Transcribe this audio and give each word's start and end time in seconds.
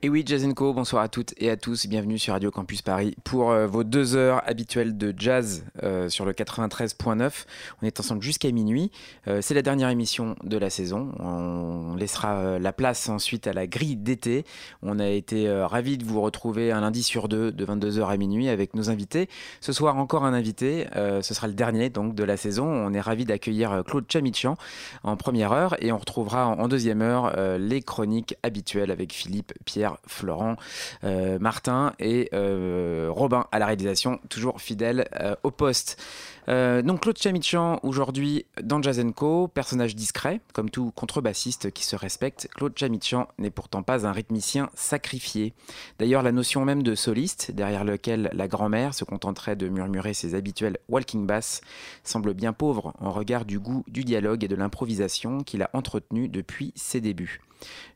Et 0.00 0.08
oui, 0.08 0.22
Jazz 0.24 0.46
Co, 0.54 0.72
bonsoir 0.72 1.02
à 1.02 1.08
toutes 1.08 1.34
et 1.38 1.50
à 1.50 1.56
tous, 1.56 1.88
bienvenue 1.88 2.20
sur 2.20 2.32
Radio 2.32 2.52
Campus 2.52 2.82
Paris 2.82 3.16
pour 3.24 3.50
euh, 3.50 3.66
vos 3.66 3.82
deux 3.82 4.14
heures 4.14 4.48
habituelles 4.48 4.96
de 4.96 5.12
jazz 5.18 5.64
euh, 5.82 6.08
sur 6.08 6.24
le 6.24 6.32
93.9. 6.32 7.46
On 7.82 7.84
est 7.84 7.98
ensemble 7.98 8.22
jusqu'à 8.22 8.52
minuit. 8.52 8.92
Euh, 9.26 9.40
c'est 9.42 9.54
la 9.54 9.62
dernière 9.62 9.88
émission 9.88 10.36
de 10.44 10.56
la 10.56 10.70
saison. 10.70 11.10
On 11.18 11.96
laissera 11.96 12.60
la 12.60 12.72
place 12.72 13.08
ensuite 13.08 13.48
à 13.48 13.52
la 13.52 13.66
grille 13.66 13.96
d'été. 13.96 14.44
On 14.82 15.00
a 15.00 15.08
été 15.08 15.50
ravis 15.50 15.98
de 15.98 16.04
vous 16.04 16.20
retrouver 16.20 16.70
un 16.70 16.82
lundi 16.82 17.02
sur 17.02 17.26
deux 17.26 17.50
de 17.50 17.66
22h 17.66 18.06
à 18.06 18.16
minuit 18.16 18.48
avec 18.48 18.74
nos 18.74 18.90
invités. 18.90 19.28
Ce 19.60 19.72
soir 19.72 19.96
encore 19.96 20.24
un 20.24 20.32
invité, 20.32 20.86
ce 20.94 21.34
sera 21.34 21.48
le 21.48 21.54
dernier 21.54 21.90
donc 21.90 22.14
de 22.14 22.22
la 22.22 22.36
saison. 22.36 22.66
On 22.66 22.94
est 22.94 23.00
ravis 23.00 23.24
d'accueillir 23.24 23.82
Claude 23.84 24.04
Chamichan 24.08 24.56
en 25.02 25.16
première 25.16 25.50
heure 25.50 25.74
et 25.82 25.90
on 25.90 25.98
retrouvera 25.98 26.46
en 26.46 26.68
deuxième 26.68 27.02
heure 27.02 27.34
les 27.58 27.82
chroniques 27.82 28.36
habituelles 28.44 28.92
avec 28.92 29.12
Philippe, 29.12 29.52
Pierre, 29.64 29.87
Florent, 30.06 30.56
euh, 31.04 31.38
Martin 31.38 31.92
et 31.98 32.28
euh, 32.32 33.08
Robin 33.10 33.46
à 33.52 33.58
la 33.58 33.66
réalisation, 33.66 34.20
toujours 34.28 34.60
fidèle 34.60 35.08
euh, 35.20 35.34
au 35.42 35.50
poste. 35.50 35.98
donc 36.48 37.00
Claude 37.00 37.18
Chamichan 37.18 37.78
aujourd'hui 37.82 38.46
dans 38.62 38.80
Jazz 38.82 39.04
personnage 39.52 39.94
discret, 39.94 40.40
comme 40.52 40.70
tout 40.70 40.92
contrebassiste 40.94 41.70
qui 41.70 41.84
se 41.84 41.94
respecte, 41.94 42.48
Claude 42.54 42.76
Chamichan 42.76 43.28
n'est 43.38 43.50
pourtant 43.50 43.82
pas 43.82 44.06
un 44.06 44.12
rythmicien 44.12 44.70
sacrifié. 44.74 45.52
D'ailleurs 45.98 46.22
la 46.22 46.32
notion 46.32 46.64
même 46.64 46.82
de 46.82 46.94
soliste, 46.94 47.50
derrière 47.52 47.84
lequel 47.84 48.30
la 48.32 48.48
grand-mère 48.48 48.94
se 48.94 49.04
contenterait 49.04 49.56
de 49.56 49.68
murmurer 49.68 50.14
ses 50.14 50.34
habituels 50.34 50.78
walking 50.88 51.26
bass, 51.26 51.60
semble 52.02 52.34
bien 52.34 52.52
pauvre 52.52 52.94
en 52.98 53.10
regard 53.10 53.44
du 53.44 53.58
goût 53.58 53.84
du 53.88 54.04
dialogue 54.04 54.44
et 54.44 54.48
de 54.48 54.56
l'improvisation 54.56 55.42
qu'il 55.42 55.62
a 55.62 55.70
entretenu 55.74 56.28
depuis 56.28 56.72
ses 56.76 57.00
débuts. 57.00 57.40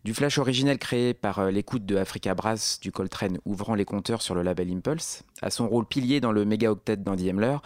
Du 0.04 0.14
flash 0.14 0.38
originel 0.38 0.78
créé 0.78 1.14
par 1.14 1.38
euh, 1.38 1.50
l'écoute 1.50 1.86
de 1.86 1.96
Africa 1.96 2.34
Brass 2.34 2.80
du 2.80 2.90
Coltrane 2.90 3.38
ouvrant 3.44 3.76
les 3.76 3.84
compteurs 3.84 4.20
sur 4.20 4.34
le 4.34 4.42
label 4.42 4.68
Impulse, 4.72 5.22
à 5.40 5.50
son 5.50 5.68
rôle 5.68 5.86
pilier 5.86 6.20
dans 6.20 6.32
le 6.32 6.44
méga 6.44 6.72
octet 6.72 6.96
d'Andy 6.96 7.28
Hemler, 7.28 7.58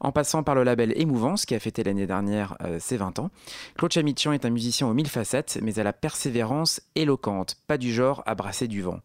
en 0.00 0.12
passant 0.12 0.42
par 0.42 0.54
le 0.54 0.64
label 0.64 0.92
Émouvance 1.00 1.46
qui 1.46 1.54
a 1.54 1.60
fêté 1.60 1.82
l'année 1.82 2.06
dernière 2.06 2.56
euh, 2.62 2.78
ses 2.78 2.98
20 2.98 3.18
ans. 3.20 3.30
Claude 3.76 3.90
Chamichan 3.90 4.32
est 4.32 4.44
un 4.44 4.50
musicien 4.50 4.86
aux 4.86 4.92
mille 4.92 5.08
facettes, 5.08 5.58
mais 5.62 5.78
à 5.78 5.82
la 5.82 5.94
persévérance 5.94 6.82
éloquente, 6.94 7.56
pas 7.66 7.78
du 7.78 7.92
genre 7.92 8.22
à 8.26 8.34
brasser 8.34 8.68
du 8.68 8.82
vent. 8.82 9.00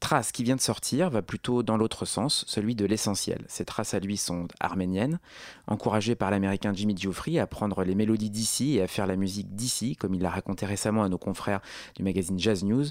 Trace 0.00 0.30
qui 0.30 0.44
vient 0.44 0.56
de 0.56 0.60
sortir 0.60 1.08
va 1.08 1.22
plutôt 1.22 1.62
dans 1.62 1.78
l'autre 1.78 2.04
sens, 2.04 2.44
celui 2.46 2.74
de 2.74 2.84
l'essentiel. 2.84 3.44
Ces 3.48 3.64
traces 3.64 3.94
à 3.94 3.98
lui 3.98 4.18
sont 4.18 4.48
arméniennes, 4.60 5.20
encouragé 5.66 6.14
par 6.14 6.30
l'américain 6.30 6.72
Jimmy 6.74 6.96
Geoffrey 6.96 7.38
à 7.38 7.46
prendre 7.46 7.82
les 7.82 7.94
mélodies 7.94 8.30
d'ici 8.30 8.76
et 8.76 8.82
à 8.82 8.86
faire 8.86 9.06
la 9.06 9.16
musique 9.16 9.54
d'ici, 9.54 9.96
comme 9.96 10.14
il 10.14 10.20
l'a 10.20 10.30
raconté 10.30 10.66
récemment 10.66 11.02
à 11.02 11.08
nos 11.08 11.18
confrères 11.18 11.62
du 11.94 12.02
magazine 12.02 12.38
Jazz 12.38 12.64
News, 12.64 12.86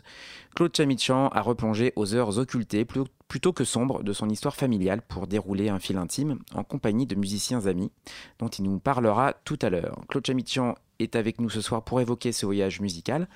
Claude 0.55 0.75
Chamichan 0.75 1.27
a 1.29 1.41
replongé 1.41 1.93
aux 1.95 2.15
heures 2.15 2.37
occultées 2.37 2.85
plutôt 2.85 3.53
que 3.53 3.63
sombres 3.63 4.03
de 4.03 4.13
son 4.13 4.29
histoire 4.29 4.55
familiale 4.55 5.01
pour 5.01 5.27
dérouler 5.27 5.69
un 5.69 5.79
fil 5.79 5.97
intime 5.97 6.39
en 6.53 6.63
compagnie 6.63 7.05
de 7.05 7.15
musiciens 7.15 7.65
amis 7.65 7.91
dont 8.39 8.47
il 8.47 8.63
nous 8.63 8.79
parlera 8.79 9.33
tout 9.43 9.59
à 9.61 9.69
l'heure. 9.69 9.99
Claude 10.07 10.25
Chamichan 10.25 10.75
est 10.99 11.15
avec 11.15 11.39
nous 11.39 11.49
ce 11.49 11.61
soir 11.61 11.83
pour 11.83 12.01
évoquer 12.01 12.31
ce 12.31 12.45
voyage 12.45 12.79
musical 12.79 13.27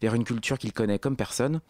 vers 0.00 0.14
une 0.14 0.24
culture 0.24 0.58
qu'il 0.58 0.72
connaît 0.72 0.98
comme 0.98 1.16
personne. 1.16 1.60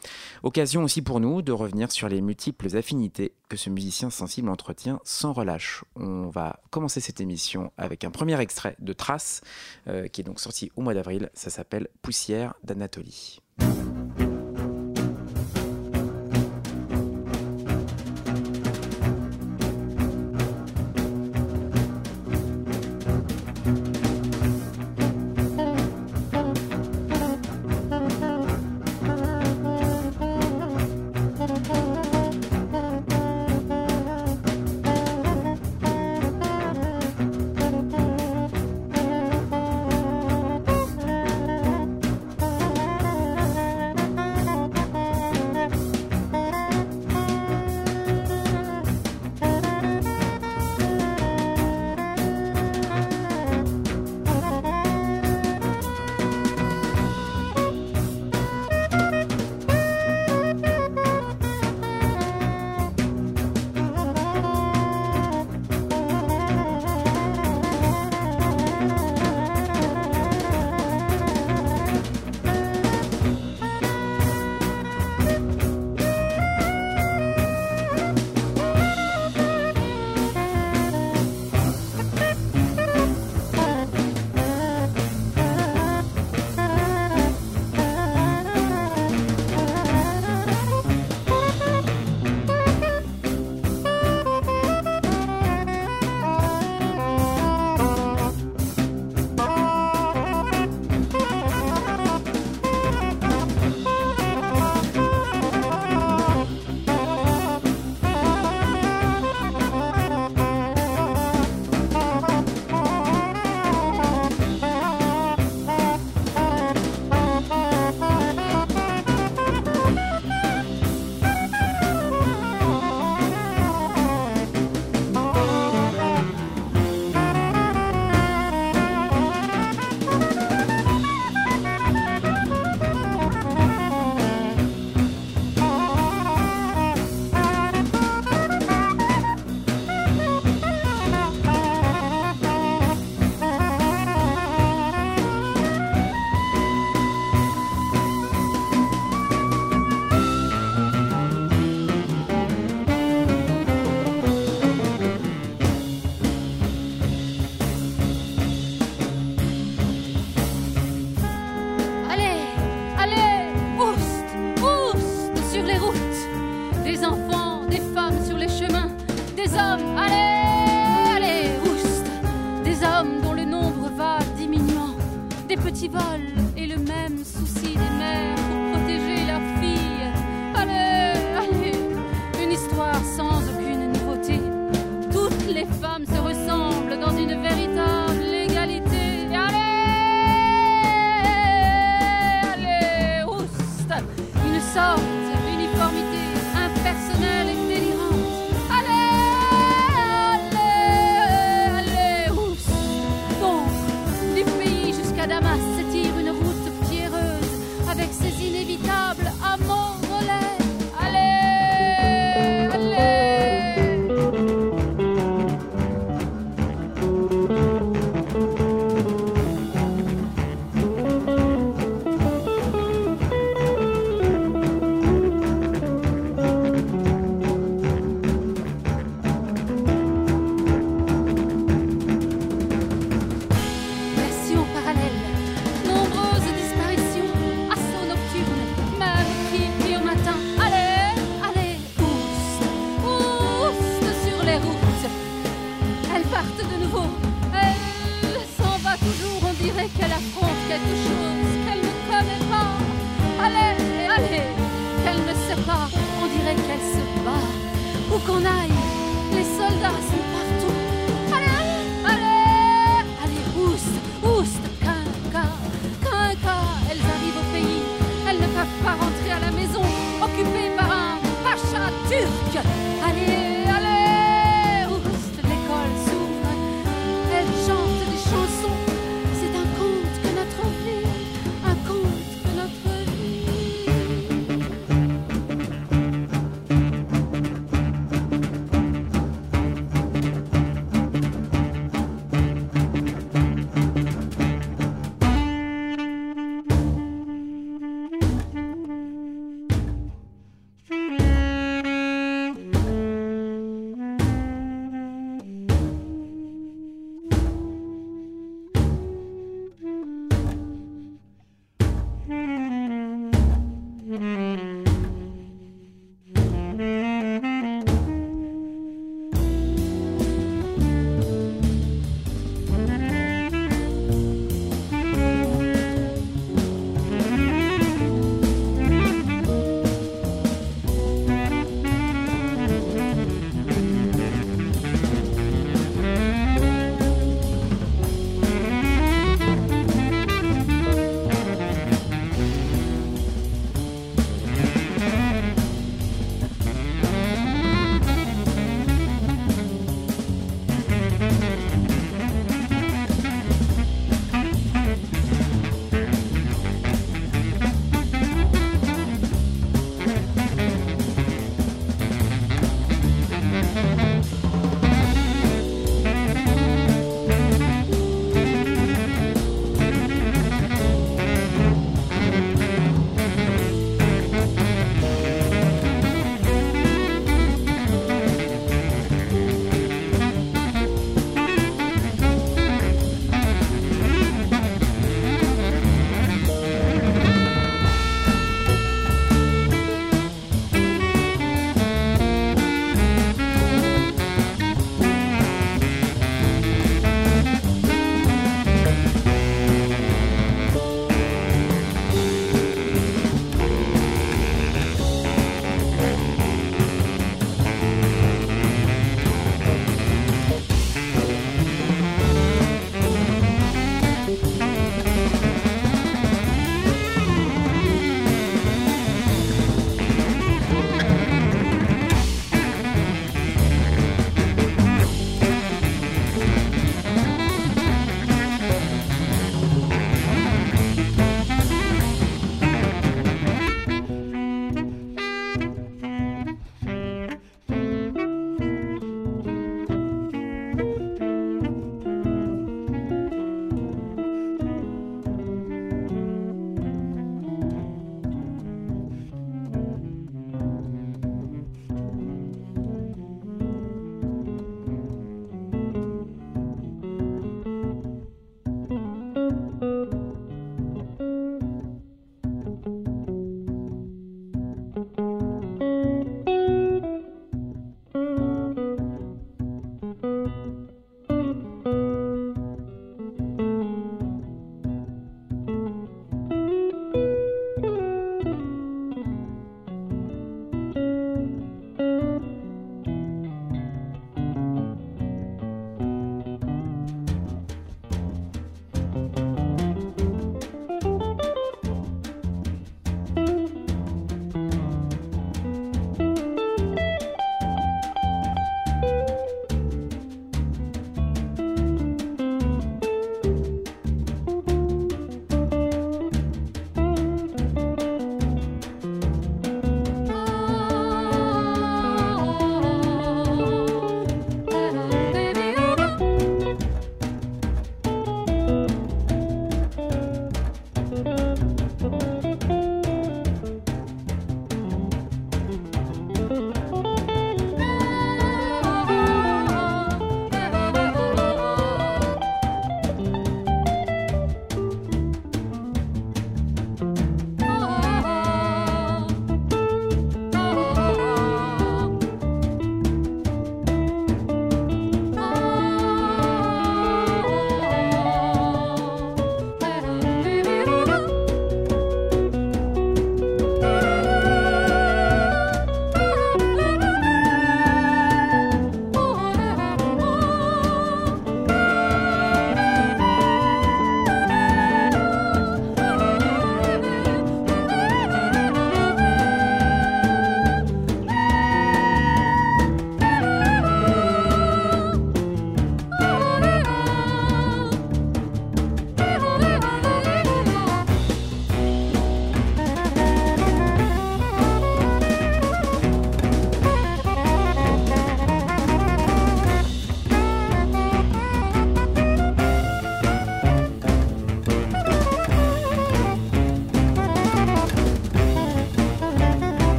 Occasion 0.42 0.84
aussi 0.84 1.02
pour 1.02 1.20
nous 1.20 1.42
de 1.42 1.52
revenir 1.52 1.90
sur 1.90 2.08
les 2.08 2.20
multiples 2.20 2.76
affinités 2.76 3.32
que 3.48 3.56
ce 3.56 3.70
musicien 3.70 4.10
sensible 4.10 4.48
entretient 4.48 5.00
sans 5.04 5.32
relâche. 5.32 5.84
On 5.96 6.28
va 6.28 6.60
commencer 6.70 7.00
cette 7.00 7.20
émission 7.20 7.72
avec 7.76 8.04
un 8.04 8.10
premier 8.10 8.38
extrait 8.40 8.76
de 8.78 8.92
Trace 8.92 9.40
euh, 9.86 10.08
qui 10.08 10.20
est 10.20 10.24
donc 10.24 10.40
sorti 10.40 10.70
au 10.76 10.82
mois 10.82 10.94
d'avril. 10.94 11.30
Ça 11.34 11.50
s'appelle 11.50 11.88
Poussière 12.02 12.54
d'Anatolie. 12.62 13.40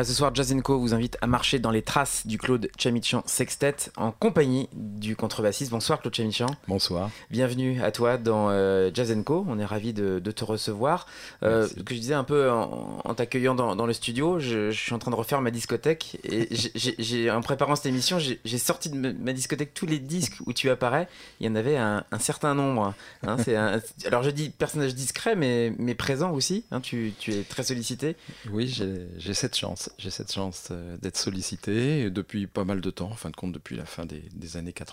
Voilà, 0.00 0.08
ce 0.08 0.16
soir, 0.16 0.34
Jazz 0.34 0.56
Co 0.64 0.80
vous 0.80 0.94
invite 0.94 1.18
à 1.20 1.26
marcher 1.26 1.58
dans 1.58 1.70
les 1.70 1.82
traces 1.82 2.26
du 2.26 2.38
Claude 2.38 2.70
Chamichan 2.78 3.22
Sextet 3.26 3.76
en 3.98 4.12
compagnie 4.12 4.70
du 5.00 5.16
contrebassiste. 5.16 5.70
Bonsoir 5.70 6.00
Claude 6.00 6.14
Chamichan. 6.14 6.46
Bonsoir. 6.68 7.10
Bienvenue 7.30 7.82
à 7.82 7.90
toi 7.90 8.18
dans 8.18 8.50
euh, 8.50 8.90
Jazz 8.92 9.16
Co. 9.24 9.44
On 9.48 9.58
est 9.58 9.64
ravi 9.64 9.92
de, 9.92 10.20
de 10.20 10.30
te 10.30 10.44
recevoir. 10.44 11.06
Euh, 11.42 11.66
ce 11.66 11.74
que 11.74 11.94
je 11.94 12.00
disais 12.00 12.14
un 12.14 12.22
peu 12.22 12.50
en, 12.50 13.00
en 13.02 13.14
t'accueillant 13.14 13.54
dans, 13.54 13.74
dans, 13.74 13.86
le 13.86 13.94
studio, 13.94 14.38
je, 14.38 14.70
je, 14.70 14.78
suis 14.78 14.92
en 14.92 14.98
train 14.98 15.10
de 15.10 15.16
refaire 15.16 15.40
ma 15.40 15.50
discothèque 15.50 16.18
et 16.22 16.48
j'ai, 16.74 17.30
en 17.30 17.40
préparant 17.40 17.76
cette 17.76 17.86
émission, 17.86 18.18
j'ai, 18.18 18.58
sorti 18.58 18.90
de 18.90 18.96
ma 18.96 19.32
discothèque 19.32 19.72
tous 19.72 19.86
les 19.86 19.98
disques 19.98 20.36
où 20.46 20.52
tu 20.52 20.68
apparais. 20.68 21.08
Il 21.40 21.46
y 21.46 21.48
en 21.48 21.54
avait 21.54 21.78
un, 21.78 22.04
un 22.12 22.18
certain 22.18 22.54
nombre. 22.54 22.94
Hein, 23.26 23.36
un, 23.48 23.80
alors 24.06 24.22
je 24.22 24.30
dis 24.30 24.50
personnage 24.50 24.94
discret, 24.94 25.34
mais, 25.34 25.72
mais 25.78 25.94
présent 25.94 26.32
aussi. 26.32 26.64
Hein, 26.70 26.80
tu, 26.80 27.14
tu 27.18 27.32
es 27.32 27.42
très 27.42 27.62
sollicité. 27.62 28.16
Oui, 28.52 28.68
j'ai, 28.68 29.34
cette 29.34 29.56
chance 29.56 29.88
j'ai 29.96 30.10
cette 30.10 30.32
chance 30.32 30.68
euh, 30.70 30.98
d'être 30.98 31.16
sollicité 31.16 32.10
depuis 32.10 32.46
pas 32.46 32.64
mal 32.64 32.82
de 32.82 32.90
temps, 32.90 33.10
en 33.10 33.16
fin 33.16 33.30
de 33.30 33.36
compte 33.36 33.52
depuis 33.52 33.76
la 33.76 33.86
fin 33.86 34.04
des, 34.04 34.22
des 34.34 34.56
années 34.58 34.74
80. 34.74 34.89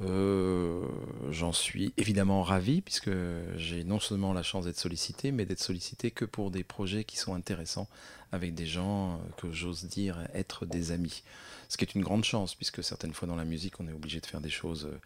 Euh, 0.00 0.84
J'en 1.30 1.52
suis 1.52 1.92
évidemment 1.96 2.42
ravi 2.42 2.80
puisque 2.80 3.10
j'ai 3.56 3.84
non 3.84 4.00
seulement 4.00 4.32
la 4.32 4.42
chance 4.42 4.64
d'être 4.64 4.78
sollicité, 4.78 5.32
mais 5.32 5.44
d'être 5.44 5.60
sollicité 5.60 6.10
que 6.10 6.24
pour 6.24 6.50
des 6.50 6.64
projets 6.64 7.04
qui 7.04 7.16
sont 7.16 7.34
intéressants 7.34 7.88
avec 8.32 8.54
des 8.54 8.66
gens 8.66 9.20
que 9.36 9.52
j'ose 9.52 9.84
dire 9.84 10.16
être 10.34 10.66
des 10.66 10.90
amis. 10.90 11.22
Ce 11.68 11.76
qui 11.76 11.84
est 11.84 11.94
une 11.94 12.02
grande 12.02 12.24
chance 12.24 12.54
puisque 12.54 12.82
certaines 12.82 13.12
fois 13.12 13.28
dans 13.28 13.36
la 13.36 13.44
musique 13.44 13.80
on 13.80 13.88
est 13.88 13.92
obligé 13.92 14.20
de 14.20 14.26
faire 14.26 14.40
des 14.40 14.50
choses 14.50 14.86
euh, 14.86 14.98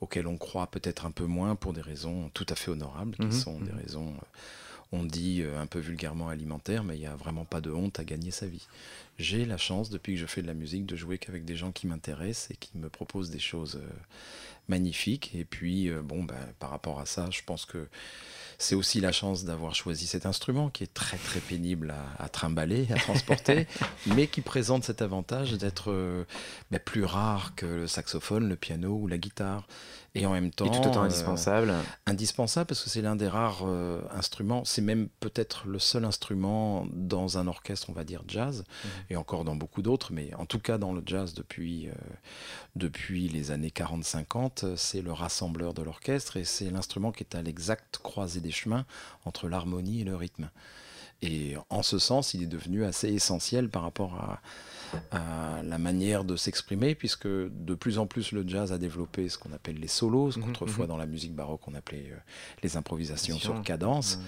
auxquelles 0.00 0.26
on 0.26 0.36
croit 0.36 0.66
peut-être 0.66 1.06
un 1.06 1.10
peu 1.10 1.24
moins 1.24 1.56
pour 1.56 1.72
des 1.72 1.80
raisons 1.80 2.30
tout 2.34 2.46
à 2.48 2.54
fait 2.54 2.70
honorables, 2.70 3.16
qui 3.16 3.26
mmh, 3.26 3.32
sont 3.32 3.58
mmh. 3.58 3.64
des 3.64 3.72
raisons... 3.72 4.08
Euh, 4.08 4.26
on 4.94 5.04
dit 5.04 5.42
euh, 5.42 5.60
un 5.60 5.66
peu 5.66 5.80
vulgairement 5.80 6.28
alimentaire, 6.28 6.84
mais 6.84 6.96
il 6.96 7.00
n'y 7.00 7.06
a 7.06 7.16
vraiment 7.16 7.44
pas 7.44 7.60
de 7.60 7.70
honte 7.70 7.98
à 7.98 8.04
gagner 8.04 8.30
sa 8.30 8.46
vie. 8.46 8.66
J'ai 9.18 9.44
la 9.44 9.56
chance, 9.56 9.90
depuis 9.90 10.14
que 10.14 10.20
je 10.20 10.26
fais 10.26 10.42
de 10.42 10.46
la 10.46 10.54
musique, 10.54 10.86
de 10.86 10.96
jouer 10.96 11.18
qu'avec 11.18 11.44
des 11.44 11.56
gens 11.56 11.72
qui 11.72 11.86
m'intéressent 11.86 12.50
et 12.50 12.56
qui 12.56 12.70
me 12.76 12.88
proposent 12.88 13.30
des 13.30 13.38
choses 13.38 13.76
euh, 13.76 13.88
magnifiques. 14.68 15.32
Et 15.34 15.44
puis, 15.44 15.90
euh, 15.90 16.00
bon, 16.02 16.22
bah, 16.22 16.34
par 16.58 16.70
rapport 16.70 17.00
à 17.00 17.06
ça, 17.06 17.28
je 17.30 17.40
pense 17.44 17.64
que 17.66 17.88
c'est 18.56 18.76
aussi 18.76 19.00
la 19.00 19.10
chance 19.10 19.44
d'avoir 19.44 19.74
choisi 19.74 20.06
cet 20.06 20.26
instrument 20.26 20.70
qui 20.70 20.84
est 20.84 20.94
très 20.94 21.16
très 21.16 21.40
pénible 21.40 21.90
à, 21.90 22.22
à 22.22 22.28
trimballer, 22.28 22.86
à 22.92 22.94
transporter, 22.94 23.66
mais 24.06 24.28
qui 24.28 24.42
présente 24.42 24.84
cet 24.84 25.02
avantage 25.02 25.52
d'être 25.54 26.24
bah, 26.70 26.78
plus 26.78 27.04
rare 27.04 27.54
que 27.56 27.66
le 27.66 27.86
saxophone, 27.88 28.48
le 28.48 28.54
piano 28.54 28.96
ou 28.96 29.08
la 29.08 29.18
guitare 29.18 29.66
et 30.14 30.26
en 30.26 30.32
même 30.32 30.50
temps 30.50 30.66
et 30.66 30.70
tout 30.70 30.88
autant 30.88 31.02
indispensable. 31.02 31.70
Euh, 31.70 31.82
indispensable 32.06 32.66
parce 32.66 32.82
que 32.82 32.90
c'est 32.90 33.02
l'un 33.02 33.16
des 33.16 33.28
rares 33.28 33.62
euh, 33.66 34.00
instruments, 34.12 34.64
c'est 34.64 34.82
même 34.82 35.08
peut-être 35.20 35.66
le 35.66 35.78
seul 35.78 36.04
instrument 36.04 36.86
dans 36.92 37.38
un 37.38 37.46
orchestre, 37.46 37.90
on 37.90 37.92
va 37.92 38.04
dire 38.04 38.22
jazz, 38.28 38.60
mmh. 38.62 38.88
et 39.10 39.16
encore 39.16 39.44
dans 39.44 39.56
beaucoup 39.56 39.82
d'autres, 39.82 40.12
mais 40.12 40.32
en 40.34 40.46
tout 40.46 40.60
cas 40.60 40.78
dans 40.78 40.92
le 40.92 41.02
jazz 41.04 41.34
depuis, 41.34 41.88
euh, 41.88 41.92
depuis 42.76 43.28
les 43.28 43.50
années 43.50 43.72
40-50, 43.74 44.76
c'est 44.76 45.02
le 45.02 45.12
rassembleur 45.12 45.74
de 45.74 45.82
l'orchestre 45.82 46.36
et 46.36 46.44
c'est 46.44 46.70
l'instrument 46.70 47.10
qui 47.10 47.24
est 47.24 47.34
à 47.34 47.42
l'exacte 47.42 47.98
croisée 47.98 48.40
des 48.40 48.52
chemins 48.52 48.86
entre 49.24 49.48
l'harmonie 49.48 50.02
et 50.02 50.04
le 50.04 50.14
rythme. 50.14 50.50
Et 51.22 51.56
en 51.70 51.82
ce 51.82 51.98
sens, 51.98 52.34
il 52.34 52.42
est 52.42 52.46
devenu 52.46 52.84
assez 52.84 53.08
essentiel 53.08 53.70
par 53.70 53.82
rapport 53.82 54.14
à, 54.14 54.40
à 55.10 55.62
la 55.62 55.78
manière 55.78 56.24
de 56.24 56.36
s'exprimer, 56.36 56.94
puisque 56.94 57.26
de 57.26 57.74
plus 57.74 57.98
en 57.98 58.06
plus 58.06 58.32
le 58.32 58.46
jazz 58.46 58.72
a 58.72 58.78
développé 58.78 59.28
ce 59.28 59.38
qu'on 59.38 59.52
appelle 59.52 59.78
les 59.78 59.88
solos, 59.88 60.32
ce 60.32 60.38
qu'autrefois 60.40 60.84
mmh, 60.84 60.86
mmh. 60.86 60.90
dans 60.90 60.96
la 60.96 61.06
musique 61.06 61.34
baroque 61.34 61.66
on 61.66 61.74
appelait 61.74 62.10
euh, 62.10 62.16
les 62.62 62.76
improvisations 62.76 63.38
sur 63.38 63.62
cadence. 63.62 64.16
Mmh. 64.16 64.22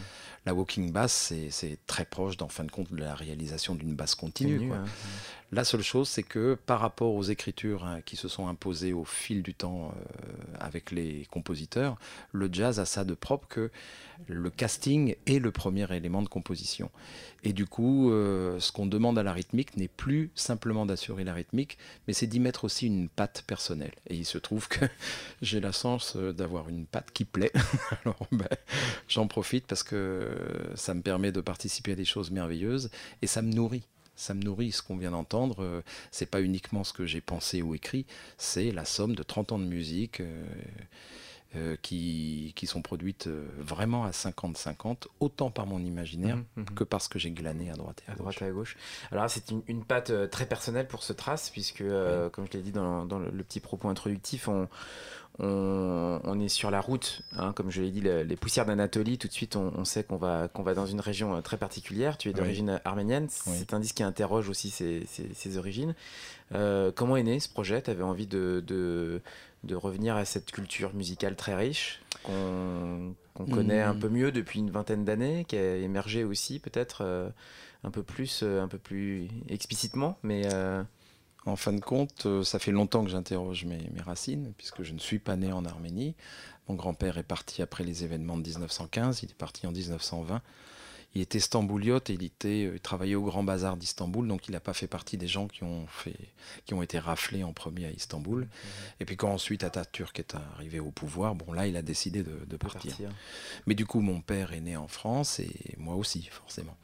La 0.46 0.54
walking 0.54 0.92
bass, 0.92 1.32
c'est 1.50 1.78
très 1.88 2.04
proche, 2.04 2.36
en 2.40 2.46
fin 2.46 2.62
de 2.62 2.70
compte, 2.70 2.92
de 2.92 2.96
la 2.96 3.16
réalisation 3.16 3.74
d'une 3.74 3.96
basse 3.96 4.14
continue. 4.14 4.68
Quoi. 4.68 4.76
Hein. 4.76 4.84
La 5.52 5.62
seule 5.62 5.82
chose, 5.82 6.08
c'est 6.08 6.24
que 6.24 6.58
par 6.66 6.80
rapport 6.80 7.14
aux 7.14 7.22
écritures 7.22 7.84
hein, 7.84 8.00
qui 8.04 8.16
se 8.16 8.26
sont 8.26 8.48
imposées 8.48 8.92
au 8.92 9.04
fil 9.04 9.42
du 9.42 9.54
temps 9.54 9.92
euh, 9.94 10.32
avec 10.58 10.90
les 10.90 11.24
compositeurs, 11.30 11.96
le 12.32 12.48
jazz 12.50 12.80
a 12.80 12.84
ça 12.84 13.04
de 13.04 13.14
propre 13.14 13.46
que 13.46 13.70
le 14.26 14.50
casting 14.50 15.14
est 15.26 15.38
le 15.38 15.52
premier 15.52 15.86
élément 15.94 16.22
de 16.22 16.28
composition. 16.28 16.90
Et 17.44 17.52
du 17.52 17.64
coup, 17.64 18.10
euh, 18.10 18.58
ce 18.58 18.72
qu'on 18.72 18.86
demande 18.86 19.20
à 19.20 19.22
la 19.22 19.32
rythmique 19.32 19.76
n'est 19.76 19.86
plus 19.86 20.30
simplement 20.34 20.84
d'assurer 20.84 21.22
la 21.22 21.32
rythmique, 21.32 21.78
mais 22.08 22.12
c'est 22.12 22.26
d'y 22.26 22.40
mettre 22.40 22.64
aussi 22.64 22.88
une 22.88 23.08
patte 23.08 23.44
personnelle. 23.46 23.94
Et 24.08 24.16
il 24.16 24.24
se 24.24 24.38
trouve 24.38 24.66
que 24.66 24.84
j'ai 25.42 25.60
la 25.60 25.70
chance 25.70 26.16
euh, 26.16 26.32
d'avoir 26.32 26.68
une 26.68 26.86
patte 26.86 27.12
qui 27.12 27.24
plaît. 27.24 27.52
Alors 28.04 28.26
ben, 28.32 28.48
j'en 29.06 29.28
profite 29.28 29.68
parce 29.68 29.84
que 29.84 30.28
ça 30.74 30.92
me 30.92 31.02
permet 31.02 31.30
de 31.30 31.40
participer 31.40 31.92
à 31.92 31.96
des 31.96 32.04
choses 32.04 32.32
merveilleuses 32.32 32.90
et 33.22 33.28
ça 33.28 33.42
me 33.42 33.52
nourrit 33.52 33.84
ça 34.16 34.34
me 34.34 34.42
nourrit. 34.42 34.72
Ce 34.72 34.82
qu'on 34.82 34.96
vient 34.96 35.12
d'entendre, 35.12 35.62
euh, 35.62 35.82
c'est 36.10 36.26
pas 36.26 36.40
uniquement 36.40 36.84
ce 36.84 36.92
que 36.92 37.06
j'ai 37.06 37.20
pensé 37.20 37.62
ou 37.62 37.74
écrit, 37.74 38.06
c'est 38.38 38.72
la 38.72 38.84
somme 38.84 39.14
de 39.14 39.22
30 39.22 39.52
ans 39.52 39.58
de 39.58 39.64
musique. 39.64 40.20
Euh, 40.20 40.44
euh, 41.54 41.76
qui, 41.80 42.52
qui, 42.56 42.66
sont 42.66 42.82
produites 42.82 43.28
vraiment 43.28 44.04
à 44.04 44.10
50-50, 44.10 45.06
autant 45.20 45.50
par 45.50 45.64
mon 45.64 45.78
imaginaire 45.78 46.36
mmh, 46.36 46.42
mmh. 46.56 46.64
que 46.74 46.84
parce 46.84 47.08
que 47.08 47.18
j'ai 47.18 47.30
glané 47.30 47.70
à 47.70 47.74
droite 47.74 48.02
et 48.06 48.10
à, 48.10 48.14
à 48.14 48.16
droite 48.16 48.42
et 48.42 48.44
à 48.44 48.50
gauche. 48.50 48.76
Alors 49.10 49.30
c'est 49.30 49.50
une, 49.52 49.62
une, 49.68 49.84
patte 49.84 50.28
très 50.28 50.44
personnelle 50.44 50.88
pour 50.88 51.02
ce 51.02 51.14
trace, 51.14 51.48
puisque, 51.48 51.84
oui. 51.86 52.30
comme 52.32 52.46
je 52.46 52.58
l'ai 52.58 52.62
dit 52.62 52.72
dans, 52.72 53.06
dans 53.06 53.20
le, 53.20 53.30
petit 53.44 53.60
propos 53.60 53.88
introductif, 53.88 54.48
on, 54.48 54.68
on, 55.38 56.20
on, 56.24 56.40
est 56.40 56.48
sur 56.48 56.70
la 56.70 56.80
route, 56.80 57.22
hein, 57.36 57.52
comme 57.52 57.70
je 57.70 57.82
l'ai 57.82 57.90
dit, 57.90 58.00
les, 58.00 58.24
les 58.24 58.36
poussières 58.36 58.64
d'Anatolie. 58.64 59.18
Tout 59.18 59.28
de 59.28 59.32
suite, 59.32 59.56
on, 59.56 59.72
on 59.76 59.84
sait 59.84 60.02
qu'on 60.02 60.16
va, 60.16 60.48
qu'on 60.48 60.62
va 60.62 60.74
dans 60.74 60.86
une 60.86 61.00
région 61.00 61.36
euh, 61.36 61.40
très 61.42 61.58
particulière. 61.58 62.16
Tu 62.16 62.30
es 62.30 62.32
d'origine 62.32 62.70
oui. 62.70 62.78
arménienne. 62.84 63.28
Oui. 63.46 63.52
C'est 63.58 63.74
un 63.74 63.80
disque 63.80 63.96
qui 63.96 64.02
interroge 64.02 64.48
aussi 64.48 64.70
ses, 64.70 65.04
ses, 65.06 65.32
ses 65.34 65.58
origines. 65.58 65.94
Euh, 66.54 66.90
comment 66.94 67.16
est 67.16 67.22
né 67.22 67.38
ce 67.40 67.48
projet? 67.48 67.82
Tu 67.82 67.90
avais 67.90 68.02
envie 68.02 68.26
de, 68.26 68.62
de, 68.66 69.20
de, 69.64 69.74
revenir 69.74 70.16
à 70.16 70.24
cette 70.24 70.50
culture 70.52 70.94
musicale 70.94 71.36
très 71.36 71.54
riche 71.54 72.00
qu'on 72.22 73.14
qu 73.44 73.50
connaît 73.50 73.84
mmh. 73.84 73.90
un 73.90 73.94
peu 73.94 74.08
mieux 74.08 74.32
depuis 74.32 74.60
une 74.60 74.70
vingtaine 74.70 75.04
d'années, 75.04 75.44
qui 75.46 75.56
a 75.56 75.76
émergé 75.76 76.24
aussi 76.24 76.60
peut-être 76.60 77.02
euh, 77.02 77.28
un 77.84 77.90
peu 77.90 78.02
plus, 78.02 78.42
un 78.42 78.68
peu 78.68 78.78
plus 78.78 79.28
explicitement, 79.48 80.18
mais 80.22 80.42
euh, 80.52 80.82
en 81.46 81.56
fin 81.56 81.72
de 81.72 81.80
compte, 81.80 82.26
euh, 82.26 82.42
ça 82.42 82.58
fait 82.58 82.72
longtemps 82.72 83.04
que 83.04 83.10
j'interroge 83.10 83.64
mes, 83.64 83.88
mes, 83.94 84.00
racines, 84.00 84.52
puisque 84.58 84.82
je 84.82 84.92
ne 84.92 84.98
suis 84.98 85.18
pas 85.18 85.36
né 85.36 85.52
en 85.52 85.64
Arménie. 85.64 86.14
Mon 86.68 86.74
grand-père 86.74 87.18
est 87.18 87.22
parti 87.22 87.62
après 87.62 87.84
les 87.84 88.04
événements 88.04 88.36
de 88.36 88.42
1915, 88.42 89.22
il 89.22 89.30
est 89.30 89.34
parti 89.34 89.66
en 89.66 89.72
1920. 89.72 90.42
Il 91.14 91.22
était 91.22 91.40
stambouliote 91.40 92.10
et 92.10 92.12
il, 92.12 92.24
était, 92.24 92.62
il 92.64 92.80
travaillait 92.80 93.14
au 93.14 93.22
Grand 93.22 93.42
Bazar 93.42 93.78
d'Istanbul, 93.78 94.28
donc 94.28 94.48
il 94.48 94.52
n'a 94.52 94.60
pas 94.60 94.74
fait 94.74 94.88
partie 94.88 95.16
des 95.16 95.28
gens 95.28 95.46
qui 95.48 95.64
ont, 95.64 95.86
fait, 95.86 96.18
qui 96.66 96.74
ont 96.74 96.82
été 96.82 96.98
raflés 96.98 97.42
en 97.42 97.54
premier 97.54 97.86
à 97.86 97.90
Istanbul. 97.90 98.42
Mmh. 98.42 98.48
Et 99.00 99.04
puis 99.06 99.16
quand 99.16 99.32
ensuite 99.32 99.64
Atatürk 99.64 100.18
est 100.18 100.34
arrivé 100.34 100.78
au 100.78 100.90
pouvoir, 100.90 101.34
bon 101.34 101.54
là 101.54 101.66
il 101.66 101.76
a 101.78 101.82
décidé 101.82 102.22
de, 102.22 102.44
de 102.46 102.56
partir. 102.58 102.90
partir. 102.90 103.10
Mais 103.66 103.74
du 103.74 103.86
coup 103.86 104.00
mon 104.00 104.20
père 104.20 104.52
est 104.52 104.60
né 104.60 104.76
en 104.76 104.88
France 104.88 105.38
et 105.40 105.54
moi 105.78 105.94
aussi 105.94 106.22
forcément. 106.24 106.76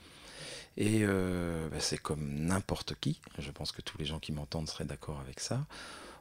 Et 0.76 1.00
euh, 1.02 1.68
bah, 1.68 1.76
c'est 1.80 1.98
comme 1.98 2.26
n'importe 2.26 2.94
qui, 3.00 3.20
je 3.38 3.50
pense 3.50 3.72
que 3.72 3.82
tous 3.82 3.98
les 3.98 4.04
gens 4.04 4.18
qui 4.18 4.32
m'entendent 4.32 4.68
seraient 4.68 4.84
d'accord 4.84 5.20
avec 5.20 5.40
ça, 5.40 5.66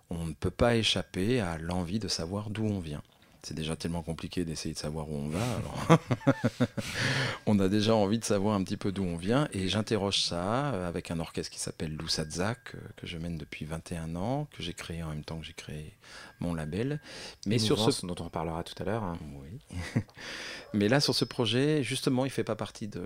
on 0.10 0.26
ne 0.26 0.34
peut 0.34 0.52
pas 0.52 0.76
échapper 0.76 1.40
à 1.40 1.58
l'envie 1.58 2.00
de 2.00 2.08
savoir 2.08 2.50
d'où 2.50 2.66
on 2.66 2.80
vient. 2.80 3.02
C'est 3.44 3.56
déjà 3.56 3.76
tellement 3.76 4.04
compliqué 4.04 4.46
d'essayer 4.46 4.76
de 4.76 4.80
savoir 4.80 5.10
où 5.10 5.16
on 5.16 5.30
va. 5.30 5.40
Alors 5.42 6.00
on 7.48 7.58
a 7.60 7.70
déjà 7.70 7.96
envie 7.96 8.20
de 8.20 8.24
savoir 8.24 8.56
un 8.56 8.64
petit 8.64 8.78
peu 8.78 8.92
d'où 8.92 9.04
on 9.04 9.18
vient. 9.18 9.48
Et 9.52 9.68
j'interroge 9.68 10.22
ça 10.22 10.88
avec 10.88 11.10
un 11.10 11.20
orchestre 11.20 11.52
qui 11.52 11.60
s'appelle 11.60 11.96
Loussadzak, 11.96 12.76
que 12.98 13.08
je 13.08 13.18
mène 13.18 13.38
depuis 13.38 13.66
21 13.66 14.16
ans, 14.16 14.48
que 14.52 14.62
j'ai 14.62 14.74
créé 14.74 15.02
en 15.02 15.10
même 15.10 15.24
temps 15.24 15.40
que 15.40 15.46
j'ai 15.46 15.54
créé 15.54 15.94
mon 16.42 16.54
label. 16.54 17.00
Mais 17.46 17.60
sur 17.60 17.92
ce 17.92 18.06
dont 18.06 18.16
on 18.20 18.26
reparlera 18.26 18.64
tout 18.64 18.76
à 18.82 18.86
l'heure. 18.86 19.04
Hein. 19.04 19.18
Oui. 19.42 20.02
Mais 20.74 20.90
là, 20.90 21.00
sur 21.00 21.16
ce 21.16 21.26
projet, 21.26 21.84
justement, 21.84 22.26
il 22.26 22.30
ne 22.30 22.34
fait 22.34 22.44
pas 22.44 22.56
partie 22.56 22.88
de, 22.88 23.04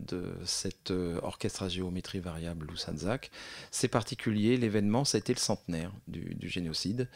de 0.00 0.24
cet 0.44 0.90
euh, 0.90 1.20
orchestre 1.22 1.64
à 1.64 1.68
géométrie 1.68 2.20
variable 2.20 2.66
Loussadzak. 2.66 3.30
C'est 3.70 3.88
particulier. 3.88 4.56
L'événement, 4.56 5.04
ça 5.04 5.16
a 5.16 5.20
été 5.20 5.34
le 5.34 5.38
centenaire 5.38 5.92
du, 6.08 6.34
du, 6.34 6.48
génocide, 6.48 7.08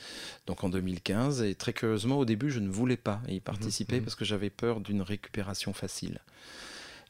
donc 0.47 0.63
en 0.65 0.69
2015. 0.69 1.43
Et 1.43 1.55
très 1.55 1.73
curieusement, 1.73 2.19
au 2.19 2.25
début, 2.25 2.51
je 2.51 2.61
ne 2.61 2.69
voulais 2.69 2.97
pas 2.97 3.21
y 3.29 3.41
participer 3.41 4.01
mmh, 4.01 4.05
parce 4.05 4.15
que 4.15 4.25
j'avais 4.25 4.51
peur 4.51 4.81
d'une 4.81 5.03
récupération 5.03 5.73
facile. 5.73 6.21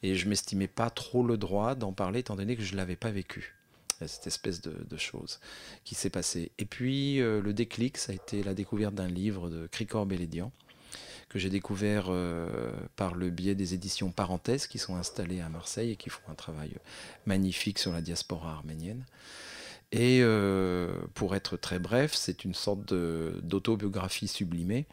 Et 0.03 0.15
je 0.15 0.29
m'estimais 0.29 0.69
pas 0.69 0.91
trop 0.91 1.23
le 1.25 1.37
droit 1.37 1.75
d'en 1.75 1.93
parler 1.93 2.21
étant 2.21 2.37
donné 2.37 2.57
que 2.57 2.63
je 2.63 2.73
ne 2.73 2.77
l'avais 2.77 2.97
pas 2.97 3.11
vécu 3.11 3.55
cette 4.07 4.27
espèce 4.27 4.61
de, 4.61 4.75
de 4.89 4.97
chose 4.97 5.41
qui 5.85 5.95
s'est 5.95 6.11
passée. 6.11 6.53
Et 6.59 6.65
puis 6.65 7.21
euh, 7.21 7.41
le 7.41 7.53
déclic, 7.53 7.99
ça 7.99 8.13
a 8.13 8.15
été 8.15 8.43
la 8.43 8.55
découverte 8.55 8.95
d'un 8.95 9.09
livre 9.09 9.49
de 9.51 9.67
Cricor 9.67 10.07
Bellédian 10.07 10.53
que 11.29 11.39
j'ai 11.39 11.51
découvert 11.51 12.07
euh, 12.09 12.71
par 12.97 13.15
le 13.15 13.31
biais 13.31 13.55
des 13.55 13.75
éditions 13.75 14.13
Parenthèses 14.13 14.67
qui 14.67 14.79
sont 14.79 14.97
installées 14.97 15.41
à 15.41 15.49
Marseille 15.49 15.91
et 15.91 15.97
qui 15.97 16.11
font 16.11 16.23
un 16.29 16.35
travail 16.35 16.73
magnifique 17.27 17.79
sur 17.79 17.93
la 17.93 18.01
diaspora 18.01 18.53
arménienne. 18.53 19.05
Et 19.91 20.21
euh, 20.23 20.93
pour 21.15 21.35
être 21.35 21.57
très 21.57 21.79
bref, 21.79 22.15
c'est 22.15 22.45
une 22.45 22.55
sorte 22.55 22.93
d'autobiographie 22.93 24.29
sublimée 24.29 24.87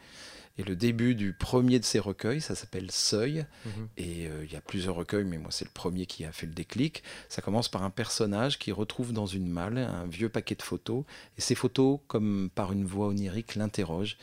Et 0.58 0.64
le 0.64 0.76
début 0.76 1.14
du 1.14 1.32
premier 1.32 1.78
de 1.78 1.84
ces 1.84 1.98
recueils, 1.98 2.40
ça 2.40 2.54
s'appelle 2.54 2.90
Seuil. 2.90 3.46
Mhm. 3.64 3.88
Et 3.96 4.26
euh, 4.26 4.44
il 4.44 4.52
y 4.52 4.56
a 4.56 4.60
plusieurs 4.60 4.94
recueils, 4.94 5.24
mais 5.24 5.38
moi 5.38 5.50
c'est 5.50 5.64
le 5.64 5.70
premier 5.72 6.06
qui 6.06 6.24
a 6.24 6.32
fait 6.32 6.46
le 6.46 6.52
déclic. 6.52 7.02
Ça 7.28 7.40
commence 7.40 7.68
par 7.68 7.82
un 7.82 7.90
personnage 7.90 8.58
qui 8.58 8.72
retrouve 8.72 9.12
dans 9.12 9.26
une 9.26 9.48
malle 9.48 9.78
un 9.78 10.06
vieux 10.06 10.28
paquet 10.28 10.54
de 10.54 10.62
photos. 10.62 11.04
Et 11.38 11.40
ces 11.40 11.54
photos, 11.54 12.00
comme 12.06 12.50
par 12.54 12.72
une 12.72 12.84
voix 12.84 13.08
onirique, 13.08 13.54
l'interrogent. 13.54 14.18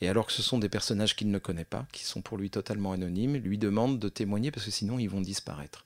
Et 0.00 0.08
alors 0.08 0.26
que 0.26 0.32
ce 0.32 0.42
sont 0.42 0.58
des 0.58 0.68
personnages 0.68 1.14
qu'il 1.14 1.30
ne 1.30 1.38
connaît 1.38 1.64
pas, 1.64 1.86
qui 1.92 2.04
sont 2.04 2.22
pour 2.22 2.38
lui 2.38 2.50
totalement 2.50 2.92
anonymes, 2.92 3.36
lui 3.36 3.58
demandent 3.58 3.98
de 3.98 4.08
témoigner 4.08 4.50
parce 4.50 4.64
que 4.64 4.70
sinon 4.70 4.98
ils 4.98 5.10
vont 5.10 5.20
disparaître. 5.20 5.84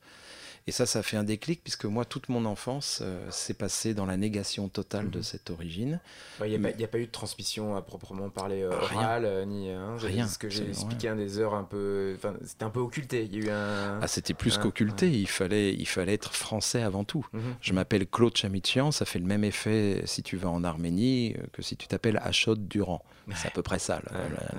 Et 0.66 0.72
ça, 0.72 0.87
ça 0.87 1.03
fait 1.03 1.18
un 1.18 1.24
déclic, 1.24 1.62
puisque 1.62 1.85
moi, 1.85 2.07
toute 2.07 2.31
mon 2.31 2.46
enfance 2.46 3.00
euh, 3.03 3.31
s'est 3.31 3.53
passée 3.53 3.92
dans 3.92 4.07
la 4.07 4.16
négation 4.16 4.70
totale 4.70 5.11
de 5.11 5.18
Mhm. 5.18 5.22
cette 5.22 5.50
origine. 5.50 6.00
Il 6.40 6.46
n'y 6.48 6.55
a, 6.55 6.59
Mais- 6.59 6.72
pas- 6.72 6.79
y 6.81 6.85
a 6.85 6.88
pas 6.88 6.98
eu 6.98 7.05
de 7.07 7.11
transmission 7.11 7.77
à 7.77 7.83
proprement 7.83 8.31
parler 8.31 8.62
euh, 8.62 8.70
orale, 8.70 9.27
euh, 9.27 9.44
ni 9.44 9.68
hein, 9.70 9.96
Rien, 9.98 10.27
Ce 10.27 10.38
que 10.38 10.48
j'ai 10.48 10.66
expliqué 10.66 11.09
un 11.09 11.16
des 11.16 11.38
heures 11.38 11.53
un 11.55 11.64
peu. 11.64 12.16
C'était 12.46 12.64
un 12.64 12.70
peu 12.70 12.81
occulté. 12.81 13.24
Il 13.24 13.37
y 13.37 13.42
a 13.42 13.44
eu 13.44 13.50
un. 13.50 14.00
Ah, 14.00 14.09
c'était 14.09 14.33
plus 14.33 14.57
qu'occulté, 14.57 15.11
il, 15.11 15.29
fallait, 15.29 15.74
il 15.74 15.87
fallait 15.87 16.14
être 16.14 16.33
français 16.35 16.81
avant 16.83 17.05
tout. 17.05 17.27
Mhm. 17.35 17.42
Je 17.61 17.72
m'appelle 17.74 18.07
Claude 18.07 18.35
Chamichian, 18.35 18.90
ça 18.90 19.05
fait 19.05 19.18
le 19.18 19.27
même 19.27 19.44
effet 19.44 20.00
si 20.07 20.22
tu 20.22 20.38
vas 20.38 20.48
en 20.48 20.64
Arménie 20.64 21.35
euh, 21.38 21.42
que 21.53 21.61
si 21.61 21.77
tu 21.77 21.87
t'appelles 21.88 22.18
Achot 22.22 22.57
Durand. 22.57 23.05
C'est 23.35 23.48
à 23.48 23.50
peu 23.50 23.62
près 23.62 23.79
ça, 23.79 24.00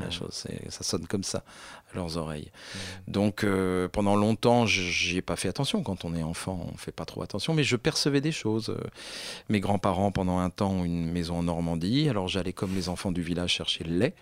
la, 0.01 0.09
chose. 0.11 0.43
Ça 0.69 0.83
sonne 0.83 1.05
comme 1.07 1.23
ça 1.23 1.43
leurs 1.95 2.17
oreilles. 2.17 2.51
Donc 3.07 3.43
euh, 3.43 3.87
pendant 3.87 4.15
longtemps, 4.15 4.65
j'y 4.65 5.17
ai 5.17 5.21
pas 5.21 5.35
fait 5.35 5.47
attention. 5.47 5.81
Quand 5.81 6.05
on 6.05 6.13
est 6.15 6.23
enfant, 6.23 6.67
on 6.71 6.77
fait 6.77 6.91
pas 6.91 7.05
trop 7.05 7.23
attention, 7.23 7.53
mais 7.53 7.63
je 7.63 7.75
percevais 7.75 8.21
des 8.21 8.31
choses. 8.31 8.69
Euh, 8.69 8.77
Mes 9.49 9.59
grands-parents, 9.59 10.11
pendant 10.11 10.39
un 10.39 10.49
temps, 10.49 10.71
ont 10.71 10.85
une 10.85 11.11
maison 11.11 11.39
en 11.39 11.43
Normandie, 11.43 12.09
alors 12.09 12.27
j'allais 12.27 12.53
comme 12.53 12.75
les 12.75 12.89
enfants 12.89 13.11
du 13.11 13.21
village 13.21 13.51
chercher 13.51 13.83
le 13.83 13.97
lait. 13.97 14.13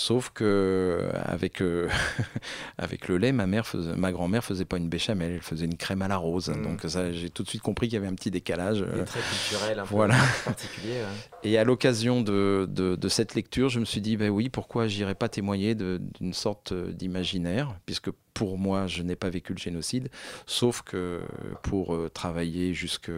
Sauf 0.00 0.30
que 0.30 1.10
avec, 1.24 1.60
euh, 1.60 1.88
avec 2.78 3.08
le 3.08 3.18
lait, 3.18 3.32
ma 3.32 3.48
mère 3.48 3.66
faisait, 3.66 3.96
ma 3.96 4.12
grand-mère 4.12 4.44
faisait 4.44 4.64
pas 4.64 4.76
une 4.76 4.88
béchamel, 4.88 5.32
elle 5.32 5.42
faisait 5.42 5.64
une 5.64 5.76
crème 5.76 6.02
à 6.02 6.08
la 6.08 6.16
rose. 6.16 6.50
Mm. 6.50 6.62
Donc 6.62 6.82
ça, 6.86 7.10
j'ai 7.10 7.30
tout 7.30 7.42
de 7.42 7.48
suite 7.48 7.62
compris 7.62 7.88
qu'il 7.88 7.94
y 7.94 7.96
avait 7.96 8.06
un 8.06 8.14
petit 8.14 8.30
décalage. 8.30 8.80
Euh, 8.80 9.04
traits 9.04 9.24
culturels 9.28 9.80
un 9.80 9.82
peu 9.82 9.88
voilà. 9.96 10.14
particuliers. 10.44 11.00
ouais. 11.00 11.40
et 11.50 11.58
à 11.58 11.64
l'occasion 11.64 12.22
de, 12.22 12.68
de- 12.70 12.94
de 12.94 13.08
cette 13.08 13.34
lecture, 13.34 13.70
je 13.70 13.80
me 13.80 13.84
suis 13.84 14.00
dit, 14.00 14.16
ben 14.16 14.30
oui, 14.30 14.50
pourquoi 14.50 14.86
j'irais 14.86 15.16
pas 15.16 15.28
témoigner 15.28 15.74
d'une 15.74 16.32
sorte 16.32 16.70
euh, 16.70 16.92
d'imaginaire, 16.92 17.74
puisque 17.84 18.12
pour 18.38 18.56
moi, 18.56 18.86
je 18.86 19.02
n'ai 19.02 19.16
pas 19.16 19.30
vécu 19.30 19.52
le 19.52 19.58
génocide, 19.58 20.10
sauf 20.46 20.82
que 20.82 21.22
pour 21.64 21.92
euh, 21.92 22.08
travailler 22.08 22.72
jusque 22.72 23.10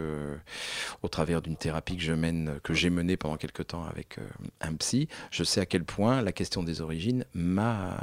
au 1.03 1.07
travers 1.07 1.43
d'une 1.43 1.55
thérapie 1.55 1.95
que 1.95 2.01
je 2.01 2.13
mène, 2.13 2.59
que 2.63 2.73
j'ai 2.73 2.89
menée 2.89 3.17
pendant 3.17 3.37
quelque 3.37 3.61
temps 3.61 3.83
avec 3.85 4.17
euh, 4.17 4.21
un 4.61 4.73
psy, 4.73 5.07
je 5.29 5.43
sais 5.43 5.61
à 5.61 5.67
quel 5.67 5.83
point 5.83 6.23
la 6.23 6.31
question 6.31 6.63
des 6.63 6.81
origines 6.81 7.23
m'a 7.35 7.97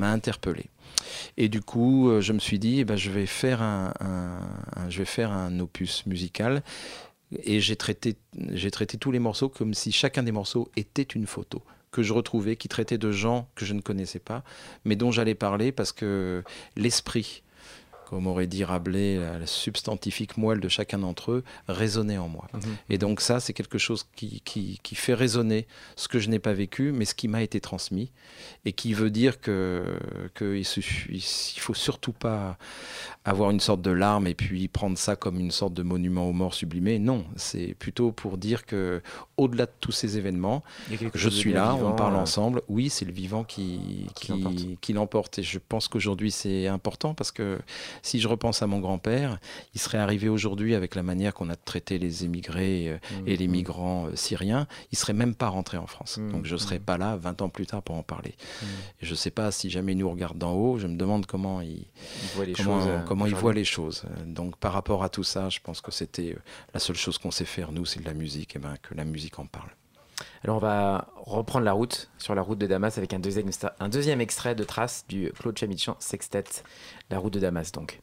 Interpellé. 0.00 0.64
Et 1.36 1.50
du 1.50 1.60
coup, 1.60 2.08
euh, 2.08 2.22
je 2.22 2.32
me 2.32 2.38
suis 2.38 2.58
dit, 2.58 2.80
eh 2.80 2.84
ben, 2.86 2.96
je, 2.96 3.10
vais 3.10 3.26
faire 3.26 3.60
un, 3.60 3.92
un- 4.00 4.40
un- 4.76 4.88
je 4.88 5.00
vais 5.00 5.04
faire 5.04 5.30
un 5.32 5.60
opus 5.60 6.06
musical. 6.06 6.62
Et 7.42 7.60
j'ai 7.60 7.76
traité, 7.76 8.16
j'ai 8.52 8.70
traité 8.70 8.96
tous 8.96 9.10
les 9.10 9.18
morceaux 9.18 9.50
comme 9.50 9.74
si 9.74 9.92
chacun 9.92 10.22
des 10.22 10.32
morceaux 10.32 10.70
était 10.76 11.02
une 11.02 11.26
photo 11.26 11.62
que 11.90 12.02
je 12.02 12.12
retrouvais, 12.12 12.56
qui 12.56 12.68
traitait 12.68 12.98
de 12.98 13.10
gens 13.10 13.48
que 13.54 13.64
je 13.64 13.74
ne 13.74 13.80
connaissais 13.80 14.18
pas, 14.18 14.42
mais 14.84 14.96
dont 14.96 15.10
j'allais 15.10 15.34
parler 15.34 15.72
parce 15.72 15.92
que 15.92 16.42
l'esprit, 16.76 17.42
comme 18.08 18.26
aurait 18.26 18.46
dit 18.46 18.64
Rabelais, 18.64 19.16
la, 19.16 19.46
substantifique 19.46 20.36
moelle 20.36 20.60
de 20.60 20.68
chacun 20.68 20.98
d'entre 20.98 21.32
eux, 21.32 21.44
résonnait 21.68 22.18
en 22.18 22.28
moi. 22.28 22.48
Mhm. 22.54 22.60
Et 22.90 22.98
donc 22.98 23.20
ça, 23.20 23.40
c'est 23.40 23.52
quelque 23.52 23.78
chose 23.78 24.06
qui, 24.16 24.40
qui, 24.44 24.80
qui 24.82 24.94
fait 24.94 25.14
résonner 25.14 25.66
ce 25.96 26.08
que 26.08 26.18
je 26.18 26.28
n'ai 26.28 26.38
pas 26.38 26.52
vécu, 26.52 26.92
mais 26.92 27.04
ce 27.04 27.14
qui 27.14 27.28
m'a 27.28 27.42
été 27.42 27.60
transmis, 27.60 28.10
et 28.64 28.72
qui 28.72 28.94
veut 28.94 29.10
dire 29.10 29.40
que 29.40 29.84
qu'il 30.36 30.46
ne 30.46 31.60
faut 31.60 31.74
surtout 31.74 32.12
pas 32.12 32.58
avoir 33.24 33.50
une 33.50 33.60
sorte 33.60 33.82
de 33.82 33.90
larme 33.90 34.26
et 34.26 34.34
puis 34.34 34.68
prendre 34.68 34.96
ça 34.96 35.16
comme 35.16 35.38
une 35.38 35.50
sorte 35.50 35.74
de 35.74 35.82
monument 35.82 36.28
aux 36.28 36.32
morts 36.32 36.54
sublimé. 36.54 36.98
Non, 36.98 37.24
c'est 37.36 37.74
plutôt 37.78 38.10
pour 38.12 38.38
dire 38.38 38.64
que 38.64 39.02
au-delà 39.36 39.66
de 39.66 39.72
tous 39.80 39.92
ces 39.92 40.16
événements, 40.16 40.62
je 41.14 41.28
suis 41.28 41.52
là, 41.52 41.74
vivant, 41.74 41.92
on 41.92 41.94
parle 41.94 42.14
euh, 42.14 42.20
ensemble. 42.20 42.62
Oui, 42.68 42.88
c'est 42.88 43.04
le 43.04 43.12
vivant 43.12 43.44
qui, 43.44 44.06
qui 44.80 44.92
l'emporte. 44.92 45.38
Et 45.38 45.42
je 45.42 45.58
pense 45.58 45.88
qu'aujourd'hui, 45.88 46.30
c'est 46.30 46.66
important 46.66 47.14
parce 47.14 47.32
que 47.32 47.58
si 48.02 48.20
je 48.20 48.28
repense 48.28 48.62
à 48.62 48.66
mon 48.66 48.78
grand-père, 48.80 49.38
il 49.74 49.80
serait 49.80 49.98
arrivé 49.98 50.28
aujourd'hui 50.28 50.74
avec 50.74 50.94
la 50.94 51.02
manière 51.02 51.34
qu'on 51.34 51.48
a 51.50 51.54
de 51.54 51.60
traiter 51.64 51.98
les 51.98 52.24
émigrés 52.24 52.88
euh, 52.90 52.98
et 53.26 53.36
les 53.36 53.46
Mhm. 53.46 53.52
migrants 53.52 54.06
euh, 54.06 54.16
syriens, 54.16 54.66
il 54.92 54.98
serait 54.98 55.12
même 55.12 55.34
pas 55.34 55.48
rentré 55.48 55.76
en 55.78 55.86
France. 55.86 56.18
Mhm. 56.18 56.32
Donc 56.32 56.44
je 56.46 56.56
serais 56.56 56.78
Mhm. 56.78 56.84
pas 56.84 56.98
là 56.98 57.16
20 57.16 57.42
ans 57.42 57.48
plus 57.48 57.66
tard 57.66 57.82
pour 57.82 57.96
en 57.96 58.02
parler. 58.02 58.34
Et 59.00 59.06
je 59.06 59.14
sais 59.14 59.30
pas 59.30 59.50
si 59.50 59.70
jamais 59.70 59.92
il 59.92 59.98
nous 59.98 60.10
regarde 60.10 60.38
d'en 60.38 60.52
haut, 60.52 60.78
je 60.78 60.86
me 60.86 60.96
demande 60.96 61.26
comment 61.26 61.60
il, 61.60 61.70
Il 61.70 61.86
voit 62.34 62.44
les 62.44 62.52
comment, 62.52 62.78
choses. 62.80 62.88
euh, 62.88 63.00
comment 63.02 63.24
il 63.26 63.28
aujourd'hui. 63.28 63.42
voit 63.42 63.52
les 63.54 63.64
choses. 63.64 64.04
Donc 64.26 64.56
par 64.56 64.72
rapport 64.72 65.02
à 65.04 65.08
tout 65.08 65.24
ça, 65.24 65.48
je 65.48 65.58
pense 65.62 65.80
que 65.80 65.90
c'était 65.92 66.36
la 66.74 66.80
seule 66.80 66.96
chose 66.96 67.18
qu'on 67.18 67.30
sait 67.30 67.44
faire, 67.44 67.72
nous, 67.72 67.84
c'est 67.86 68.00
de 68.00 68.04
la 68.06 68.14
musique, 68.14 68.56
et 68.56 68.58
ben 68.58 68.74
que 68.82 68.94
la 68.94 69.04
musique 69.04 69.38
en 69.38 69.46
parle. 69.46 69.70
Alors 70.42 70.56
on 70.56 70.60
va 70.60 71.08
reprendre 71.16 71.64
la 71.64 71.72
route 71.72 72.10
sur 72.18 72.34
la 72.34 72.42
route 72.42 72.58
de 72.58 72.66
Damas 72.66 72.98
avec 72.98 73.12
un 73.12 73.20
deuxième, 73.20 73.46
extra- 73.48 73.74
un 73.78 73.88
deuxième 73.88 74.20
extrait 74.20 74.54
de 74.56 74.64
trace 74.64 75.04
du 75.08 75.30
Claude 75.38 75.56
Chamichan 75.56 75.94
Sextet, 76.00 76.44
la 77.10 77.18
route 77.18 77.34
de 77.34 77.40
Damas 77.40 77.72
donc. 77.72 78.00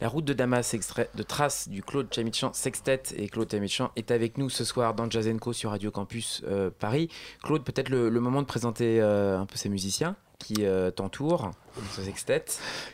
La 0.00 0.08
route 0.08 0.24
de 0.24 0.32
Damas, 0.32 0.72
extrait 0.72 1.10
de 1.14 1.22
traces 1.22 1.68
du 1.68 1.82
Claude 1.82 2.08
Chamichan 2.12 2.54
Sextet. 2.54 3.02
Et 3.16 3.28
Claude 3.28 3.50
Chamichan 3.50 3.90
est 3.96 4.10
avec 4.10 4.38
nous 4.38 4.48
ce 4.48 4.64
soir 4.64 4.94
dans 4.94 5.10
Jazz 5.10 5.28
Co 5.38 5.52
sur 5.52 5.70
Radio 5.70 5.90
Campus 5.90 6.42
euh, 6.48 6.70
Paris. 6.78 7.10
Claude, 7.42 7.62
peut-être 7.64 7.90
le, 7.90 8.08
le 8.08 8.20
moment 8.20 8.40
de 8.40 8.46
présenter 8.46 8.98
euh, 9.02 9.38
un 9.38 9.44
peu 9.44 9.56
ces 9.56 9.68
musiciens 9.68 10.16
qui 10.38 10.64
euh, 10.64 10.90
t'entourent, 10.90 11.50
ce 11.94 12.00
sextet. 12.00 12.46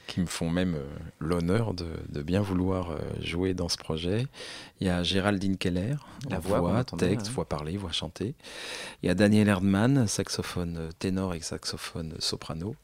qui 0.08 0.18
me 0.18 0.26
font 0.26 0.50
même 0.50 0.76
l'honneur 1.20 1.74
de, 1.74 1.86
de 2.08 2.22
bien 2.22 2.40
vouloir 2.40 2.98
jouer 3.20 3.54
dans 3.54 3.68
ce 3.68 3.76
projet. 3.76 4.26
Il 4.80 4.88
y 4.88 4.90
a 4.90 5.04
Géraldine 5.04 5.56
Keller, 5.56 5.94
La 6.28 6.40
voix, 6.40 6.58
entendait, 6.76 7.10
texte, 7.10 7.28
hein. 7.28 7.32
voix 7.36 7.44
parlée, 7.44 7.76
voix 7.76 7.92
chantée. 7.92 8.34
Il 9.04 9.06
y 9.06 9.10
a 9.10 9.14
Daniel 9.14 9.48
Erdmann, 9.48 10.08
saxophone 10.08 10.88
ténor 10.98 11.34
et 11.34 11.40
saxophone 11.40 12.16
soprano. 12.18 12.74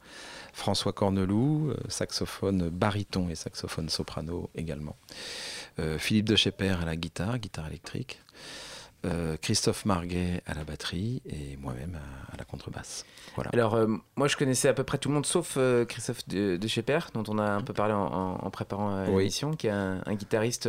François 0.53 0.93
Corneloup, 0.93 1.71
euh, 1.71 1.77
saxophone 1.89 2.69
baryton 2.69 3.29
et 3.31 3.35
saxophone 3.35 3.89
soprano 3.89 4.51
également. 4.55 4.97
Euh, 5.79 5.99
Philippe 5.99 6.27
de 6.27 6.37
Schepper 6.37 6.77
à 6.81 6.85
la 6.85 6.97
guitare, 6.97 7.39
guitare 7.39 7.67
électrique. 7.69 8.21
Euh, 9.05 9.37
Christophe 9.43 9.85
Marguet 9.85 10.43
à 10.47 10.55
la 10.55 10.63
batterie 10.63 11.23
et 11.27 11.57
moi-même 11.57 11.97
à, 11.97 12.35
à 12.35 12.37
la 12.37 12.45
contrebasse. 12.45 13.05
Voilà. 13.35 13.51
Alors, 13.53 13.75
euh, 13.75 13.89
moi, 14.15 14.29
je 14.29 14.37
connaissais 14.37 14.69
à 14.69 14.75
peu 14.75 14.85
près 14.85 14.97
tout 14.99 15.09
le 15.09 15.17
monde, 15.17 15.27
sauf 15.27 15.55
euh, 15.57 15.85
Christophe 15.85 16.29
de, 16.29 16.57
de 16.57 16.69
Schepper, 16.69 17.01
dont 17.13 17.25
on 17.27 17.39
a 17.39 17.51
un 17.51 17.63
peu 17.63 17.73
parlé 17.73 17.95
en, 17.95 18.49
préparant 18.51 18.95
euh, 18.95 19.07
Oui. 19.09 19.23
l'émission, 19.25 19.55
qui 19.57 19.67
est 19.67 19.71
un, 19.71 20.03
un 20.07 20.15
guitariste 20.15 20.69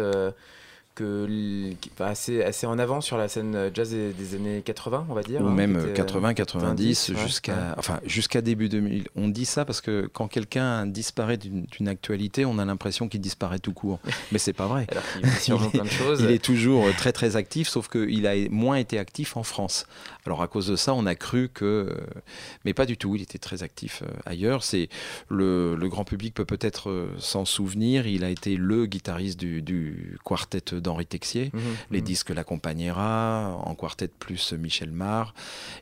que, 0.95 1.71
assez, 1.99 2.43
assez 2.43 2.65
en 2.65 2.79
avant 2.79 3.01
sur 3.01 3.17
la 3.17 3.27
scène 3.27 3.55
euh, 3.55 3.69
jazz 3.73 3.91
des, 3.91 4.13
des 4.13 4.35
années 4.35 4.61
80, 4.63 5.07
on 5.09 5.13
va 5.13 5.23
dire. 5.23 5.41
ou 5.41 5.47
hein, 5.47 5.51
même 5.51 5.73
qui 5.73 5.89
était, 5.89 6.01
euh, 6.01 6.05
80, 6.05 6.33
90, 6.33 7.09
ouais, 7.09 7.15
jusqu'à 7.21 7.53
ouais. 7.53 7.59
enfin 7.77 7.99
jusqu'à 8.05 8.41
début 8.41 8.69
2000. 8.69 9.07
On 9.15 9.27
dit 9.27 9.45
ça 9.45 9.65
parce 9.65 9.81
que 9.81 10.09
quand 10.11 10.27
quelqu'un 10.27 10.85
disparaît 10.85 11.37
d'une 11.37 11.87
actualité, 11.87 12.45
on 12.45 12.57
a 12.59 12.65
l'impression 12.65 13.07
qu'il 13.07 13.21
disparaît 13.21 13.59
tout 13.59 13.73
court. 13.73 13.99
Mais 14.31 14.39
c'est 14.39 14.53
pas 14.53 14.67
vrai. 14.67 14.87
Alors 14.89 15.03
qu'il 15.13 15.25
fait 15.25 15.39
sûrement 15.41 15.69
plein 15.69 15.83
de 15.83 15.89
choses. 15.89 16.21
Il 16.21 16.31
est 16.31 16.43
toujours 16.43 16.85
très 16.97 17.11
très 17.11 17.35
actif, 17.35 17.67
sauf 17.67 17.87
qu'il 17.89 18.27
a 18.27 18.33
moins 18.49 18.77
été 18.77 18.99
actif 18.99 19.37
en 19.37 19.43
France. 19.43 19.85
Alors 20.25 20.41
à 20.41 20.47
cause 20.47 20.67
de 20.67 20.75
ça, 20.75 20.93
on 20.93 21.05
a 21.05 21.15
cru 21.15 21.49
que, 21.53 21.65
euh, 21.65 21.95
mais 22.65 22.73
pas 22.73 22.85
du 22.85 22.97
tout. 22.97 23.15
Il 23.15 23.21
était 23.21 23.37
très 23.37 23.63
actif 23.63 24.03
euh, 24.03 24.11
ailleurs. 24.25 24.63
C'est 24.63 24.89
le, 25.29 25.75
le 25.75 25.89
grand 25.89 26.05
public 26.05 26.33
peut 26.33 26.45
peut-être 26.45 26.89
euh, 26.89 27.09
s'en 27.19 27.45
souvenir. 27.45 28.07
Il 28.07 28.23
a 28.23 28.29
été 28.29 28.55
le 28.55 28.85
guitariste 28.85 29.39
du, 29.39 29.61
du 29.61 30.17
quartet 30.23 30.73
d'Henri 30.83 31.05
Texier. 31.05 31.49
Mhm, 31.53 31.61
Les 31.91 31.99
mhm. 31.99 32.05
disques 32.05 32.29
l'accompagnera, 32.29 33.57
en 33.63 33.75
quartet 33.75 34.07
plus 34.07 34.53
Michel 34.53 34.91
Mar. 34.91 35.33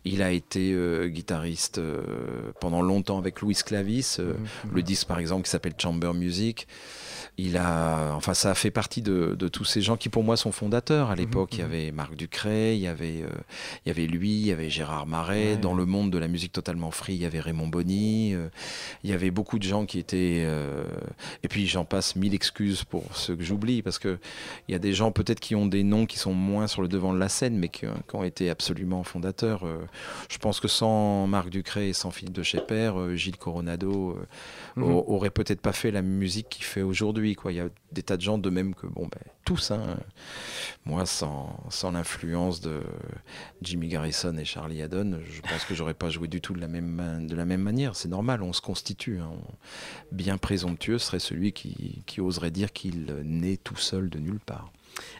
Il 0.06 0.22
a 0.22 0.32
été 0.32 0.72
euh, 0.74 1.08
guitariste 1.08 1.80
euh, 1.80 2.02
pendant 2.60 2.82
longtemps 2.82 3.18
avec 3.18 3.42
Louis 3.42 3.56
Clavis, 3.56 4.18
euh, 4.20 4.34
Mhm, 4.34 4.72
le 4.76 4.84
disque 4.84 5.08
par 5.08 5.20
exemple 5.20 5.44
qui 5.44 5.50
s'appelle 5.50 5.74
Chamber 5.78 6.14
Music. 6.14 6.68
Il 7.38 7.58
a, 7.58 8.14
enfin, 8.14 8.34
ça 8.34 8.52
a 8.52 8.54
fait 8.56 8.72
partie 8.72 9.02
de, 9.02 9.36
de 9.40 9.48
tous 9.48 9.64
ces 9.64 9.82
gens 9.82 9.98
qui, 9.98 10.10
pour 10.10 10.24
moi, 10.24 10.38
sont 10.38 10.52
fondateurs. 10.52 11.10
À 11.10 11.16
l'époque, 11.16 11.52
il 11.54 11.60
y 11.60 11.64
mhm. 11.64 11.68
avait 11.70 11.92
Marc 11.92 12.16
Ducret, 12.16 12.76
il 12.76 12.82
y 12.82 12.88
avait, 12.88 13.24
euh, 13.24 13.30
il 13.86 13.90
y 13.90 13.92
avait 13.92 14.06
lui, 14.06 14.32
il 14.32 14.46
y 14.46 14.52
avait 14.52 14.70
Gérard 14.70 15.08
Marais. 15.08 15.52
Ouais. 15.52 15.58
Dans 15.58 15.74
le 15.74 15.86
monde 15.86 16.12
de 16.12 16.18
la 16.18 16.28
musique 16.28 16.52
totalement 16.52 16.92
free, 16.92 17.16
il 17.16 17.22
y 17.22 17.26
avait 17.26 17.40
Raymond 17.40 17.68
Bonny. 17.68 18.34
euh, 18.36 18.50
il 19.04 19.10
y 19.10 19.14
avait 19.14 19.32
beaucoup 19.32 19.58
de 19.60 19.64
gens 19.64 19.86
qui 19.86 19.98
étaient. 19.98 20.44
euh, 20.46 20.84
et 21.44 21.48
puis, 21.48 21.66
j'en 21.68 21.86
passe 21.86 22.16
mille 22.16 22.34
excuses 22.34 22.84
pour 22.84 23.04
ceux 23.16 23.36
que 23.36 23.44
j'oublie, 23.44 23.82
parce 23.82 23.98
que 23.98 24.20
il 24.68 24.74
y 24.74 24.76
a 24.76 24.80
des 24.80 24.94
gens 24.94 25.12
peut-être 25.12 25.40
qui 25.40 25.56
ont 25.56 25.66
des 25.66 25.84
noms 25.84 26.06
qui 26.06 26.20
sont 26.20 26.34
moins 26.34 26.68
sur 26.68 26.82
le 26.82 26.88
devant 26.88 27.14
de 27.14 27.20
la 27.20 27.30
scène, 27.30 27.58
mais 27.58 27.70
qui, 27.70 27.86
qui 28.08 28.16
ont 28.16 28.24
été 28.24 28.50
absolument 28.50 29.04
fondateurs. 29.04 29.66
Je 30.30 30.38
pense 30.38 30.60
que 30.60 30.68
sans 30.68 31.28
Marc 31.28 31.50
Ducret 31.50 31.90
et 31.90 31.94
sans 31.94 32.12
Philippe 32.12 32.34
de 32.34 32.44
Schepper, 32.44 32.92
Gilles 33.16 33.38
Coronado 33.38 34.18
Mhm. 34.76 34.84
aurait 35.08 35.30
peut-être 35.30 35.62
pas 35.62 35.74
fait 35.74 35.92
la 35.92 36.02
musique 36.02 36.48
qu'il 36.50 36.64
fait 36.66 36.82
aujourd'hui. 36.82 37.21
Quoi. 37.36 37.52
Il 37.52 37.56
y 37.56 37.60
a 37.62 37.70
des 37.92 38.04
tas 38.04 38.18
de 38.18 38.22
gens 38.22 38.38
de 38.38 38.50
même 38.50 38.74
que, 38.76 38.88
bon, 38.88 39.04
ben, 39.04 39.22
tous, 39.46 39.72
hein. 39.72 39.98
moi, 40.86 41.06
sans, 41.06 41.60
sans 41.70 41.92
l'influence 41.92 42.62
de 42.62 42.82
Jimmy 43.62 43.88
Garrison 43.88 44.36
et 44.38 44.46
Charlie 44.46 44.82
Haddon, 44.82 45.20
je 45.30 45.42
pense 45.42 45.66
que 45.66 45.74
j'aurais 45.76 45.94
pas 45.94 46.10
joué 46.10 46.28
du 46.28 46.42
tout 46.42 46.54
de 46.54 46.60
la 46.62 46.68
même, 46.68 47.26
de 47.28 47.36
la 47.36 47.46
même 47.46 47.62
manière. 47.62 47.96
C'est 47.96 48.10
normal, 48.10 48.42
on 48.44 48.54
se 48.54 48.62
constitue. 48.62 49.20
hein. 49.20 49.32
Bien 50.12 50.38
présomptueux 50.38 50.98
serait 51.00 51.20
celui 51.20 51.54
qui, 51.54 52.04
qui 52.06 52.22
oserait 52.22 52.52
dire 52.52 52.72
qu'il 52.74 53.06
naît 53.24 53.58
tout 53.58 53.76
seul 53.78 54.10
de 54.10 54.20
nulle 54.20 54.40
part. 54.40 54.72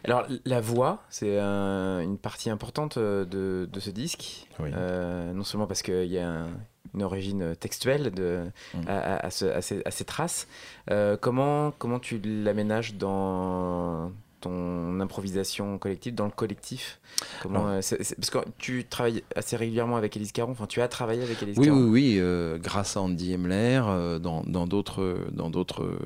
Alors, 0.04 0.26
la 0.44 0.60
voix, 0.60 1.02
c'est 1.08 1.38
un- 1.40 2.00
une 2.00 2.18
partie 2.18 2.50
importante 2.50 2.98
euh, 2.98 3.24
de, 3.24 3.66
de 3.72 3.80
ce 3.80 3.88
disque. 3.90 4.46
Oui. 4.60 4.68
Euh, 4.74 5.32
non 5.32 5.44
seulement 5.44 5.66
parce 5.66 5.80
qu'il 5.82 6.04
y 6.12 6.18
a 6.18 6.28
un- 6.28 6.50
une 6.94 7.02
origine 7.02 7.56
textuelle 7.56 8.10
de, 8.10 8.44
Mm. 8.74 8.80
à, 8.88 8.98
à- 8.98 9.26
à 9.26 9.30
ce- 9.30 9.44
à 9.46 9.62
ces, 9.62 9.82
à 9.84 9.90
ces 9.90 10.04
traces. 10.04 10.46
Euh, 10.90 11.16
comment, 11.16 11.70
comment 11.78 11.98
tu 11.98 12.20
l'aménages 12.24 12.94
dans 12.94 14.10
ton 14.42 15.00
improvisation 15.00 15.78
collective, 15.78 16.14
dans 16.14 16.26
le 16.26 16.30
collectif 16.30 17.00
comment, 17.42 17.68
euh, 17.68 17.80
Parce 17.80 18.30
que 18.30 18.38
tu 18.58 18.84
travailles 18.84 19.22
assez 19.34 19.56
régulièrement 19.56 19.96
avec 19.96 20.16
Élise 20.16 20.32
Caron, 20.32 20.52
enfin 20.52 20.66
tu 20.66 20.80
as 20.82 20.88
travaillé 20.88 21.22
avec 21.22 21.42
Élise 21.42 21.56
Oui, 21.58 21.66
Caron. 21.66 21.78
oui, 21.84 21.90
oui, 21.90 22.16
euh, 22.20 22.58
grâce 22.58 22.96
à 22.96 23.00
Andy 23.00 23.34
Emler, 23.34 23.80
euh, 23.86 24.18
dans 24.18 24.66
d'autres 24.66 25.18
dans 25.32 25.48
d'autres 25.50 25.84
euh, 25.84 25.98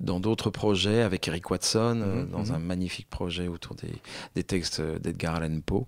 dans 0.00 0.20
d'autres 0.20 0.50
projets 0.50 1.02
avec 1.02 1.28
Eric 1.28 1.50
Watson, 1.50 2.00
euh, 2.02 2.22
Mhm, 2.24 2.30
dans 2.30 2.44
mhm. 2.44 2.52
un 2.54 2.58
magnifique 2.58 3.08
projet 3.10 3.48
autour 3.48 3.74
des, 3.76 3.92
des 4.34 4.42
textes 4.44 4.80
d'Edgar 4.80 5.36
Allan 5.36 5.60
Poe. 5.64 5.86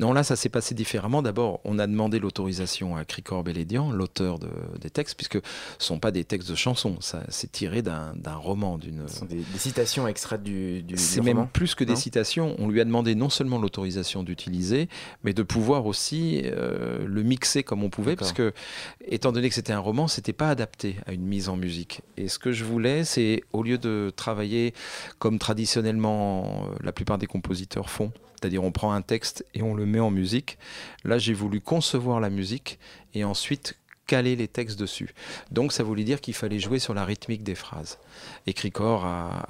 Non, 0.00 0.12
là, 0.12 0.22
ça 0.24 0.36
s'est 0.36 0.48
passé 0.48 0.74
différemment. 0.74 1.22
D'abord, 1.22 1.60
on 1.64 1.78
a 1.78 1.86
demandé 1.86 2.18
l'autorisation 2.18 2.96
à 2.96 3.04
Cricor 3.04 3.44
Bellédian, 3.44 3.90
l'auteur 3.92 4.38
de- 4.38 4.48
des 4.80 4.90
textes, 4.90 5.16
puisque 5.16 5.36
ce 5.78 5.86
sont 5.86 5.98
pas 5.98 6.10
des 6.10 6.24
textes 6.24 6.48
de 6.50 6.54
chansons, 6.54 6.96
ça 7.00 7.22
c'est 7.28 7.50
tiré 7.52 7.82
d'un 7.82 8.12
roman, 8.36 8.78
d'une 8.78 9.06
Ce 9.08 9.18
sont 9.18 9.24
des, 9.26 9.36
des 9.36 9.58
citations 9.58 10.06
extraites 10.08 10.42
du, 10.42 10.82
du, 10.82 10.93
c'est 10.96 11.20
du 11.20 11.26
même 11.26 11.36
roman. 11.38 11.50
plus 11.52 11.74
que 11.74 11.84
des 11.84 11.92
non 11.92 11.98
citations. 11.98 12.56
On 12.58 12.68
lui 12.68 12.80
a 12.80 12.84
demandé 12.84 13.14
non 13.14 13.28
seulement 13.28 13.58
l'autorisation 13.58 14.22
d'utiliser, 14.22 14.88
mais 15.22 15.32
de 15.32 15.42
pouvoir 15.42 15.86
aussi 15.86 16.42
euh, 16.44 17.04
le 17.06 17.22
mixer 17.22 17.62
comme 17.62 17.82
on 17.82 17.90
pouvait, 17.90 18.12
D'accord. 18.12 18.28
parce 18.28 18.32
que, 18.32 18.52
étant 19.06 19.32
donné 19.32 19.48
que 19.48 19.54
c'était 19.54 19.72
un 19.72 19.78
roman, 19.78 20.08
c'était 20.08 20.32
pas 20.32 20.48
adapté 20.48 20.96
à 21.06 21.12
une 21.12 21.24
mise 21.24 21.48
en 21.48 21.56
musique. 21.56 22.02
Et 22.16 22.28
ce 22.28 22.38
que 22.38 22.52
je 22.52 22.64
voulais, 22.64 23.04
c'est 23.04 23.42
au 23.52 23.62
lieu 23.62 23.78
de 23.78 24.12
travailler 24.14 24.74
comme 25.18 25.38
traditionnellement 25.38 26.66
euh, 26.70 26.76
la 26.82 26.92
plupart 26.92 27.18
des 27.18 27.26
compositeurs 27.26 27.90
font, 27.90 28.12
c'est-à-dire 28.40 28.64
on 28.64 28.72
prend 28.72 28.92
un 28.92 29.02
texte 29.02 29.44
et 29.54 29.62
on 29.62 29.74
le 29.74 29.86
met 29.86 30.00
en 30.00 30.10
musique. 30.10 30.58
Là, 31.04 31.18
j'ai 31.18 31.34
voulu 31.34 31.60
concevoir 31.60 32.20
la 32.20 32.30
musique 32.30 32.78
et 33.14 33.24
ensuite 33.24 33.76
caler 34.06 34.36
les 34.36 34.48
textes 34.48 34.78
dessus. 34.78 35.14
Donc 35.50 35.72
ça 35.72 35.82
voulait 35.82 36.04
dire 36.04 36.20
qu'il 36.20 36.34
fallait 36.34 36.58
jouer 36.58 36.78
sur 36.78 36.94
la 36.94 37.04
rythmique 37.04 37.42
des 37.42 37.54
phrases. 37.54 37.98
Et 38.46 38.52
Cricor 38.52 39.04
a, 39.04 39.44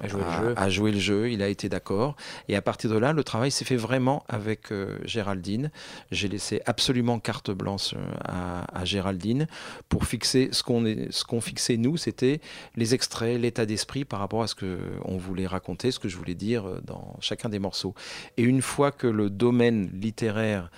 A 0.00 0.08
joué 0.08 0.20
le 0.22 0.30
jeu. 0.30 0.54
a 0.56 0.70
joué 0.70 0.92
le 0.92 0.98
jeu, 0.98 1.30
il 1.30 1.42
a 1.42 1.48
été 1.48 1.68
d'accord. 1.68 2.16
Et 2.48 2.56
à 2.56 2.62
partir 2.62 2.90
de 2.90 2.96
là, 2.96 3.12
le 3.12 3.24
travail 3.24 3.50
s'est 3.50 3.64
fait 3.64 3.76
vraiment 3.76 4.24
avec 4.28 4.72
euh, 4.72 4.98
Géraldine. 5.04 5.70
J'ai 6.10 6.28
laissé 6.28 6.60
absolument 6.66 7.18
carte 7.18 7.50
blanche 7.50 7.94
euh, 7.94 7.98
à, 8.24 8.80
à 8.80 8.84
Géraldine 8.84 9.46
pour 9.88 10.04
fixer 10.04 10.48
ce 10.52 10.62
qu'on 10.62 10.82
qu'on 11.28 11.40
fixait 11.40 11.76
nous, 11.76 11.96
c'était 11.96 12.40
les 12.76 12.94
extraits, 12.94 13.40
l'état 13.40 13.66
d'esprit 13.66 14.04
par 14.04 14.18
rapport 14.18 14.42
à 14.42 14.46
ce 14.46 14.54
que 14.54 14.78
on 15.04 15.16
voulait 15.16 15.46
raconter, 15.46 15.90
ce 15.90 15.98
que 15.98 16.08
je 16.08 16.16
voulais 16.16 16.34
dire 16.34 16.66
euh, 16.66 16.80
dans 16.84 17.16
chacun 17.20 17.48
des 17.48 17.58
morceaux. 17.58 17.94
Et 18.36 18.42
une 18.42 18.62
fois 18.62 18.92
que 18.92 19.06
le 19.06 19.30
domaine 19.30 19.90
littéraire 19.92 20.70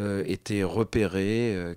euh, 0.00 0.22
était 0.26 0.62
repéré, 0.62 1.54
euh, 1.54 1.74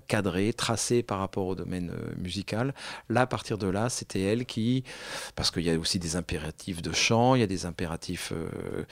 par 1.06 1.18
rapport 1.18 1.46
au 1.46 1.54
domaine 1.54 1.90
euh, 1.90 2.14
musical. 2.16 2.74
Là, 3.08 3.22
à 3.22 3.26
partir 3.26 3.58
de 3.58 3.66
là, 3.66 3.88
c'était 3.88 4.22
elle 4.22 4.46
qui, 4.46 4.84
parce 5.34 5.50
qu'il 5.50 5.62
y 5.62 5.70
a 5.70 5.78
aussi 5.78 5.98
des 5.98 6.16
impératifs 6.16 6.82
de 6.82 6.92
chant, 6.92 7.34
il 7.34 7.40
y 7.40 7.44
a 7.44 7.46
des 7.46 7.66
impératifs 7.66 8.32
euh, 8.32 8.84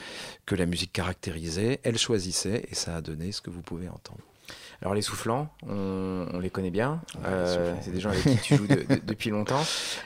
que 0.47 0.55
la 0.55 0.67
musique 0.67 0.93
caractérisait, 0.93 1.81
elle 1.83 1.99
choisissait 1.99 2.67
et 2.71 2.75
ça 2.75 2.97
a 2.97 3.01
donné 3.01 3.33
ce 3.33 3.41
que 3.41 3.51
vous 3.51 3.63
pouvez 3.63 3.89
entendre. 3.89 4.30
Alors 4.83 4.95
les 4.95 5.03
soufflants, 5.03 5.49
on, 5.69 6.27
on 6.33 6.39
les 6.39 6.49
connaît 6.49 6.71
bien. 6.71 7.03
Euh, 7.27 7.75
c'est 7.83 7.91
des 7.91 8.01
gens 8.01 8.09
avec 8.11 8.23
qui 8.23 8.37
tu 8.39 8.57
joues 8.57 8.67
de- 8.67 8.77
de- 8.77 9.01
depuis 9.07 9.29
longtemps. 9.31 9.63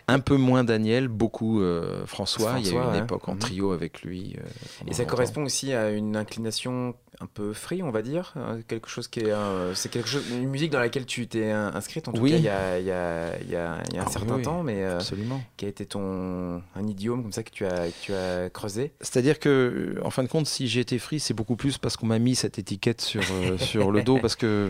Un 0.09 0.19
peu 0.19 0.37
moins 0.37 0.65
Daniel, 0.65 1.07
beaucoup 1.09 1.61
euh, 1.61 2.05
François. 2.07 2.57
Il 2.59 2.67
y 2.67 2.71
a 2.71 2.73
eu 2.73 2.75
une 2.85 2.91
ouais. 2.91 2.99
époque 2.99 3.29
en 3.29 3.35
Mhm. 3.35 3.39
trio 3.39 3.73
avec 3.73 4.03
lui. 4.03 4.35
euh, 4.39 4.43
Et 4.89 4.93
ça 4.95 5.03
longtemps. 5.03 5.11
correspond 5.13 5.45
aussi 5.45 5.73
à 5.73 5.91
une 5.91 6.17
inclination 6.17 6.95
un 7.21 7.27
peu 7.27 7.53
free, 7.53 7.81
on 7.85 7.93
va 7.93 8.03
dire. 8.03 8.35
euh, 8.37 8.61
Quelque 8.67 8.89
chose 8.89 9.07
qui 9.07 9.21
est, 9.21 9.33
c'est 9.75 9.89
quelque 9.89 10.09
chose, 10.09 10.25
une 10.33 10.49
musique 10.49 10.73
dans 10.73 10.81
laquelle 10.81 11.07
tu 11.07 11.29
t'es 11.29 11.53
inscrite 11.53 12.09
en 12.09 12.13
tout 12.13 12.21
Oui. 12.21 12.33
cas 12.33 12.37
il 12.39 12.43
y 12.43 12.49
a, 12.49 12.79
il 12.81 12.87
y 12.87 12.91
a- 12.91 13.39
il 13.41 13.49
y 13.51 13.55
a- 13.55 13.79
il 13.91 13.95
y 13.95 13.99
a 13.99 14.03
un 14.03 14.07
Ah, 14.09 14.11
certain 14.11 14.35
oui, 14.35 14.43
temps, 14.43 14.65
mais 14.65 14.83
Absolument. 14.85 15.41
qui 15.57 15.67
a 15.67 15.69
été 15.69 15.87
ton 15.87 16.61
un 16.75 16.87
idiome 16.89 17.23
comme 17.23 17.31
ça 17.33 17.45
que 17.45 17.51
tu 17.53 17.65
as, 17.65 17.87
que 17.87 17.93
tu 18.03 18.13
as 18.13 18.51
creusé. 18.51 18.93
C'est-à-dire 19.01 19.39
que, 19.39 19.97
en 20.03 20.11
fin 20.11 20.25
de 20.25 20.29
compte, 20.29 20.47
si 20.49 20.67
j'ai 20.67 20.81
été 20.81 20.99
free, 20.99 21.21
c'est 21.21 21.35
beaucoup 21.35 21.55
plus 21.55 21.79
parce 21.79 21.97
qu'on 21.97 22.07
m'a 22.07 22.19
mis 22.19 22.35
cette 22.35 22.59
étiquette 22.59 23.01
sur, 23.01 23.23
sur 23.59 23.93
le 23.93 24.03
dos. 24.03 24.19
Parce 24.19 24.35
que, 24.35 24.64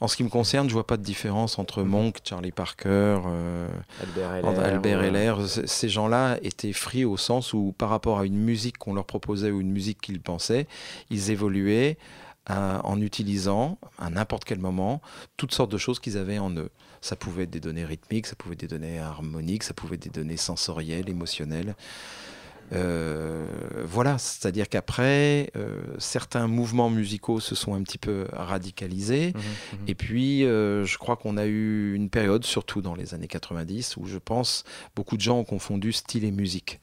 en 0.00 0.08
ce 0.08 0.16
qui 0.16 0.24
me 0.24 0.28
concerne, 0.28 0.68
je 0.68 0.74
vois 0.74 0.86
pas 0.86 0.96
de 0.96 1.02
différence 1.02 1.58
entre 1.58 1.82
Monk, 1.82 2.18
Charlie 2.24 2.52
Parker, 2.52 3.20
euh, 3.26 3.68
Albert 4.02 4.34
Heller. 5.04 5.34
Albert 5.34 5.48
Ces 5.66 5.88
gens-là 5.88 6.38
étaient 6.42 6.72
free 6.72 7.04
au 7.04 7.16
sens 7.16 7.52
où, 7.52 7.74
par 7.76 7.88
rapport 7.88 8.18
à 8.18 8.24
une 8.24 8.38
musique 8.38 8.78
qu'on 8.78 8.94
leur 8.94 9.04
proposait 9.04 9.50
ou 9.50 9.60
une 9.60 9.72
musique 9.72 10.00
qu'ils 10.00 10.20
pensaient, 10.20 10.66
ils 11.10 11.30
évoluaient 11.30 11.98
euh, 12.50 12.78
en 12.82 13.00
utilisant, 13.00 13.78
à 13.98 14.10
n'importe 14.10 14.44
quel 14.44 14.58
moment, 14.58 15.02
toutes 15.36 15.52
sortes 15.52 15.70
de 15.70 15.78
choses 15.78 16.00
qu'ils 16.00 16.16
avaient 16.16 16.38
en 16.38 16.50
eux. 16.56 16.70
Ça 17.00 17.14
pouvait 17.14 17.44
être 17.44 17.50
des 17.50 17.60
données 17.60 17.84
rythmiques, 17.84 18.26
ça 18.26 18.34
pouvait 18.34 18.54
être 18.54 18.60
des 18.60 18.68
données 18.68 18.98
harmoniques, 18.98 19.62
ça 19.62 19.74
pouvait 19.74 19.96
être 19.96 20.02
des 20.02 20.10
données 20.10 20.36
sensorielles, 20.36 21.08
émotionnelles. 21.08 21.74
Euh, 22.72 23.46
voilà, 23.84 24.18
c'est-à-dire 24.18 24.68
qu'après, 24.68 25.50
euh, 25.56 25.80
certains 25.98 26.46
mouvements 26.46 26.90
musicaux 26.90 27.40
se 27.40 27.54
sont 27.54 27.74
un 27.74 27.82
petit 27.82 27.98
peu 27.98 28.26
radicalisés. 28.32 29.32
mhm, 29.34 29.80
mhm. 29.80 29.88
Et 29.88 29.94
puis, 29.94 30.44
euh, 30.44 30.84
je 30.84 30.98
crois 30.98 31.16
qu'on 31.16 31.36
a 31.36 31.46
eu 31.46 31.94
une 31.94 32.10
période, 32.10 32.44
surtout 32.44 32.80
dans 32.80 32.94
les 32.94 33.14
années 33.14 33.28
90, 33.28 33.96
où 33.96 34.06
je 34.06 34.18
pense 34.18 34.64
beaucoup 34.94 35.16
de 35.16 35.22
gens 35.22 35.38
ont 35.38 35.44
confondu 35.44 35.92
style 35.92 36.24
et 36.24 36.30
musique. 36.30 36.80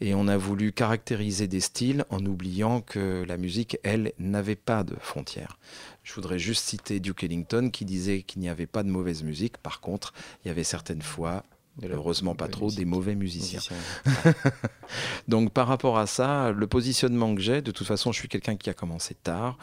Et 0.00 0.14
on 0.14 0.26
a 0.26 0.36
voulu 0.36 0.72
caractériser 0.72 1.46
des 1.46 1.60
styles 1.60 2.04
en 2.10 2.24
oubliant 2.26 2.80
que 2.80 3.24
la 3.26 3.36
musique, 3.36 3.78
elle, 3.84 4.12
n'avait 4.18 4.56
pas 4.56 4.82
de 4.82 4.96
frontières. 5.00 5.58
Je 6.02 6.12
voudrais 6.14 6.38
juste 6.38 6.64
citer 6.64 6.98
Duke 7.00 7.24
Ellington 7.24 7.70
qui 7.70 7.84
disait 7.84 8.22
qu'il 8.22 8.42
n'y 8.42 8.48
avait 8.48 8.66
pas 8.66 8.82
de 8.82 8.90
mauvaise 8.90 9.22
musique. 9.22 9.56
Par 9.58 9.80
contre, 9.80 10.12
il 10.44 10.48
y 10.48 10.50
avait 10.50 10.64
certaines 10.64 11.00
fois, 11.00 11.44
De 11.78 11.88
la 11.88 11.96
heureusement 11.96 12.36
pas 12.36 12.46
trop, 12.46 12.70
des 12.70 12.84
mauvais 12.84 13.16
musiciens. 13.16 13.58
Musicien. 13.58 14.32
Donc 15.28 15.52
par 15.52 15.66
rapport 15.66 15.98
à 15.98 16.06
ça, 16.06 16.52
le 16.52 16.66
positionnement 16.68 17.34
que 17.34 17.40
j'ai, 17.40 17.62
de 17.62 17.72
toute 17.72 17.86
façon, 17.86 18.12
je 18.12 18.20
suis 18.20 18.28
quelqu'un 18.28 18.54
qui 18.54 18.70
a 18.70 18.74
commencé 18.74 19.14
tard. 19.14 19.58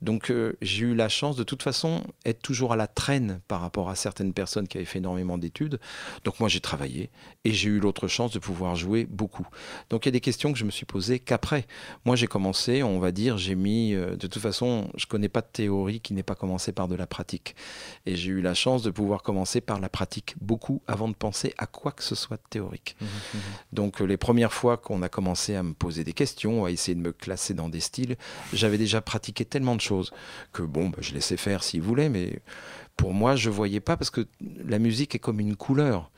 Donc 0.00 0.30
euh, 0.30 0.56
j'ai 0.62 0.84
eu 0.86 0.94
la 0.94 1.08
chance 1.08 1.34
de 1.34 1.42
toute 1.42 1.64
façon 1.64 2.04
être 2.24 2.40
toujours 2.40 2.72
à 2.72 2.76
la 2.76 2.86
traîne 2.86 3.40
par 3.48 3.60
rapport 3.60 3.90
à 3.90 3.96
certaines 3.96 4.32
personnes 4.32 4.68
qui 4.68 4.76
avaient 4.76 4.86
fait 4.86 4.98
énormément 4.98 5.38
d'études. 5.38 5.80
Donc 6.22 6.38
moi 6.38 6.48
j'ai 6.48 6.60
travaillé 6.60 7.10
et 7.44 7.52
j'ai 7.52 7.68
eu 7.68 7.80
l'autre 7.80 8.06
chance 8.06 8.30
de 8.30 8.38
pouvoir 8.38 8.76
jouer 8.76 9.04
beaucoup. 9.04 9.46
Donc 9.90 10.06
il 10.06 10.08
y 10.08 10.10
a 10.10 10.12
des 10.12 10.20
questions 10.20 10.52
que 10.52 10.58
je 10.58 10.64
me 10.64 10.70
suis 10.70 10.86
posées 10.86 11.18
qu'après. 11.18 11.66
Moi 12.04 12.14
j'ai 12.14 12.28
commencé, 12.28 12.84
on 12.84 13.00
va 13.00 13.10
dire, 13.10 13.38
j'ai 13.38 13.56
mis 13.56 13.92
euh, 13.92 14.14
de 14.14 14.28
toute 14.28 14.38
façon, 14.38 14.88
je 14.96 15.06
connais 15.06 15.28
pas 15.28 15.40
de 15.40 15.48
théorie 15.52 16.00
qui 16.00 16.14
n'ait 16.14 16.22
pas 16.22 16.36
commencé 16.36 16.70
par 16.70 16.86
de 16.86 16.94
la 16.94 17.08
pratique. 17.08 17.56
Et 18.04 18.14
j'ai 18.14 18.30
eu 18.30 18.40
la 18.40 18.54
chance 18.54 18.84
de 18.84 18.90
pouvoir 18.90 19.24
commencer 19.24 19.60
par 19.60 19.80
la 19.80 19.88
pratique 19.88 20.36
beaucoup 20.40 20.80
avant 20.86 21.08
de 21.08 21.14
penser 21.14 21.54
à 21.58 21.66
quoi 21.66 21.92
que 21.92 22.02
ce 22.02 22.14
soit 22.14 22.36
de 22.36 22.42
théorique. 22.50 22.96
Mhm, 23.00 23.06
mhm. 23.34 23.40
Donc 23.72 24.00
euh, 24.00 24.04
les 24.04 24.16
premières 24.16 24.52
fois 24.52 24.76
qu'on 24.76 25.02
a 25.02 25.08
commencé 25.08 25.54
à 25.54 25.62
me 25.62 25.72
poser 25.72 26.04
des 26.04 26.12
questions, 26.12 26.64
à 26.64 26.70
essayer 26.70 26.94
de 26.94 27.00
me 27.00 27.12
classer 27.12 27.54
dans 27.54 27.68
des 27.68 27.80
styles, 27.80 28.16
j'avais 28.52 28.78
déjà 28.78 29.00
pratiqué 29.00 29.44
tellement 29.44 29.74
de 29.76 29.80
choses 29.80 30.12
que 30.52 30.62
bon, 30.62 30.88
bah, 30.90 30.98
je 31.00 31.12
laissais 31.14 31.36
faire 31.36 31.62
s'ils 31.62 31.82
voulaient, 31.82 32.08
mais 32.08 32.40
pour 32.96 33.12
moi, 33.12 33.36
je 33.36 33.50
voyais 33.50 33.80
pas 33.80 33.96
parce 33.98 34.10
que 34.10 34.26
la 34.66 34.78
musique 34.78 35.14
est 35.14 35.18
comme 35.18 35.38
une 35.40 35.54
couleur. 35.56 36.10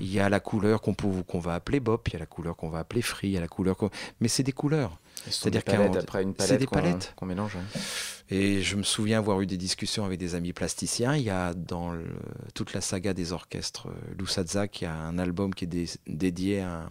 Il 0.00 0.12
y 0.12 0.18
a 0.20 0.28
la 0.28 0.40
couleur 0.40 0.80
qu'on 0.80 0.94
peut- 0.94 1.22
qu'on 1.26 1.38
va 1.38 1.54
appeler 1.54 1.78
bop, 1.80 2.08
il 2.08 2.14
y 2.14 2.16
a 2.16 2.18
la 2.18 2.26
couleur 2.26 2.56
qu'on 2.56 2.68
va 2.68 2.80
appeler 2.80 3.00
free, 3.02 3.28
il 3.28 3.32
y 3.34 3.36
a 3.36 3.40
la 3.40 3.48
couleur. 3.48 3.76
Mais 4.20 4.28
c'est 4.28 4.42
des 4.42 4.52
couleurs. 4.52 4.98
C'est-à-dire 5.30 5.64
qu'un- 5.64 5.92
après 5.94 6.22
une 6.22 6.34
palette 6.34 6.60
des 6.60 6.66
qu'on- 6.66 6.74
palettes. 6.76 7.12
qu'on 7.16 7.26
mélange. 7.26 7.54
ouais. 7.56 7.80
Et 8.28 8.60
je 8.60 8.74
me 8.74 8.82
souviens 8.82 9.18
avoir 9.18 9.40
eu 9.40 9.46
des 9.46 9.56
discussions 9.56 10.04
avec 10.04 10.18
des 10.18 10.34
amis 10.34 10.52
plasticiens. 10.52 11.14
Il 11.14 11.22
y 11.22 11.30
a 11.30 11.54
dans 11.54 11.92
le- 11.92 12.04
toute 12.54 12.72
la 12.72 12.80
saga 12.80 13.14
des 13.14 13.32
orchestres 13.32 13.86
euh, 13.86 14.14
Loussadzak, 14.18 14.80
il 14.80 14.84
y 14.84 14.86
a 14.88 14.94
un 14.94 15.16
album 15.18 15.54
qui 15.54 15.62
est 15.64 15.68
dé- 15.68 15.88
dédié 16.08 16.60
à 16.62 16.80
un, 16.80 16.88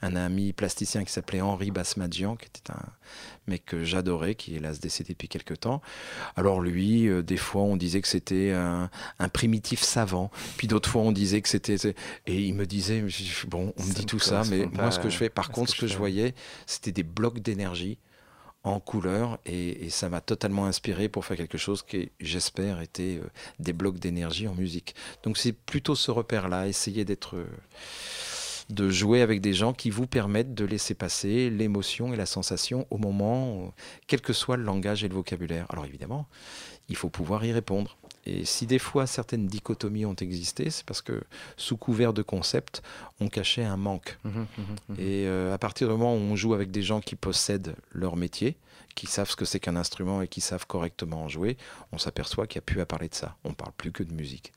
un 0.00 0.16
ami 0.16 0.54
plasticien 0.54 1.04
qui 1.04 1.12
s'appelait 1.12 1.42
Henri 1.42 1.70
Basmadjian, 1.70 2.36
qui 2.36 2.46
était 2.46 2.70
un 2.72 2.80
mec 3.46 3.66
que 3.66 3.84
j'adorais, 3.84 4.34
qui 4.36 4.54
est 4.54 4.56
hélas 4.56 4.80
décédé 4.80 5.12
depuis 5.12 5.28
quelques 5.28 5.60
temps. 5.60 5.82
Alors 6.34 6.62
lui, 6.62 7.08
euh, 7.08 7.22
des 7.22 7.36
fois 7.36 7.62
on 7.62 7.76
disait 7.76 8.00
que 8.00 8.08
c'était 8.08 8.52
un, 8.52 8.88
un 9.18 9.28
primitif 9.28 9.82
savant, 9.82 10.30
puis 10.56 10.66
d'autres 10.66 10.88
fois 10.88 11.02
on 11.02 11.12
disait 11.12 11.42
que 11.42 11.48
c'était... 11.50 11.76
Et 12.26 12.40
il 12.40 12.54
me 12.54 12.64
disait, 12.64 13.04
bon, 13.48 13.74
on 13.76 13.82
me 13.84 13.92
dit 13.92 14.06
tout 14.06 14.18
ça, 14.18 14.44
mais 14.48 14.64
moi 14.72 14.90
ce 14.90 14.98
que 14.98 15.10
je 15.10 15.16
fais, 15.18 15.28
par 15.28 15.50
contre, 15.50 15.72
que 15.72 15.76
ce 15.76 15.80
que 15.82 15.86
je 15.88 15.98
voyais, 15.98 16.34
c'était 16.66 16.92
des 16.92 17.02
blocs 17.02 17.40
d'énergie 17.40 17.69
en 18.62 18.78
couleur 18.78 19.38
et, 19.46 19.88
ça 19.90 20.08
m'a 20.08 20.20
totalement 20.20 20.66
inspiré 20.66 21.08
pour 21.08 21.24
faire 21.24 21.36
quelque 21.36 21.58
chose 21.58 21.82
qui, 21.82 22.10
j'espère, 22.20 22.80
était 22.80 23.18
euh, 23.22 23.26
des 23.58 23.72
blocs 23.72 23.98
d'énergie 23.98 24.48
en 24.48 24.54
musique. 24.54 24.94
Donc 25.22 25.38
c'est 25.38 25.52
plutôt 25.52 25.94
ce 25.94 26.10
repère-là, 26.10 26.68
essayer 26.68 27.04
d'être, 27.04 27.36
euh, 27.36 27.46
de 28.68 28.90
jouer 28.90 29.22
avec 29.22 29.40
des 29.40 29.54
gens 29.54 29.72
qui 29.72 29.90
vous 29.90 30.06
permettent 30.06 30.54
de 30.54 30.64
laisser 30.64 30.94
passer 30.94 31.50
l'émotion 31.50 32.12
et 32.12 32.16
la 32.16 32.26
sensation 32.26 32.86
au 32.90 32.98
moment, 32.98 33.72
quel 34.06 34.20
que 34.20 34.32
soit 34.32 34.56
le 34.56 34.64
langage 34.64 35.04
et 35.04 35.08
le 35.08 35.14
vocabulaire. 35.14 35.66
Alors 35.70 35.86
évidemment, 35.86 36.28
il 36.88 36.96
faut 36.96 37.10
pouvoir 37.10 37.44
y 37.44 37.52
répondre. 37.52 37.96
Et 38.26 38.44
si 38.44 38.66
des 38.66 38.78
fois 38.78 39.06
certaines 39.06 39.46
dichotomies 39.46 40.04
ont 40.04 40.14
existé, 40.14 40.70
c'est 40.70 40.84
parce 40.84 41.02
que 41.02 41.22
sous 41.56 41.76
couvert 41.76 42.12
de 42.12 42.22
concept, 42.22 42.82
on 43.20 43.28
cachait 43.28 43.64
un 43.64 43.76
manque. 43.76 44.18
Mhm, 44.24 44.32
mhm, 44.32 44.46
mhm. 44.88 44.96
Et 44.98 45.26
euh, 45.26 45.54
à 45.54 45.58
partir 45.58 45.88
du 45.88 45.92
moment 45.92 46.14
où 46.14 46.18
on 46.18 46.36
joue 46.36 46.54
avec 46.54 46.70
des 46.70 46.82
gens 46.82 47.00
qui 47.00 47.16
possèdent 47.16 47.74
leur 47.92 48.16
métier, 48.16 48.56
qui 48.94 49.06
savent 49.06 49.30
ce 49.30 49.36
que 49.36 49.44
c'est 49.44 49.60
qu'un 49.60 49.76
instrument 49.76 50.20
et 50.20 50.28
qui 50.28 50.40
savent 50.40 50.66
correctement 50.66 51.22
en 51.22 51.28
jouer, 51.28 51.56
on 51.92 51.98
s'aperçoit 51.98 52.46
qu'il 52.46 52.58
n'y 52.58 52.64
a 52.64 52.66
plus 52.66 52.80
à 52.80 52.86
parler 52.86 53.08
de 53.08 53.14
ça. 53.14 53.36
On 53.44 53.54
parle 53.54 53.72
plus 53.76 53.92
que 53.92 54.02
de 54.02 54.12
musique. 54.12 54.52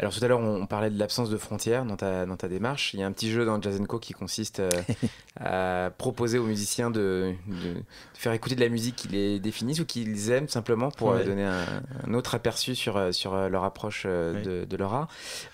Alors 0.00 0.12
tout 0.14 0.24
à 0.24 0.28
l'heure, 0.28 0.38
on 0.40 0.58
on 0.62 0.66
parlait 0.66 0.90
de 0.90 0.98
l'absence 0.98 1.30
de 1.30 1.36
frontières 1.36 1.84
dans 1.84 1.96
ta, 1.96 2.24
dans 2.26 2.36
ta 2.36 2.48
démarche. 2.48 2.92
Il 2.94 3.00
y 3.00 3.02
a 3.02 3.06
un 3.06 3.12
petit 3.12 3.30
jeu 3.30 3.44
dans 3.44 3.60
Jazz 3.60 3.80
Co 3.88 3.98
qui 3.98 4.12
consiste 4.12 4.60
euh, 4.60 4.70
à 5.40 5.90
proposer 5.96 6.38
aux 6.38 6.44
musiciens 6.44 6.90
de, 6.90 7.32
de- 7.46 7.74
de 7.74 7.82
faire 8.14 8.32
écouter 8.32 8.54
de 8.56 8.60
la 8.60 8.68
musique 8.68 8.96
qu'ils 8.96 9.12
les 9.12 9.38
définissent 9.40 9.80
ou 9.80 9.84
qu'ils 9.86 10.30
aiment 10.30 10.48
simplement 10.48 10.90
pour 10.90 11.10
euh, 11.12 11.18
Ouais. 11.18 11.24
donner 11.24 11.44
un, 11.44 11.64
un 12.06 12.14
autre 12.14 12.34
aperçu 12.34 12.74
sur, 12.74 12.96
euh, 12.96 13.12
sur 13.12 13.34
leur 13.48 13.64
approche 13.64 14.04
Ouais. 14.04 14.42
de, 14.42 14.64
de 14.64 14.76
leur 14.76 14.94
art. 14.94 15.08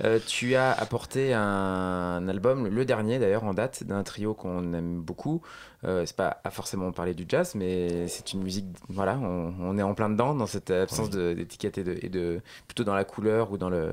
Euh, 0.05 0.19
tu 0.27 0.55
as 0.55 0.73
apporté 0.73 1.33
un, 1.35 2.27
album, 2.29 2.67
le 2.67 2.85
dernier 2.85 3.19
d'ailleurs 3.19 3.45
en 3.45 3.55
date, 3.55 3.85
d'un 3.85 4.03
trio 4.03 4.35
qu'on 4.35 4.73
aime 4.75 5.01
beaucoup. 5.01 5.43
Euh, 5.85 6.05
c'est 6.07 6.17
pas 6.17 6.41
à 6.45 6.51
forcément 6.51 6.91
parler 6.93 7.13
du 7.13 7.27
jazz, 7.29 7.55
mais 7.55 8.09
c'est 8.09 8.33
une 8.33 8.43
musique. 8.43 8.65
Voilà, 8.89 9.19
on, 9.19 9.53
on 9.61 9.77
est 9.77 9.83
en 9.83 9.93
plein 9.95 10.09
dedans 10.09 10.35
dans 10.35 10.47
cette 10.47 10.71
absence 10.71 11.11
d'étiquette 11.11 11.77
et 11.79 12.07
et 12.07 12.09
de 12.09 12.41
plutôt 12.67 12.85
dans 12.85 12.95
la 12.95 13.05
couleur 13.05 13.53
ou 13.53 13.59
dans 13.59 13.69
le 13.69 13.93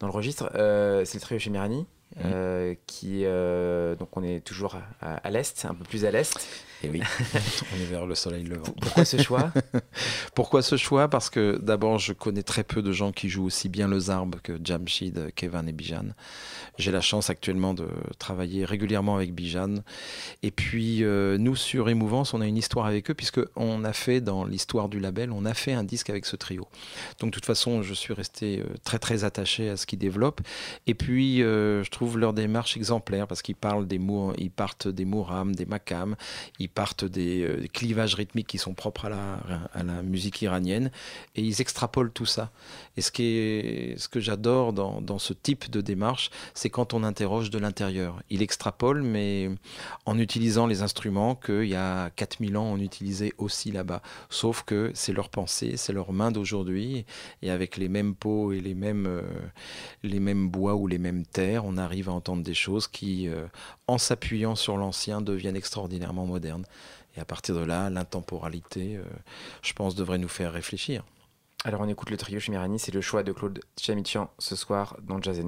dans 0.00 0.06
le 0.06 0.12
registre. 0.12 0.50
Euh, 0.54 1.04
c'est 1.04 1.16
le 1.18 1.20
trio 1.20 1.38
chez 1.38 1.50
Mirani. 1.50 1.86
euh, 2.24 2.74
qui 2.86 3.22
euh, 3.24 3.96
donc 3.96 4.16
on 4.16 4.22
est 4.22 4.38
toujours 4.44 4.76
à, 5.00 5.16
à 5.16 5.30
l'est, 5.30 5.64
un 5.64 5.74
peu 5.74 5.82
plus 5.84 6.04
à 6.04 6.12
l'est. 6.12 6.32
Et 6.84 6.90
oui, 6.90 7.00
on 7.74 7.80
est 7.80 7.86
vers 7.86 8.04
le 8.04 8.14
soleil 8.14 8.44
levant. 8.44 8.72
Pourquoi 8.80 9.04
ce 9.04 9.20
choix 9.22 9.50
Pourquoi 10.34 10.60
ce 10.60 10.76
choix? 10.76 11.08
Parce 11.08 11.30
que 11.30 11.58
d'abord, 11.62 11.98
je 11.98 12.12
connais 12.12 12.42
très 12.42 12.62
peu 12.62 12.82
de 12.82 12.92
gens 12.92 13.10
qui 13.10 13.30
jouent 13.30 13.46
aussi 13.46 13.70
bien 13.70 13.88
le 13.88 13.98
zarb 13.98 14.36
que 14.42 14.58
Jamshid, 14.62 15.32
Kevin 15.34 15.66
et 15.68 15.72
Bijan. 15.72 16.08
J'ai 16.76 16.92
la 16.92 17.00
chance 17.00 17.30
actuellement 17.30 17.72
de 17.72 17.88
travailler 18.18 18.64
régulièrement 18.64 19.16
avec 19.16 19.34
Bijan. 19.34 19.76
Et 20.42 20.50
puis, 20.50 21.04
euh, 21.04 21.38
nous, 21.38 21.56
sur 21.56 21.88
Émouvance, 21.88 22.34
on 22.34 22.40
a 22.40 22.46
une 22.46 22.56
histoire 22.56 22.86
avec 22.86 23.10
eux, 23.10 23.14
puisqu'on 23.14 23.84
a 23.84 23.92
fait, 23.92 24.20
dans 24.20 24.44
l'histoire 24.44 24.88
du 24.88 25.00
label, 25.00 25.30
on 25.30 25.44
a 25.44 25.54
fait 25.54 25.72
un 25.72 25.84
disque 25.84 26.10
avec 26.10 26.26
ce 26.26 26.36
trio. 26.36 26.66
Donc, 27.20 27.30
de 27.30 27.34
toute 27.34 27.46
façon, 27.46 27.82
je 27.82 27.94
suis 27.94 28.12
resté 28.12 28.60
euh, 28.60 28.64
très, 28.84 28.98
très 28.98 29.24
attaché 29.24 29.70
à 29.70 29.76
ce 29.76 29.86
qu'ils 29.86 29.98
développent. 29.98 30.42
Et 30.86 30.94
puis, 30.94 31.42
euh, 31.42 31.82
je 31.82 31.90
trouve 31.90 32.18
leur 32.18 32.34
démarche 32.34 32.76
exemplaire, 32.76 33.26
parce 33.26 33.40
qu'ils 33.40 33.56
parlent 33.56 33.86
des 33.86 33.98
mots, 33.98 34.34
ils 34.36 34.50
partent 34.50 34.88
des 34.88 35.04
mourams, 35.04 35.54
des 35.54 35.66
makams, 35.66 36.16
ils 36.58 36.68
partent 36.74 37.04
des, 37.04 37.42
euh, 37.42 37.60
des, 37.60 37.68
clivages 37.68 38.14
rythmiques 38.14 38.46
qui 38.46 38.58
sont 38.58 38.74
propres 38.74 39.06
à 39.06 39.08
la, 39.08 39.40
à 39.72 39.82
la, 39.82 40.02
musique 40.02 40.42
iranienne 40.42 40.90
et 41.36 41.42
ils 41.42 41.60
extrapolent 41.60 42.10
tout 42.10 42.26
ça. 42.26 42.50
Et 42.96 43.00
ce, 43.00 43.10
qui 43.10 43.94
ce 43.96 44.08
que 44.08 44.20
j'adore 44.20 44.72
dans, 44.72 45.00
dans, 45.00 45.18
ce 45.18 45.32
type 45.32 45.70
de 45.70 45.80
démarche, 45.80 46.30
c'est 46.54 46.70
quand 46.70 46.94
on 46.94 47.02
interroge 47.02 47.50
de 47.50 47.58
l'intérieur. 47.58 48.22
Il 48.30 48.42
extrapole, 48.42 49.02
mais 49.02 49.50
en 50.06 50.18
utilisant 50.18 50.66
les 50.66 50.82
instruments 50.82 51.34
qu'il 51.34 51.68
y 51.68 51.74
a 51.74 52.10
4000 52.10 52.56
ans 52.56 52.64
on 52.64 52.78
utilisait 52.78 53.32
aussi 53.38 53.70
là-bas. 53.70 54.02
Sauf 54.30 54.62
que 54.62 54.90
c'est 54.94 55.12
leur 55.12 55.28
pensée, 55.28 55.76
c'est 55.76 55.92
leur 55.92 56.12
main 56.12 56.30
d'aujourd'hui 56.30 57.06
et 57.42 57.50
avec 57.50 57.76
les 57.76 57.88
mêmes 57.88 58.14
peaux 58.14 58.52
et 58.52 58.60
les 58.60 58.74
mêmes, 58.74 59.06
euh, 59.06 59.22
les 60.02 60.20
mêmes 60.20 60.48
bois 60.48 60.74
ou 60.74 60.86
les 60.86 60.98
mêmes 60.98 61.24
terres, 61.24 61.64
on 61.64 61.76
arrive 61.76 62.08
à 62.08 62.12
entendre 62.12 62.42
des 62.42 62.54
choses 62.54 62.88
qui, 62.88 63.28
euh, 63.28 63.46
en 63.86 63.98
s'appuyant 63.98 64.54
sur 64.54 64.76
l'ancien, 64.76 65.20
deviennent 65.20 65.56
extraordinairement 65.56 66.26
modernes. 66.26 66.64
Et 67.16 67.20
à 67.20 67.24
partir 67.24 67.54
de 67.54 67.64
là, 67.64 67.90
l'intemporalité, 67.90 68.96
euh, 68.96 69.04
je 69.62 69.72
pense, 69.72 69.94
devrait 69.94 70.18
nous 70.18 70.28
faire 70.28 70.52
réfléchir. 70.52 71.04
Alors 71.64 71.80
on 71.80 71.88
écoute 71.88 72.10
le 72.10 72.16
trio 72.16 72.40
Chimirani, 72.40 72.78
c'est 72.78 72.92
le 72.92 73.00
choix 73.00 73.22
de 73.22 73.32
Claude 73.32 73.60
Chamichian 73.80 74.30
ce 74.38 74.54
soir 74.54 74.96
dans 75.02 75.22
Jazz. 75.22 75.40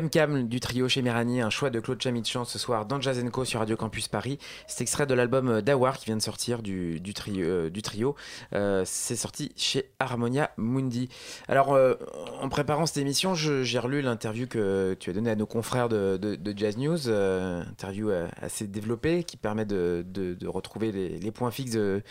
C'était 0.00 0.18
Cam 0.18 0.48
du 0.48 0.60
trio 0.60 0.88
chez 0.88 1.02
Mirani, 1.02 1.42
un 1.42 1.50
choix 1.50 1.68
de 1.68 1.78
Claude 1.78 2.00
Chamichan 2.00 2.46
ce 2.46 2.58
soir 2.58 2.86
dans 2.86 3.02
Jazz 3.02 3.22
sur 3.44 3.60
Radio 3.60 3.76
Campus 3.76 4.08
Paris. 4.08 4.38
C'est 4.66 4.80
extrait 4.80 5.04
de 5.04 5.12
l'album 5.12 5.60
Dawar 5.60 5.98
qui 5.98 6.06
vient 6.06 6.16
de 6.16 6.22
sortir 6.22 6.62
du, 6.62 7.02
trio. 7.14 7.42
euh. 7.44 8.10
Euh, 8.54 8.82
c'est 8.86 9.16
sorti 9.16 9.52
chez 9.56 9.90
Harmonia 9.98 10.52
Mundi. 10.56 11.10
Alors, 11.48 11.74
euh, 11.74 11.96
en 12.40 12.48
préparant 12.48 12.86
cette 12.86 12.96
émission, 12.98 13.34
j'ai 13.34 13.78
relu 13.78 14.02
l'interview 14.02 14.46
que 14.46 14.96
tu 14.98 15.10
as 15.10 15.12
donnée 15.12 15.30
à 15.30 15.36
nos 15.36 15.46
confrères 15.46 15.88
de, 15.88 16.38
Jazz 16.56 16.76
News, 16.76 17.08
euh, 17.08 17.62
interview 17.62 18.10
assez 18.40 18.66
développée 18.66 19.24
qui 19.24 19.36
permet 19.36 19.64
de, 19.64 20.04
retrouver 20.46 20.92
les, 20.92 21.30
points 21.30 21.50
fixes 21.50 21.72
de, 21.72 22.02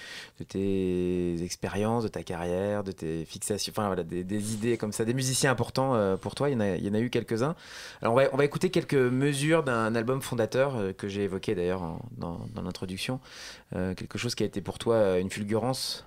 tes 0.48 1.44
expériences, 1.44 2.04
de 2.04 2.08
ta 2.08 2.24
carrière, 2.24 2.84
de 2.84 2.92
tes 2.92 3.26
fixations, 3.26 3.74
enfin 3.76 3.96
des, 4.04 4.54
idées 4.54 4.78
comme 4.78 4.92
ça, 4.92 5.06
des 5.06 5.14
musiciens 5.14 5.52
importants 5.52 5.96
euh, 5.96 6.16
pour 6.16 6.36
toi. 6.36 6.50
Il 6.50 6.54
y 6.54 6.90
en 6.90 6.94
a, 6.94 7.00
eu 7.00 7.10
quelques-uns. 7.10 7.56
Alors, 8.02 8.14
on 8.14 8.18
va, 8.18 8.24
on 8.32 8.38
va 8.38 8.46
écouter 8.46 8.70
quelques 8.70 8.94
mesures 8.94 9.64
d'un 9.64 9.96
album 9.96 10.22
fondateur 10.22 10.76
euh, 10.76 10.94
que 10.94 11.08
j'ai 11.08 11.24
évoqué 11.24 11.56
d'ailleurs 11.56 12.00
dans, 12.18 12.40
l'introduction. 12.64 13.20
Quelque 13.72 14.18
chose 14.18 14.36
qui 14.36 14.44
a 14.44 14.46
été 14.46 14.62
pour 14.62 14.78
toi 14.80 15.18
une 15.18 15.30
fulgurance? 15.30 16.06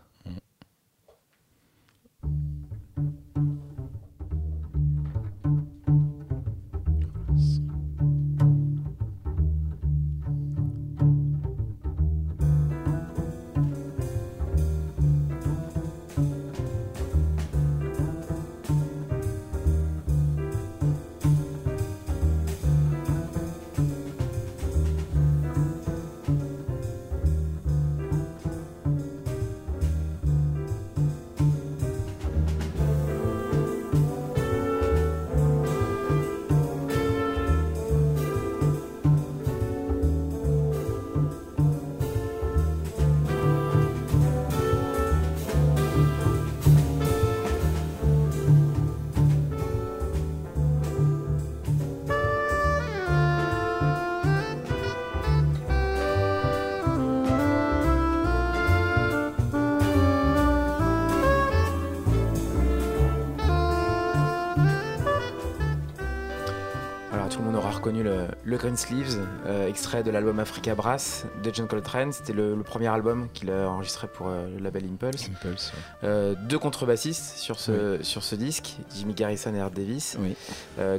Le, 68.44 68.56
Green 68.56 68.76
Sleeves, 68.76 69.20
euh, 69.46 69.68
extrait 69.68 70.02
de 70.02 70.10
l'album 70.10 70.38
Africa 70.38 70.74
Brass 70.74 71.26
de 71.42 71.52
John 71.52 71.66
Coltrane. 71.66 72.12
C'était 72.12 72.32
le, 72.32 72.54
le 72.54 72.62
premier 72.62 72.88
album 72.88 73.28
qu'il 73.32 73.50
a 73.50 73.68
enregistré 73.68 74.08
pour 74.08 74.28
euh, 74.28 74.48
le 74.56 74.62
label 74.62 74.84
Impulse. 74.84 75.28
Impulse. 75.28 75.72
Euh, 76.04 76.34
deux 76.48 76.58
contrebassistes 76.58 77.36
sur 77.36 77.58
ce, 77.58 78.02
sur 78.02 78.22
ce 78.22 78.34
disque, 78.34 78.76
Jimmy 78.94 79.14
Garrison 79.14 79.54
et 79.54 79.60
Art 79.60 79.70
Davis. 79.70 80.16
Oui. 80.20 80.36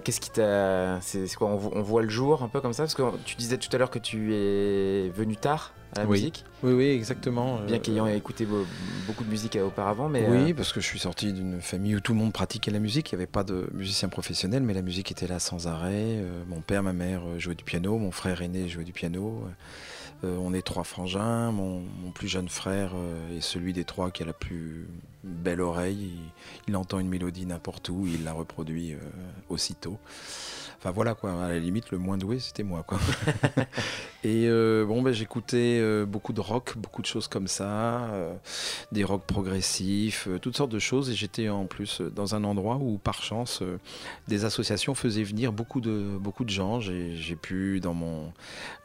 Qu'est-ce 0.04 0.20
qui 0.20 0.30
t'a. 0.30 1.00
C'est 1.02 1.34
quoi 1.36 1.48
on 1.48 1.82
voit 1.82 2.02
le 2.02 2.10
jour 2.10 2.44
un 2.44 2.48
peu 2.48 2.62
comme 2.62 2.74
ça? 2.74 2.84
Parce 2.84 2.96
que 2.96 3.04
tu 3.26 3.36
disais 3.36 3.58
tout 3.58 3.70
à 3.74 3.78
l'heure 3.78 3.91
que 3.91 4.00
tu 4.00 4.34
es 4.34 5.10
venu 5.10 5.36
tard 5.36 5.74
à 5.96 6.02
la 6.02 6.06
Oui. 6.08 6.20
musique, 6.20 6.46
Oui, 6.64 6.74
oui, 6.74 6.86
exactement. 6.86 7.60
bien 7.62 7.76
Euh, 7.76 7.80
qu'ayant 7.80 8.08
écouté 8.08 8.46
beau- 8.46 8.66
beaucoup 9.08 9.24
de 9.24 9.30
musique 9.30 9.56
euh, 9.56 9.66
auparavant. 9.68 10.10
Mais, 10.10 10.28
oui, 10.30 10.52
euh, 10.52 10.54
parce 10.54 10.72
que 10.74 10.82
je 10.82 10.86
suis 10.88 11.00
sorti 11.00 11.34
d'une 11.34 11.62
famille 11.62 11.96
où 11.96 12.00
tout 12.00 12.14
le 12.14 12.20
monde 12.20 12.34
pratiquait 12.34 12.72
la 12.72 12.80
musique. 12.80 13.12
Il 13.12 13.16
n'y 13.16 13.22
avait 13.24 13.32
pas 13.32 13.44
de 13.44 13.68
musicien 13.74 14.10
professionnel, 14.10 14.64
mais 14.64 14.74
la 14.74 14.82
musique 14.82 15.12
était 15.12 15.28
là 15.28 15.39
sans 15.39 15.68
arrêt. 15.68 15.91
Euh, 15.94 16.44
mon 16.48 16.62
père, 16.62 16.84
ma 16.84 16.94
mère 16.94 17.22
euh, 17.28 17.39
jouaient 17.39 17.56
du 17.56 17.64
piano, 17.64 17.98
mon 17.98 18.12
frère 18.12 18.41
aîné 18.41 18.68
jouait 18.70 18.84
du 18.86 18.94
piano. 18.94 19.44
Euh, 20.24 20.38
on 20.41 20.54
est 20.54 20.62
trois 20.62 20.86
frangins. 20.86 21.52
Mon, 21.52 21.82
mon 22.02 22.12
plus 22.12 22.30
jeune 22.30 22.48
frère 22.48 22.91
euh, 22.96 23.38
est 23.38 23.41
celui 23.41 23.74
des 23.74 23.84
trois 23.84 24.10
qui 24.10 24.24
a 24.24 24.26
la 24.26 24.32
plus 24.34 24.88
belle 25.26 25.60
oreille. 25.60 26.12
Il, 26.14 26.70
il 26.70 26.76
entend 26.78 27.00
une 27.00 27.10
mélodie 27.10 27.46
n'importe 27.46 27.89
où, 27.89 28.08
il 28.08 28.24
la 28.24 28.32
reproduit 28.32 28.94
euh, 28.94 28.98
aussitôt. 29.50 29.98
Enfin 30.84 30.92
voilà 30.92 31.16
quoi, 31.16 31.42
à 31.42 31.48
la 31.48 31.60
limite 31.60 31.92
le 31.92 31.98
moins 31.98 32.18
doué 32.18 32.42
c'était 32.42 32.64
moi 32.64 32.84
quoi. 32.84 33.00
Et 34.26 34.48
euh, 34.48 34.86
bon 34.86 35.02
ben 35.02 35.14
j'écoutais 35.14 35.80
euh, 35.82 36.06
beaucoup 36.06 36.32
de 36.32 36.40
rock, 36.40 36.78
beaucoup 36.78 37.02
de 37.02 37.08
choses 37.08 37.28
comme 37.28 37.48
ça, 37.48 38.04
euh, 38.12 38.34
des 38.94 39.04
rock 39.04 39.24
progressifs, 39.26 40.30
toutes 40.42 40.56
sortes 40.56 40.72
de 40.72 40.80
choses 40.80 41.10
et 41.10 41.14
j'étais 41.14 41.50
en 41.50 41.66
plus 41.66 42.00
dans 42.00 42.34
un 42.34 42.46
endroit 42.46 42.78
où 42.78 42.98
par 42.98 43.22
chance 43.22 43.62
des 44.30 44.46
associations 44.46 44.96
faisaient 44.96 45.24
venir 45.24 45.52
beaucoup 45.54 45.82
de 45.82 46.18
beaucoup 46.20 46.44
de 46.46 46.50
gens. 46.50 46.80
J'ai 46.80 47.36
pu 47.36 47.82
dans 47.82 47.94
mon 47.94 48.32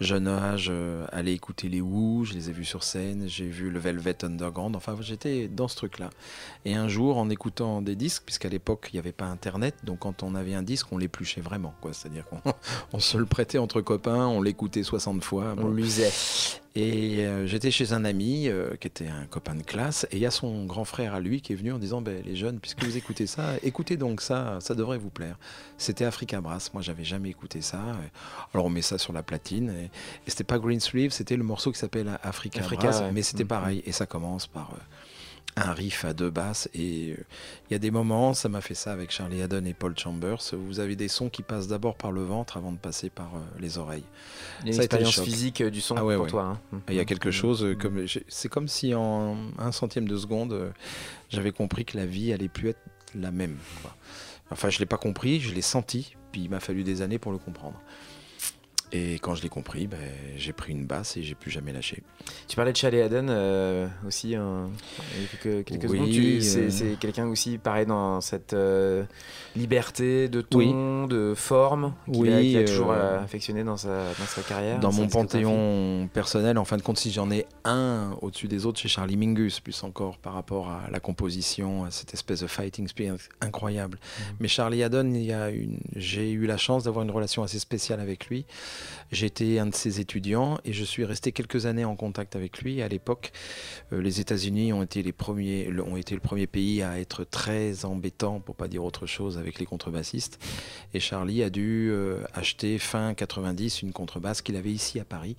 jeune 0.01 0.27
âge 0.27 0.73
aller 1.13 1.33
écouter 1.33 1.69
les 1.69 1.81
Who, 1.81 2.25
je 2.25 2.35
les 2.35 2.51
ai 2.51 2.53
vus 2.53 2.65
sur 2.65 2.83
scène, 2.83 3.29
j'ai 3.29 3.47
vu 3.47 3.71
le 3.71 3.79
Velvet 3.79 4.25
Underground, 4.25 4.75
enfin 4.75 4.97
j'étais 5.01 5.47
dans 5.47 5.67
ce 5.69 5.77
truc 5.77 5.99
là. 5.99 6.11
Et 6.65 6.75
un 6.75 6.89
jour 6.89 7.17
en 7.19 7.31
écoutant 7.31 7.83
des 7.83 7.95
disques, 7.95 8.25
puisqu'à 8.25 8.49
l'époque 8.49 8.89
il 8.93 8.97
n'y 8.97 9.01
avait 9.01 9.13
pas 9.13 9.27
internet, 9.27 9.77
donc 9.85 10.01
quand 10.01 10.25
on 10.25 10.35
avait 10.35 10.55
un 10.55 10.63
disque 10.63 10.93
on 10.93 10.99
l'épluchait 10.99 11.41
vraiment 11.41 11.75
quoi, 11.81 11.88
c'est-à-dire 11.93 12.25
qu'on 12.27 12.41
on 12.93 12.99
se 12.99 13.17
le 13.19 13.27
prêtait 13.27 13.59
entre 13.59 13.81
copains, 13.81 14.27
on 14.27 14.41
l'écoutait 14.43 14.83
60 14.83 15.23
fois. 15.25 15.55
on 15.59 15.69
l'usait. 15.71 16.11
Et 16.75 17.27
euh, 17.27 17.45
j'étais 17.47 17.73
chez 17.73 17.93
un 17.93 18.05
ami 18.05 18.47
euh, 18.49 18.77
qui 18.77 18.87
était 18.87 19.09
un 19.09 19.25
copain 19.27 19.57
de 19.57 19.63
classe, 19.63 20.07
et 20.13 20.17
il 20.17 20.21
y 20.21 20.27
a 20.27 20.31
son 20.31 20.65
grand 20.65 20.85
frère 20.85 21.13
à 21.15 21.19
lui 21.19 21.41
qui 21.41 21.53
est 21.53 21.57
venu 21.57 21.73
en 21.73 21.79
disant 21.79 22.01
ben, 22.01 22.23
Les 22.25 22.37
jeunes, 22.37 22.61
puisque 22.61 22.85
vous 22.85 22.97
écoutez 22.97 23.27
ça, 23.27 23.55
écoutez 23.65 23.97
donc 23.97 24.21
ça, 24.21 24.59
ça 24.61 24.75
devrait 24.77 24.99
vous 24.99 25.11
plaire. 25.11 25.37
C'était 25.77 26.05
Africa 26.05 26.41
Brass, 26.41 26.73
moi 26.75 26.83
j'avais 26.83 27.05
jamais 27.05 27.31
écouté 27.31 27.63
ça. 27.63 27.81
Alors 28.55 28.67
on 28.67 28.71
met 28.71 28.83
ça 28.83 28.97
sur 28.97 29.13
la 29.13 29.25
platine, 29.25 29.71
et, 29.71 29.85
et 29.85 29.91
c'était 30.29 30.45
pas 30.45 30.59
Green 30.61 30.79
Sleeve, 30.79 31.11
c'était 31.11 31.37
le 31.37 31.43
morceau 31.43 31.73
qui 31.73 31.79
s'appelle 31.81 32.17
Africa, 32.23 32.61
Africa, 32.61 32.83
Brass, 32.91 33.01
ouais. 33.01 33.11
mais 33.13 33.23
c'était 33.23 33.43
Mhm. 33.45 33.49
pareil, 33.49 33.83
et 33.85 33.91
ça 33.93 34.07
commence 34.07 34.47
par. 34.47 34.71
euh, 34.75 34.79
un 35.57 35.73
riff 35.73 36.05
à 36.05 36.13
deux 36.13 36.31
basses 36.31 36.69
et 36.73 37.15
euh, 37.19 37.25
il 37.69 37.73
y 37.73 37.75
a 37.75 37.81
des 37.81 37.91
moments, 37.91 38.33
ça 38.33 38.49
m'a 38.49 38.61
fait 38.61 38.75
ça 38.75 38.93
avec 38.93 39.11
Charlie 39.11 39.43
Haddon 39.43 39.65
et 39.65 39.75
Paul 39.75 39.99
Chambers, 39.99 40.39
où 40.53 40.57
vous 40.59 40.79
avez 40.79 40.95
des 40.95 41.09
sons 41.09 41.29
qui 41.31 41.43
passent 41.43 41.67
d'abord 41.67 41.97
par 41.97 42.13
le 42.13 42.23
ventre 42.23 42.57
avant 42.57 42.71
de 42.71 42.77
passer 42.79 43.11
par 43.11 43.35
euh, 43.35 43.41
les 43.59 43.77
oreilles. 43.77 44.05
Il 44.61 44.69
y 44.69 44.71
a 44.71 44.75
une 44.75 44.81
expérience 44.83 45.21
physique 45.21 45.61
euh, 45.63 45.71
du 45.71 45.81
son 45.81 45.97
Ah 45.97 46.05
ouais, 46.05 46.15
pour 46.15 46.25
ouais. 46.25 46.31
toi. 46.31 46.59
hein. 46.73 46.81
Il 46.89 46.95
y 46.95 47.01
a 47.01 47.05
quelque 47.05 47.33
chose 47.33 47.65
euh, 47.65 47.75
comme 47.75 48.05
c'est 48.29 48.49
comme 48.49 48.69
si 48.69 48.95
en 48.95 49.37
un 49.59 49.73
centième 49.73 50.07
de 50.07 50.17
seconde 50.17 50.73
j'avais 51.29 51.51
compris 51.53 51.85
que 51.85 51.97
la 51.97 52.07
vie 52.07 52.33
allait 52.33 52.49
plus 52.49 52.69
être 52.69 52.81
la 53.17 53.31
même. 53.33 53.57
quoi. 53.83 53.97
Enfin, 54.51 54.71
je 54.71 54.79
l'ai 54.79 54.87
pas 54.87 54.97
compris, 54.97 55.41
je 55.41 55.53
l'ai 55.55 55.61
senti, 55.63 56.15
puis 56.31 56.43
il 56.43 56.51
m'a 56.51 56.61
fallu 56.61 56.85
des 56.85 57.03
années 57.03 57.19
pour 57.19 57.33
le 57.33 57.39
comprendre. 57.39 57.81
Et 58.93 59.15
quand 59.15 59.35
je 59.35 59.43
l'ai 59.43 59.49
compris, 59.49 59.87
ben, 59.87 59.99
j'ai 60.37 60.53
pris 60.53 60.73
une 60.73 60.87
basse 60.87 61.17
et 61.17 61.23
j'ai 61.23 61.35
plus 61.35 61.51
jamais 61.51 61.73
lâché. 61.73 62.03
Tu 62.47 62.57
parlais 62.57 62.73
de 62.73 62.77
Charlie 62.77 63.01
Haddon 63.01 63.27
euh, 63.29 63.87
aussi 64.07 64.35
hein, 64.35 64.71
il 65.15 65.23
y 65.23 65.25
a 65.25 65.29
quelques, 65.29 65.65
quelques 65.67 65.91
Oui, 65.91 66.41
euh, 66.43 66.71
c'est 66.71 66.99
quelqu'un 66.99 67.27
aussi 67.29 67.59
pareil 67.59 67.87
dans 67.87 68.21
cette 68.21 68.55
euh, 68.55 69.05
liberté 69.57 70.29
de 70.29 70.41
ton, 70.41 71.07
de 71.07 71.35
forme, 71.37 71.93
qu'il 72.11 72.33
a, 72.33 72.39
Oui, 72.39 72.49
qu'il 72.49 72.57
a 72.57 72.61
euh, 72.61 72.67
toujours 72.67 72.93
affectionné 72.93 73.65
dans 73.65 73.77
sa, 73.77 74.09
dans 74.19 74.27
sa 74.27 74.43
carrière. 74.43 74.81
Dans 74.81 74.93
mon 74.93 75.09
panthéon 75.09 76.09
personnel, 76.13 76.57
en 76.57 76.65
fin 76.65 76.77
de 76.77 76.83
compte, 76.83 76.99
si 76.99 77.11
j'en 77.11 77.31
ai 77.31 77.47
un 77.65 78.17
au-dessus 78.23 78.49
des 78.49 78.65
autres, 78.65 78.81
c'est 78.81 78.89
Charlie 78.89 79.17
Mingus, 79.17 79.61
plus 79.61 79.83
encore 79.83 80.19
par 80.19 80.33
rapport 80.33 80.71
à 80.71 80.91
la 80.91 81.01
composition, 81.01 81.85
à 81.85 81.91
cette 81.91 82.15
espèce 82.15 82.41
de 82.41 82.47
fighting 82.47 82.89
spirit 82.89 83.19
incroyable. 83.41 83.99
Mais 84.41 84.49
Charlie 84.49 84.83
Haddon, 84.83 85.13
a 85.31 85.51
j'ai 85.97 86.31
eu 86.31 86.47
la 86.47 86.57
chance 86.57 86.85
d'avoir 86.85 87.05
une 87.05 87.11
relation 87.11 87.43
assez 87.43 87.59
spéciale 87.59 88.01
avec 88.01 88.29
lui. 88.29 88.47
J'étais 89.11 89.59
un 89.59 89.67
de 89.67 89.75
ses 89.75 90.01
étudiants 90.01 90.59
et 90.65 90.73
je 90.73 90.85
suis 90.85 91.05
resté 91.05 91.33
quelques 91.33 91.67
années 91.67 91.85
en 91.85 91.97
contact 91.97 92.37
avec 92.37 92.61
lui. 92.61 92.83
À 92.83 92.89
l'époque, 92.89 93.33
euh, 93.93 94.03
les 94.03 94.21
États-Unis 94.21 94.73
ont 94.73 94.83
été 94.83 95.05
ont 95.87 95.97
été 95.97 96.15
le 96.15 96.21
premier 96.21 96.47
pays 96.47 96.83
à 96.83 96.99
être 97.01 97.25
très 97.25 97.85
embêtant, 97.85 98.41
pour 98.41 98.55
pas 98.55 98.69
dire 98.69 98.85
autre 98.85 99.07
chose, 99.07 99.39
avec 99.39 99.59
les 99.59 99.67
contrebassistes. 99.67 100.39
Et 100.95 101.01
Charlie 101.01 101.43
a 101.43 101.51
dû 101.51 101.89
euh, 101.91 102.23
acheter 102.35 102.79
fin 102.79 103.15
90 103.15 103.83
une 103.83 103.93
contrebasse 103.93 104.43
qu'il 104.43 104.57
avait 104.57 104.73
ici 104.73 105.01
à 105.01 105.05
Paris. 105.05 105.37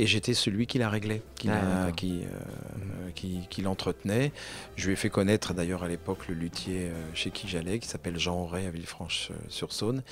Et 0.00 0.06
j'étais 0.06 0.34
celui 0.34 0.66
qui 0.68 0.78
la 0.78 0.88
réglait, 0.88 1.22
qui, 1.36 1.48
Ah, 1.50 1.60
d'accord. 1.86 1.96
qui, 1.96 2.20
euh, 2.22 3.10
qui, 3.16 3.40
qui 3.50 3.62
l'entretenait. 3.62 4.30
Je 4.76 4.86
lui 4.86 4.92
ai 4.92 4.96
fait 4.96 5.10
connaître 5.10 5.54
d'ailleurs 5.54 5.82
à 5.82 5.88
l'époque 5.88 6.28
le 6.28 6.34
luthier 6.34 6.86
euh, 6.86 6.92
chez 7.14 7.30
qui 7.30 7.48
j'allais, 7.48 7.80
qui 7.80 7.88
s'appelle 7.88 8.16
Jean 8.18 8.36
Auray 8.42 8.66
à 8.66 8.70
Villefranche-sur-Saône. 8.70 10.02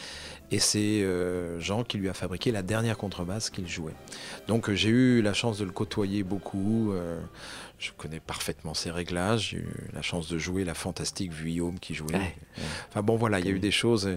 Et 0.51 0.59
c'est 0.59 1.03
euh, 1.03 1.61
Jean 1.61 1.85
qui 1.85 1.99
lui 1.99 2.09
a 2.09 2.15
fabriqué 2.15 2.51
la 2.51 2.63
dernière 2.63 2.99
contrebasse 2.99 3.49
qu'il 3.51 3.69
jouait. 3.69 3.95
Donc 4.49 4.69
euh, 4.69 4.75
j'ai 4.75 4.89
eu 4.91 5.23
la 5.23 5.33
chance 5.35 5.59
de 5.59 5.65
le 5.65 5.73
côtoyer 5.73 6.23
beaucoup. 6.25 6.93
euh, 6.93 7.21
je 7.79 7.91
connais 7.93 8.21
parfaitement 8.21 8.73
ses 8.73 8.91
réglages. 8.91 9.51
J'ai 9.51 9.59
eu 9.59 9.75
la 9.93 10.01
chance 10.03 10.29
de 10.29 10.39
jouer 10.39 10.65
la 10.65 10.75
fantastique 10.75 11.33
Vuillaume 11.33 11.79
qui 11.79 11.95
jouait. 11.95 12.15
Ouais, 12.17 12.37
Enfin 12.89 13.03
bon, 13.03 13.17
voilà, 13.17 13.39
il 13.39 13.45
y 13.45 13.49
a 13.49 13.53
eu 13.53 13.59
des 13.59 13.71
choses. 13.71 14.09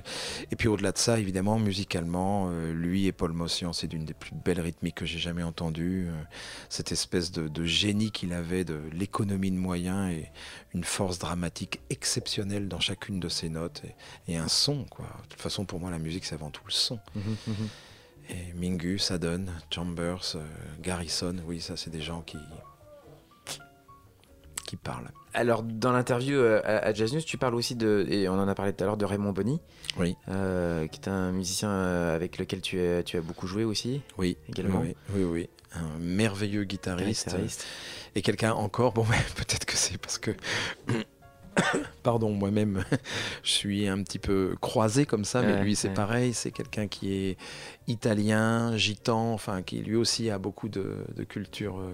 Et 0.52 0.56
puis 0.56 0.68
au-delà 0.70 0.92
de 0.94 0.98
ça, 0.98 1.20
évidemment, 1.20 1.60
musicalement, 1.60 2.48
euh, 2.52 2.72
lui 2.72 3.08
et 3.08 3.12
Paul 3.12 3.34
Mossian, 3.34 3.74
c'est 3.74 3.88
d'une 3.88 4.06
des 4.06 4.14
plus 4.14 4.32
belles 4.34 4.62
rythmiques 4.62 4.96
que 4.96 5.06
j'ai 5.06 5.20
jamais 5.20 5.44
entendues. 5.44 6.08
Euh, 6.08 6.14
Cette 6.70 6.92
espèce 6.94 7.32
de, 7.32 7.48
de 7.50 7.66
génie 7.66 8.12
qu'il 8.12 8.32
avait 8.32 8.64
de 8.64 8.80
l'économie 8.94 9.52
de 9.52 9.58
moyens 9.58 10.10
et 10.12 10.30
une 10.74 10.84
force 10.86 11.20
dramatique 11.20 11.82
exceptionnelle 11.90 12.68
dans 12.70 12.80
chacune 12.80 13.20
de 13.20 13.28
ses 13.28 13.50
notes 13.50 13.82
et, 14.28 14.34
et 14.34 14.38
un 14.38 14.48
son, 14.48 14.86
quoi. 14.86 15.06
De 15.24 15.28
toute 15.30 15.42
façon, 15.42 15.66
pour 15.66 15.80
moi, 15.82 15.92
la 15.92 16.00
musique, 16.00 16.24
c'est 16.24 16.36
avant 16.36 16.50
tout 16.52 16.64
le 16.66 16.72
son. 16.72 17.00
Et 18.30 18.54
Mingus, 18.54 19.12
Adon, 19.12 19.46
Chambers, 19.74 20.36
euh, 20.36 20.46
Garrison, 20.82 21.36
oui, 21.46 21.60
ça, 21.60 21.76
c'est 21.76 21.90
des 21.90 22.02
gens 22.02 22.22
qui 22.22 22.38
qui 24.70 24.76
parlent. 24.78 25.10
Alors, 25.34 25.64
dans 25.64 25.92
l'interview 25.92 26.38
euh, 26.38 26.62
à, 26.64 26.94
Jazz 26.94 27.12
News, 27.12 27.22
tu 27.22 27.38
parles 27.40 27.56
aussi 27.56 27.74
de, 27.76 28.06
et 28.08 28.30
on 28.30 28.34
en 28.34 28.48
a 28.48 28.54
parlé 28.54 28.72
tout 28.72 28.84
à 28.84 28.88
l'heure, 28.88 28.98
de 28.98 29.06
Raymond 29.06 29.32
Bonny, 29.32 29.60
Oui. 29.98 30.16
euh, 30.30 30.86
qui 30.86 31.00
est 31.02 31.10
un 31.10 31.32
musicien 31.32 31.70
euh, 31.70 32.16
avec 32.16 32.38
lequel 32.38 32.62
tu 32.62 32.80
as, 32.80 33.02
tu 33.02 33.18
as 33.18 33.22
beaucoup 33.22 33.48
joué 33.48 33.64
aussi. 33.64 34.02
Oui, 34.20 34.38
Également. 34.48 34.82
Oui, 34.82 34.96
oui, 35.16 35.24
oui. 35.24 35.50
Un 35.74 35.98
merveilleux 36.00 36.66
guitariste. 36.66 37.30
Guitariste. 37.30 37.66
Et 38.14 38.22
quelqu'un 38.22 38.54
encore, 38.54 38.94
bon, 38.94 39.04
peut-être 39.36 39.66
que 39.66 39.76
c'est 39.76 39.98
parce 39.98 40.20
que. 40.20 40.32
Pardon, 42.04 42.30
moi-même, 42.30 42.86
je 43.44 43.50
suis 43.50 43.88
un 43.88 44.02
petit 44.04 44.20
peu 44.20 44.56
croisé 44.62 45.06
comme 45.06 45.26
ça, 45.26 45.42
mais 45.42 45.54
Ouais, 45.56 45.64
lui, 45.64 45.76
c'est 45.76 45.90
ouais. 45.90 45.94
pareil. 45.94 46.34
C'est 46.34 46.52
quelqu'un 46.52 46.88
qui 46.88 47.14
est 47.14 47.38
italien, 47.90 48.78
gitan, 48.78 49.34
enfin, 49.34 49.62
qui 49.62 49.80
lui 49.80 49.96
aussi 49.96 50.30
a 50.30 50.38
beaucoup 50.38 50.70
de, 50.70 50.98
de 51.16 51.24
culture 51.24 51.80
euh, 51.80 51.92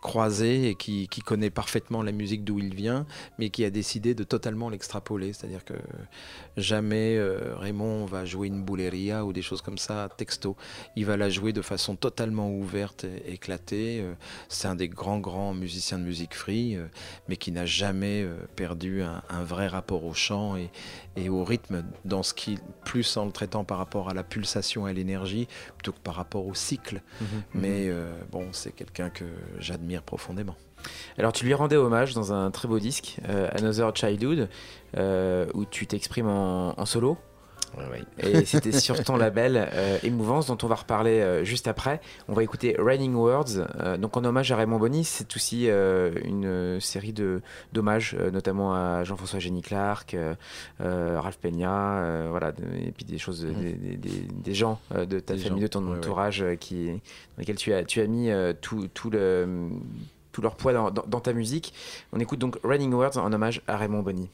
croisée 0.00 0.68
et 0.68 0.74
qui, 0.74 1.08
connaît 1.24 1.50
parfaitement 1.50 2.02
la 2.02 2.12
musique 2.12 2.44
d'où 2.44 2.58
il 2.58 2.74
vient, 2.74 3.06
mais 3.38 3.48
qui 3.48 3.64
a 3.64 3.70
décidé 3.70 4.14
de 4.14 4.24
totalement 4.24 4.68
l'extrapoler. 4.68 5.32
C'est-à-dire 5.32 5.64
que 5.64 5.74
jamais 6.56 7.16
euh, 7.16 7.54
Raymond 7.56 8.04
va 8.06 8.24
jouer 8.24 8.48
une 8.48 8.62
bouleria 8.62 9.24
ou 9.24 9.32
des 9.32 9.42
choses 9.42 9.62
comme 9.62 9.78
ça, 9.78 10.08
texto. 10.16 10.56
Il 10.96 11.06
va 11.06 11.16
la 11.16 11.30
jouer 11.30 11.52
de 11.52 11.62
façon 11.62 11.96
totalement 11.96 12.50
ouverte 12.50 13.04
et 13.04 13.32
éclatée. 13.32 14.00
Euh, 14.02 14.14
C'est 14.48 14.68
un 14.68 14.74
des 14.74 14.88
grands, 14.88 15.20
grands 15.20 15.54
musiciens 15.54 15.98
de 15.98 16.04
musique 16.04 16.34
free, 16.34 16.76
euh, 16.76 16.86
mais 17.28 17.36
qui 17.36 17.52
n'a 17.52 17.66
jamais 17.66 18.26
perdu 18.56 19.02
un, 19.02 19.22
un 19.30 19.44
vrai 19.44 19.68
rapport 19.68 20.04
au 20.04 20.14
chant 20.14 20.56
et, 20.56 20.70
et 21.16 21.28
au 21.28 21.44
rythme, 21.44 21.84
dans 22.04 22.22
ce 22.22 22.34
qui, 22.34 22.58
plus 22.84 23.16
en 23.16 23.26
le 23.26 23.32
traitant 23.32 23.64
par 23.64 23.78
rapport 23.78 24.08
à 24.08 24.14
la 24.14 24.22
pulsation 24.22 24.86
et 24.86 24.90
à 24.90 24.92
l'énergie, 24.92 25.48
plutôt 25.76 25.92
que 25.92 26.00
par 26.00 26.14
rapport 26.14 26.46
au 26.46 26.54
cycle. 26.54 27.02
Mais 27.54 27.88
euh, 27.88 28.12
bon, 28.30 28.46
c'est 28.52 28.72
quelqu'un 28.72 29.10
que 29.10 29.24
j'admire 29.58 30.02
profondément. 30.02 30.56
Alors, 31.18 31.32
tu 31.32 31.44
lui 31.44 31.54
rendais 31.54 31.76
hommage 31.76 32.14
dans 32.14 32.32
un 32.32 32.50
très 32.50 32.66
beau 32.66 32.78
disque, 32.78 33.18
euh, 33.28 33.48
Another 33.52 33.94
Childhood, 33.94 34.48
euh, 34.96 35.46
où 35.54 35.64
tu 35.64 35.86
t'exprimes 35.86 36.28
en, 36.28 36.78
en 36.78 36.86
solo. 36.86 37.18
Et 38.18 38.44
c'était 38.44 38.72
sur 38.72 39.02
ton 39.02 39.16
label 39.16 39.68
euh, 39.72 39.98
Émouvance, 40.02 40.46
dont 40.46 40.58
on 40.62 40.66
va 40.66 40.74
reparler 40.74 41.20
euh, 41.20 41.44
juste 41.44 41.68
après. 41.68 42.00
On 42.28 42.34
va 42.34 42.42
écouter 42.42 42.76
Raining 42.78 43.14
Words. 43.14 43.66
euh, 43.80 43.96
donc, 43.96 44.16
en 44.16 44.24
hommage 44.24 44.52
à 44.52 44.56
Raymond 44.56 44.78
Bonny, 44.78 45.04
c'est 45.04 45.34
aussi 45.36 45.66
une 45.68 46.78
série 46.80 47.12
de 47.12 47.40
d'hommages, 47.72 48.14
notamment 48.32 48.74
à 48.74 49.04
Jean-François 49.04 49.38
Génie 49.38 49.62
Clark, 49.62 50.16
Ralph 50.80 51.38
Peña, 51.38 52.28
voilà, 52.28 52.52
et 52.86 52.92
puis 52.92 53.04
des 53.04 53.18
choses, 53.18 53.44
Mhm. 53.44 53.54
des, 53.62 53.72
des- 53.72 53.96
des- 53.96 54.26
des 54.44 54.54
gens 54.54 54.80
de 54.94 55.18
ta 55.20 55.34
Des 55.34 55.40
famille, 55.40 55.58
gens, 55.60 55.62
de 55.62 55.66
ton 55.68 55.84
ouais, 55.84 55.92
ouais. 55.92 55.96
entourage, 55.98 56.44
qui, 56.60 56.86
dans 56.88 56.98
lesquels 57.38 57.56
tu 57.56 57.72
as, 57.72 57.84
tu 57.84 58.00
as 58.00 58.06
mis 58.06 58.30
tout, 58.60 58.88
tout 58.92 59.10
le 59.10 59.68
tout 60.32 60.40
leur 60.40 60.56
poids 60.56 60.72
dans, 60.72 60.90
dans- 60.90 61.04
dans 61.06 61.20
ta 61.20 61.34
musique. 61.34 61.74
On 62.12 62.18
écoute 62.18 62.38
donc 62.38 62.56
Raining 62.64 62.92
Words 62.94 63.18
en 63.18 63.30
hommage 63.32 63.60
à 63.68 63.76
Raymond 63.76 64.00
Bonny. 64.02 64.30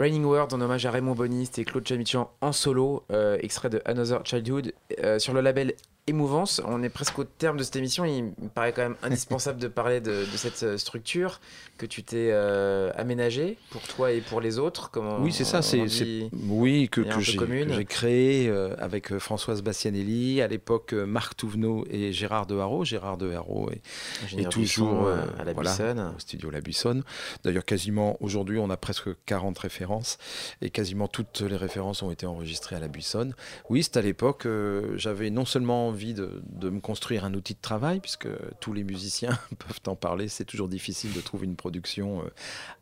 Raining 0.00 0.24
World 0.24 0.54
en 0.54 0.62
hommage 0.62 0.86
à 0.86 0.90
Raymond 0.90 1.12
Boniste 1.12 1.58
et 1.58 1.64
Claude 1.66 1.86
Chamichan 1.86 2.30
en 2.40 2.52
solo, 2.52 3.04
euh, 3.12 3.36
extrait 3.42 3.68
de 3.68 3.82
Another 3.84 4.24
Childhood 4.24 4.72
euh, 5.04 5.18
sur 5.18 5.34
le 5.34 5.42
label 5.42 5.74
émouvance. 6.10 6.60
On 6.66 6.82
est 6.82 6.88
presque 6.88 7.18
au 7.18 7.24
terme 7.24 7.56
de 7.56 7.62
cette 7.62 7.76
émission. 7.76 8.04
Il 8.04 8.24
me 8.24 8.48
paraît 8.54 8.72
quand 8.72 8.82
même 8.82 8.96
indispensable 9.02 9.58
de 9.58 9.68
parler 9.68 10.00
de, 10.00 10.10
de 10.30 10.36
cette 10.36 10.62
euh, 10.62 10.76
structure 10.76 11.40
que 11.80 11.86
tu 11.86 12.02
t'es 12.02 12.28
euh, 12.30 12.92
aménagée 12.94 13.56
pour 13.70 13.80
toi 13.82 14.12
et 14.12 14.20
pour 14.20 14.42
les 14.42 14.58
autres. 14.58 14.90
Comment 14.90 15.18
Oui, 15.18 15.32
c'est 15.32 15.44
ça. 15.44 15.62
C'est, 15.62 15.80
oui 16.46 16.90
que, 16.90 17.00
que 17.00 17.20
j'ai, 17.20 17.84
créé 17.86 18.48
euh, 18.48 18.74
avec 18.78 19.16
Françoise 19.18 19.62
Bastianelli, 19.62 20.42
à 20.42 20.46
l'époque 20.46 20.92
Marc 20.92 21.36
Touvenot 21.36 21.86
et 21.90 22.12
Gérard 22.12 22.46
de 22.46 22.58
Haro. 22.58 22.84
Gérard 22.84 23.16
de 23.16 23.32
Haro 23.32 23.70
est, 23.70 24.50
toujours 24.50 25.06
euh, 25.06 25.22
à 25.38 25.44
la 25.44 25.54
voilà, 25.54 25.70
Buissonne. 25.70 26.12
au 26.14 26.18
studio 26.18 26.50
La 26.50 26.60
Buissonne. 26.60 27.02
D'ailleurs, 27.44 27.64
quasiment 27.64 28.18
aujourd'hui, 28.20 28.58
on 28.58 28.68
a 28.68 28.76
presque 28.76 29.08
40 29.24 29.58
références 29.58 30.18
et 30.60 30.68
quasiment 30.68 31.08
toutes 31.08 31.40
les 31.40 31.56
références 31.56 32.02
ont 32.02 32.10
été 32.10 32.26
enregistrées 32.26 32.76
à 32.76 32.80
La 32.80 32.88
Buissonne. 32.88 33.34
Oui, 33.70 33.82
c'est 33.82 33.96
à 33.96 34.02
l'époque, 34.02 34.46
j'avais 34.96 35.30
non 35.30 35.46
seulement 35.46 35.90
envie 36.00 36.14
de, 36.14 36.42
de 36.46 36.70
me 36.70 36.80
construire 36.80 37.24
un 37.24 37.34
outil 37.34 37.54
de 37.54 37.60
travail, 37.60 38.00
puisque 38.00 38.28
tous 38.60 38.72
les 38.72 38.84
musiciens 38.84 39.38
peuvent 39.58 39.80
en 39.86 39.96
parler, 39.96 40.28
c'est 40.28 40.44
toujours 40.44 40.68
difficile 40.68 41.12
de 41.12 41.20
trouver 41.20 41.46
une 41.46 41.56
production 41.56 42.22
euh, 42.22 42.30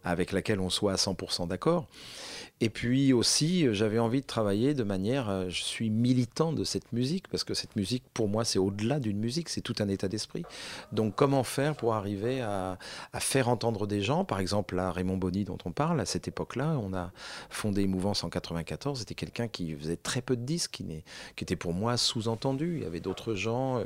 avec 0.05 0.31
laquelle 0.31 0.61
on 0.61 0.71
soit 0.71 0.93
à 0.93 0.97
100% 0.97 1.49
d'accord. 1.49 1.89
Et 2.61 2.71
puis 2.71 3.13
aussi, 3.13 3.67
euh, 3.67 3.73
j'avais 3.73 4.01
envie 4.01 4.21
de 4.21 4.27
travailler 4.27 4.75
de 4.75 4.83
manière, 4.83 5.29
euh, 5.31 5.49
je 5.49 5.63
suis 5.63 5.91
militant 5.91 6.53
de 6.53 6.65
cette 6.65 6.93
musique, 6.93 7.29
parce 7.29 7.45
que 7.45 7.55
cette 7.55 7.77
musique, 7.77 8.03
pour 8.15 8.29
moi, 8.29 8.45
c'est 8.45 8.59
au-delà 8.59 8.99
d'une 8.99 9.19
musique, 9.19 9.49
c'est 9.49 9.61
tout 9.61 9.77
un 9.79 9.89
état 9.89 10.09
d'esprit. 10.09 10.43
Donc 10.91 11.15
comment 11.15 11.45
faire 11.45 11.77
pour 11.77 11.95
arriver 11.95 12.41
à, 12.41 12.79
à 13.13 13.21
faire 13.21 13.49
entendre 13.49 13.87
des 13.87 14.03
gens? 14.03 14.25
Par 14.25 14.41
exemple, 14.41 14.75
là, 14.75 14.91
Raymond 14.91 15.19
Bonny, 15.19 15.45
dont 15.45 15.59
on 15.65 15.71
parle, 15.71 16.01
à 16.01 16.05
cette 16.05 16.27
époque-là, 16.27 16.79
on 16.83 16.93
a 16.95 17.13
fondé 17.49 17.87
Mouvance 17.87 18.25
en 18.25 18.29
94, 18.29 18.99
c'était 18.99 19.15
quelqu'un 19.15 19.47
qui 19.47 19.75
faisait 19.77 19.97
très 19.97 20.21
peu 20.21 20.37
de 20.37 20.43
disques, 20.43 20.73
qui, 20.73 20.85
qui 21.37 21.45
était 21.45 21.57
pour 21.57 21.75
moi 21.75 21.97
sous-entendu. 21.97 22.79
Il 22.79 22.83
y 22.83 22.87
avait 22.87 23.01
d'autres 23.01 23.35
gens, 23.35 23.79
euh, 23.79 23.85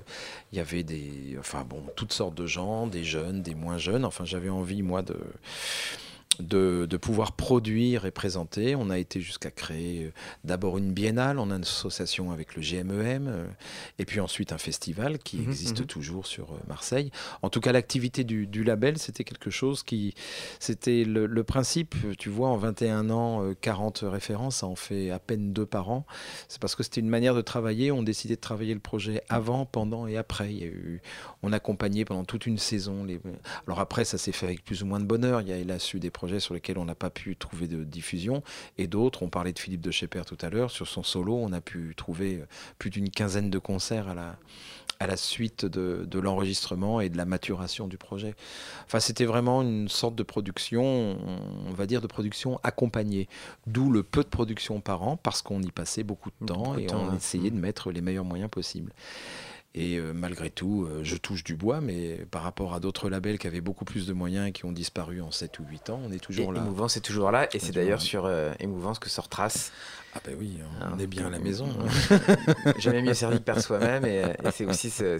il 0.53 0.59
y 0.59 0.61
avait 0.61 0.83
des, 0.83 1.37
enfin 1.39 1.65
bon, 1.69 1.83
toutes 1.97 2.13
sortes 2.13 2.35
de 2.35 2.47
gens, 2.47 2.87
des 2.87 3.05
jeunes, 3.05 3.43
des 3.43 3.55
moins 3.55 3.77
jeunes. 3.77 4.05
Enfin, 4.07 4.25
j'avais 4.25 4.49
envie, 4.49 4.83
moi, 4.83 5.03
de 5.03 5.17
de, 6.39 6.87
de 6.89 6.97
pouvoir 6.97 7.33
produire 7.33 8.07
et 8.07 8.11
présenter. 8.11 8.75
On 8.75 8.91
a 8.91 8.99
été 8.99 9.21
jusqu'à 9.21 9.51
créer 9.51 10.05
euh, 10.05 10.13
d'abord 10.45 10.79
une 10.79 10.93
biennale 10.93 11.39
en 11.39 11.51
association 11.51 12.33
avec 12.33 12.57
le 12.57 12.63
GMEM, 12.63 13.29
euh, 13.29 13.47
et 13.99 14.05
puis 14.05 14.21
ensuite 14.21 14.53
un 14.53 14.59
festival 14.59 15.19
qui 15.19 15.43
Mhm, 15.43 15.51
existe 15.51 15.81
mhm. 15.81 15.87
toujours 15.87 16.27
sur 16.27 16.53
euh, 16.53 16.59
Marseille. 16.69 17.11
En 17.43 17.51
tout 17.51 17.61
cas, 17.61 17.73
l'activité 17.73 18.25
du, 18.25 18.47
du 18.47 18.65
label, 18.65 18.99
c'était 18.99 19.25
quelque 19.25 19.51
chose 19.51 19.83
qui... 19.83 20.15
C'était 20.59 21.05
le, 21.05 21.27
le 21.27 21.45
principe, 21.45 21.95
tu 22.19 22.29
vois, 22.29 22.49
en 22.49 22.57
21 22.57 23.11
ans, 23.11 23.45
euh, 23.45 23.55
40 23.61 24.05
références, 24.05 24.57
ça 24.57 24.67
en 24.67 24.77
fait 24.77 25.11
à 25.11 25.19
peine 25.19 25.53
deux 25.53 25.67
par 25.67 25.91
an. 25.91 26.07
C'est 26.49 26.61
parce 26.61 26.75
que 26.75 26.83
c'était 26.83 27.01
une 27.01 27.09
manière 27.09 27.35
de 27.35 27.41
travailler. 27.41 27.93
On 27.93 28.03
décidait 28.03 28.37
de 28.37 28.41
travailler 28.41 28.75
le 28.75 28.81
projet 28.81 29.23
avant, 29.29 29.67
pendant 29.67 30.07
et 30.07 30.17
après. 30.17 30.53
Il 30.53 30.59
y 30.59 30.65
a 30.65 30.67
eu, 30.67 31.01
on 31.43 31.53
accompagnait 31.53 32.05
pendant 32.05 32.25
toute 32.25 32.47
une 32.47 32.59
saison. 32.59 33.05
Les... 33.05 33.21
Alors 33.67 33.81
après, 33.81 34.05
ça 34.05 34.19
s'est 34.19 34.33
fait 34.33 34.47
avec 34.47 34.65
plus 34.65 34.83
ou 34.83 34.87
moins 34.87 35.01
de 35.01 35.05
bonheur. 35.05 35.41
Il 35.41 35.49
y 35.49 35.53
a 35.53 35.57
hélas 35.57 35.93
eu 35.95 36.01
des 36.01 36.11
projets 36.11 36.22
sur 36.39 36.55
lesquels 36.55 36.79
on 36.79 36.85
n'a 36.85 36.95
pas 36.95 37.11
pu 37.11 37.37
trouver 37.37 37.67
de 37.67 37.85
diffusion. 37.85 38.43
Et 38.79 38.87
d'autres, 38.87 39.23
on 39.23 39.29
parlait 39.29 39.53
de 39.53 39.59
Philippe 39.59 39.81
de 39.81 39.91
Schepper 39.91 40.23
tout 40.27 40.39
à 40.41 40.51
l'heure, 40.51 40.71
sur 40.71 40.87
son 40.87 41.03
solo, 41.03 41.35
on 41.37 41.53
a 41.53 41.61
pu 41.61 41.95
trouver 41.97 42.37
euh, 42.37 42.47
plus 42.79 42.91
d'une 42.91 43.11
quinzaine 43.11 43.51
de 43.51 43.59
concerts 43.59 44.09
à 44.09 44.15
la, 44.15 44.37
à 45.01 45.07
la 45.07 45.17
suite 45.17 45.65
de, 45.65 46.07
de 46.09 46.19
l'enregistrement 46.21 47.01
et 47.01 47.09
de 47.09 47.17
la 47.17 47.25
maturation 47.25 47.89
du 47.89 47.99
projet. 47.99 48.35
Enfin, 48.87 49.01
c'était 49.01 49.25
vraiment 49.25 49.63
une 49.63 49.89
sorte 49.89 50.15
de 50.15 50.23
production, 50.23 51.19
on 51.67 51.73
va 51.73 51.87
dire 51.87 52.01
de 52.01 52.07
production 52.07 52.61
accompagnée. 52.63 53.29
D'où 53.67 53.91
le 53.91 54.03
peu 54.03 54.23
de 54.23 54.29
production 54.29 54.81
par 54.81 55.03
an, 55.03 55.17
parce 55.17 55.43
qu'on 55.43 55.61
y 55.63 55.71
passait 55.71 56.05
beaucoup 56.05 56.31
de 56.41 56.47
temps 56.47 56.63
Beaucoup 56.63 56.77
de 56.77 56.83
et 56.83 56.87
temps, 56.87 57.03
on 57.03 57.11
ouais. 57.11 57.17
essayait 57.17 57.51
de 57.51 57.59
mettre 57.59 57.91
les 57.91 58.01
meilleurs 58.01 58.25
moyens 58.25 58.51
possibles. 58.51 58.93
Et 59.75 59.97
euh, 59.97 60.13
malgré 60.13 60.51
tout, 60.51 60.85
euh, 60.85 61.01
je 61.03 61.17
touche 61.17 61.45
du 61.45 61.57
bois, 61.57 61.81
mais 61.81 62.27
par 62.31 62.43
rapport 62.43 62.75
à 62.75 62.81
d'autres 62.81 63.09
labels 63.09 63.39
qui 63.39 63.47
avaient 63.47 63.63
beaucoup 63.63 63.87
plus 63.87 64.07
de 64.07 64.13
moyens 64.13 64.49
et 64.49 64.53
qui 64.53 64.67
ont 64.67 64.73
disparu 64.73 65.23
en 65.23 65.31
7 65.31 65.59
ou 65.61 65.65
8 65.65 65.91
ans, 65.91 66.01
on 66.05 66.13
est 66.13 66.17
Et 66.17 66.21
toujours 66.21 66.53
là. 66.53 66.61
Émouvance 66.61 66.99
est 66.99 67.01
toujours 67.01 67.31
là, 67.31 67.49
et 67.55 67.59
c'est 67.59 67.73
d'ailleurs 67.73 68.03
sur 68.03 68.27
euh, 68.27 68.53
Émouvance 68.61 68.99
que 68.99 69.09
sort 69.09 69.29
Trace. 69.29 69.73
Ah 70.15 70.21
ben 70.27 70.37
oui, 70.39 70.59
on 70.95 70.99
est 70.99 71.07
bien 71.07 71.27
à 71.29 71.31
la 71.31 71.39
maison. 71.39 71.67
Jamais 72.79 73.01
mieux 73.01 73.15
servi 73.15 73.39
que 73.39 73.45
par 73.45 73.61
soi-même, 73.61 74.05
et, 74.05 74.19
et 74.45 74.51
c'est 74.53 74.67
aussi 74.67 74.91
ce- 74.91 75.19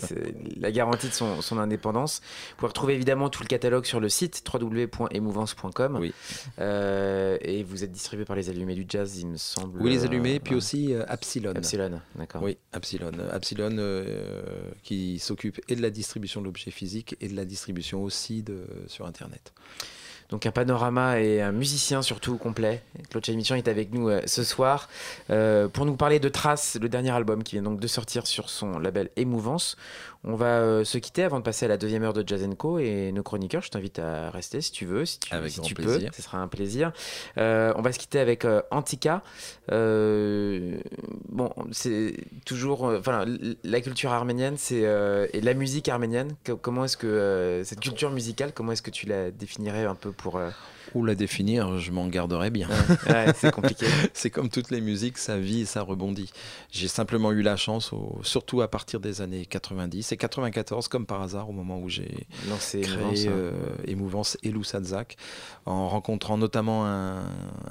la 0.61 0.71
garantie 0.71 1.09
de 1.09 1.15
son, 1.15 1.41
son 1.41 1.57
indépendance. 1.59 2.21
Vous 2.51 2.57
pouvez 2.59 2.69
retrouver 2.69 2.95
évidemment 2.95 3.31
tout 3.31 3.43
le 3.43 3.49
catalogue 3.49 3.87
sur 3.87 4.01
le 4.01 4.11
site 4.11 4.43
www.émouvance.com. 4.53 5.97
Oui. 5.99 6.13
Euh, 6.59 7.39
et 7.41 7.63
vous 7.63 7.85
êtes 7.85 7.93
distribué 7.93 8.27
par 8.27 8.37
les 8.37 8.51
Allumés 8.51 8.75
du 8.75 8.85
Jazz, 8.87 9.19
il 9.19 9.29
me 9.29 9.37
semble. 9.39 9.81
Oui, 9.81 9.91
les 9.91 10.03
euh, 10.05 10.09
allumés, 10.09 10.41
puis 10.41 10.53
ouais. 10.53 10.59
aussi 10.59 10.93
euh, 10.95 11.07
Epsilon. 11.07 11.55
Epsilon, 11.55 12.01
d'accord. 12.17 12.43
Oui, 12.43 12.59
Epsilon. 12.77 13.13
Epsilon 13.35 13.77
euh, 13.79 14.63
qui 14.83 15.19
s'occupe 15.19 15.59
et 15.69 15.75
de 15.77 15.81
la 15.83 15.91
distribution 15.91 16.41
de 16.43 16.47
l'objet 16.47 16.71
physique 16.71 17.17
et 17.21 17.29
de 17.29 17.35
la 17.37 17.45
distribution 17.47 18.03
aussi 18.03 18.43
de, 18.43 18.67
sur 18.89 19.07
Internet. 19.07 19.53
Donc 20.33 20.47
un 20.47 20.51
panorama 20.51 21.21
et 21.21 21.43
un 21.43 21.53
musicien 21.53 22.01
surtout 22.01 22.39
complet. 22.39 22.83
Claude 23.11 23.23
Chamichan 23.23 23.55
est 23.55 23.69
avec 23.69 23.93
nous 23.93 24.09
euh, 24.09 24.23
ce 24.25 24.45
soir 24.45 24.89
euh, 25.29 25.69
pour 25.69 25.85
nous 25.85 25.95
parler 25.95 26.21
de 26.21 26.31
Trace, 26.31 26.79
le 26.81 26.89
dernier 26.89 27.11
album 27.11 27.43
qui 27.43 27.57
vient 27.57 27.63
donc 27.63 27.81
de 27.81 27.87
sortir 27.87 28.27
sur 28.27 28.49
son 28.49 28.79
label 28.79 29.11
Émouvance. 29.17 29.77
On 30.25 30.37
va 30.37 30.61
euh, 30.61 30.85
se 30.85 30.99
quitter 30.99 31.25
avant 31.25 31.39
de 31.41 31.45
passer 31.45 31.65
à 31.65 31.69
la 31.69 31.77
deuxième 31.77 32.05
heure 32.05 32.13
de 32.13 32.23
Jazz 32.27 32.47
Co 32.57 32.79
et 32.79 33.11
nos 33.13 33.25
chroniqueurs. 33.25 33.63
Je 33.63 33.71
t'invite 33.71 33.99
à 33.99 34.31
rester 34.31 34.61
si 34.61 34.71
tu 34.71 34.87
veux, 34.87 35.05
si 35.05 35.19
tu, 35.19 35.35
Avec 35.35 35.51
si 35.51 35.61
tu 35.61 35.75
peux. 35.75 35.99
Ce 36.15 36.23
sera 36.23 36.39
un 36.39 36.47
plaisir. 36.49 36.93
Euh, 37.39 37.73
on 37.77 37.83
va 37.83 37.91
se 37.93 37.99
quitter 37.99 38.21
avec 38.21 38.45
euh, 38.45 38.63
Antika. 38.71 39.23
Euh, 39.73 40.77
bon, 41.29 41.51
c'est 41.73 42.15
toujours, 42.45 42.85
enfin, 42.85 43.25
la 43.65 43.81
culture 43.81 44.13
arménienne, 44.13 44.55
c'est 44.59 44.83
et 45.33 45.41
la 45.41 45.55
musique 45.55 45.89
arménienne. 45.89 46.35
co- 46.47 46.57
comment 46.57 46.85
est-ce 46.85 46.97
que 46.97 47.63
cette 47.65 47.81
culture 47.81 48.11
musicale, 48.11 48.53
comment 48.55 48.73
est-ce 48.73 48.83
que 48.83 48.91
tu 48.91 49.07
la 49.07 49.31
définirais 49.31 49.85
un 49.87 49.95
peu 49.97 50.13
pour 50.13 50.41
Ou 50.95 51.05
la 51.05 51.15
définir, 51.15 51.79
je 51.79 51.91
m'en 51.91 52.07
garderai 52.07 52.51
bien. 52.51 52.69
Ouais, 53.07 53.13
ouais, 53.13 53.33
c'est 53.35 53.51
compliqué. 53.51 53.87
C'est 54.15 54.31
comme 54.31 54.49
toutes 54.51 54.71
les 54.71 54.81
musiques, 54.81 55.19
ça 55.19 55.39
vit 55.39 55.63
et 55.63 55.65
ça 55.65 55.83
rebondit. 55.83 56.31
J'ai 56.71 56.89
simplement 56.89 57.33
eu 57.33 57.43
la 57.43 57.57
chance, 57.57 57.93
au- 57.93 58.19
surtout 58.23 58.61
à 58.63 58.69
partir 58.69 59.01
des 59.01 59.21
années 59.23 59.47
90 59.47 60.13
et 60.13 60.17
94, 60.17 60.89
comme 60.89 61.07
par 61.07 61.23
hasard, 61.23 61.49
au 61.49 61.53
moment 61.53 61.79
où 61.79 61.89
j'ai 61.89 62.27
créé 62.83 63.03
Émouvance, 63.03 63.25
euh, 63.29 63.53
Émouvance 63.87 64.39
et 64.43 64.51
Loussadzak, 64.51 65.17
en 65.67 65.89
rencontrant 65.89 66.37
notamment 66.39 66.87
un, 66.87 67.23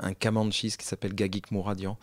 un 0.02 0.14
Kamanchis 0.14 0.76
qui 0.78 0.86
s'appelle 0.86 1.14
Gagik 1.14 1.52
Mouradian, 1.52 1.98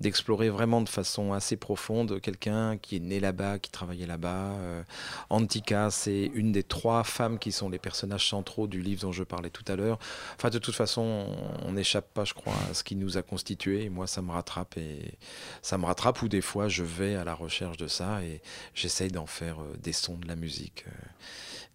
d'explorer 0.00 0.50
vraiment 0.50 0.80
de 0.82 0.88
façon 0.88 1.32
assez 1.32 1.56
profonde 1.56 2.20
quelqu'un 2.20 2.76
qui 2.78 2.96
est 2.96 3.00
né 3.00 3.20
là-bas, 3.20 3.58
qui 3.58 3.70
travaillait 3.70 4.06
là-bas. 4.06 4.52
Euh, 4.58 4.82
Antika, 5.30 5.90
c'est 5.90 6.30
une 6.34 6.52
des 6.52 6.62
trois 6.62 7.04
femmes 7.04 7.38
qui 7.38 7.52
sont 7.52 7.68
les 7.68 7.78
personnages 7.78 8.28
centraux 8.28 8.66
du 8.66 8.80
livre 8.82 9.02
dont 9.02 9.12
je 9.12 9.22
parlais 9.24 9.50
tout 9.50 9.64
à 9.68 9.76
l'heure. 9.76 9.98
Enfin, 10.36 10.50
de 10.50 10.58
toute 10.64 10.74
façon, 10.74 11.26
on 11.64 11.72
n'échappe 11.72 12.12
pas, 12.12 12.24
je 12.24 12.34
crois, 12.34 12.54
à 12.70 12.74
ce 12.74 12.84
qui 12.84 12.96
nous 12.96 13.16
a 13.16 13.22
constitués. 13.22 13.84
Et 13.84 13.88
moi, 13.90 14.06
ça 14.06 14.22
me 14.22 14.30
rattrape 14.32 14.76
et 14.76 15.18
ça 15.62 15.78
me 15.78 15.86
rattrape. 15.86 16.22
Ou 16.22 16.28
des 16.28 16.40
fois, 16.40 16.68
je 16.68 16.82
vais 16.82 17.14
à 17.14 17.24
la 17.24 17.34
recherche 17.34 17.76
de 17.76 17.86
ça 17.86 18.22
et 18.22 18.40
j'essaye 18.74 19.10
d'en 19.10 19.26
faire 19.26 19.60
euh, 19.60 19.76
des 19.78 19.92
sons 19.92 20.16
de 20.16 20.26
la 20.26 20.36
musique 20.36 20.84
euh, 20.88 21.06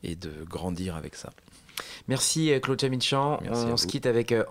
et 0.04 0.16
de 0.16 0.44
grandir 0.44 0.96
avec 0.96 1.16
ça. 1.16 1.32
Merci 2.08 2.52
euh, 2.52 2.60
Claude 2.60 2.80
Chamichan. 2.80 3.40
Merci 3.42 3.66
On 3.66 3.78
se 3.78 3.88
quitte 3.88 4.06
avec. 4.06 4.32
Euh, 4.32 4.44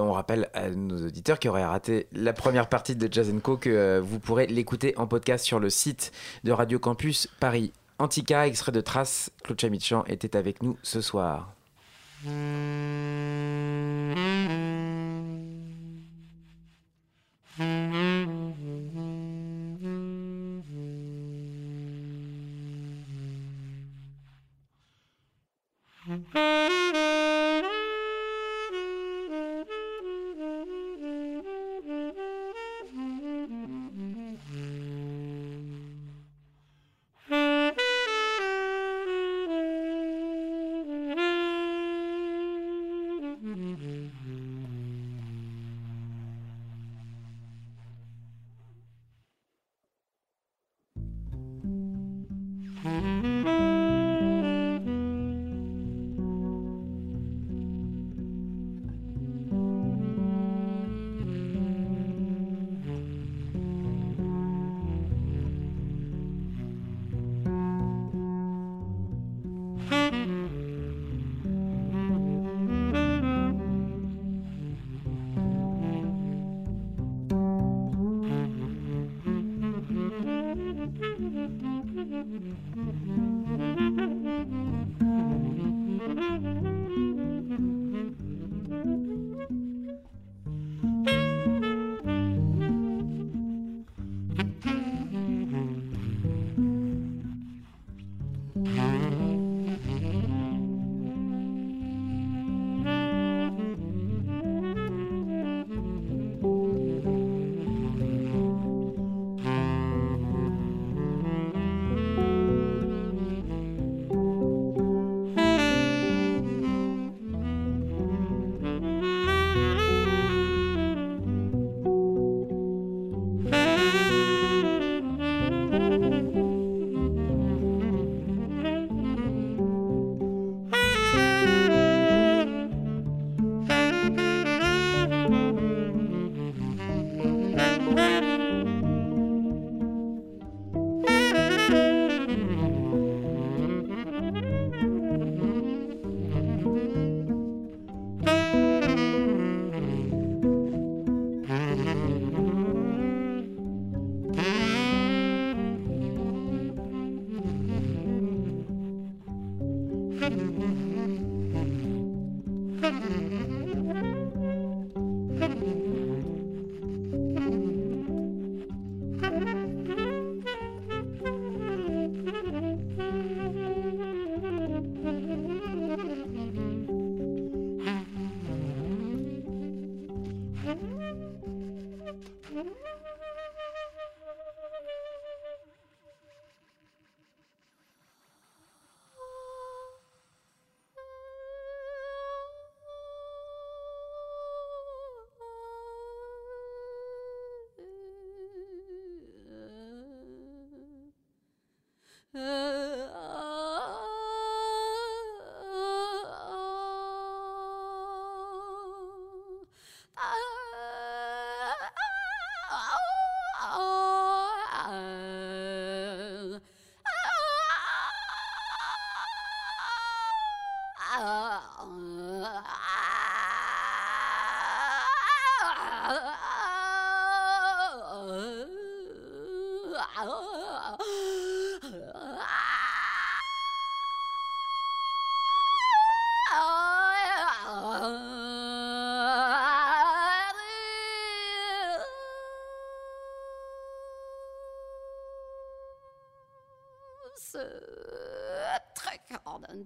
on 0.00 0.12
rappelle 0.12 0.48
à 0.54 0.70
nos 0.70 1.06
auditeurs 1.06 1.38
qui 1.38 1.48
auraient 1.48 1.64
raté 1.64 2.06
la 2.12 2.32
première 2.32 2.68
partie 2.68 2.96
de 2.96 3.12
Jazz 3.12 3.32
Co 3.42 3.56
que 3.56 3.70
euh, 3.70 4.00
vous 4.00 4.18
pourrez 4.18 4.46
l'écouter 4.46 4.94
en 4.96 5.06
podcast 5.06 5.44
sur 5.44 5.60
le 5.60 5.70
site 5.70 6.12
de 6.44 6.52
Radio 6.52 6.78
Campus 6.78 7.28
Paris. 7.40 7.72
Antika, 7.98 8.46
extrait 8.46 8.72
de 8.72 8.80
Trace. 8.80 9.30
Claude 9.42 9.60
Chamichan 9.60 10.04
était 10.06 10.36
avec 10.36 10.62
nous 10.62 10.76
ce 10.82 11.00
soir. 11.00 11.53
Thank 12.24 12.74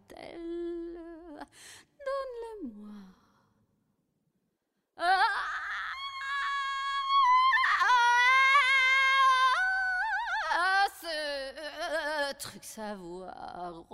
Donne-le-moi. 0.07 1.39
Ah, 4.97 5.35
ce 11.01 12.33
truc 12.39 12.65
savoir 12.65 13.85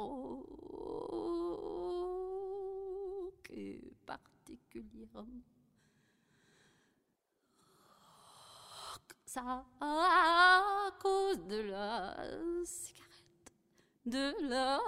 qui 3.44 3.96
particulièrement 4.06 5.26
ça 9.26 9.64
à 9.80 10.90
cause 11.00 11.38
de 11.46 11.60
la 11.62 12.14
cigarette, 12.64 13.52
de 14.06 14.48
la 14.48 14.78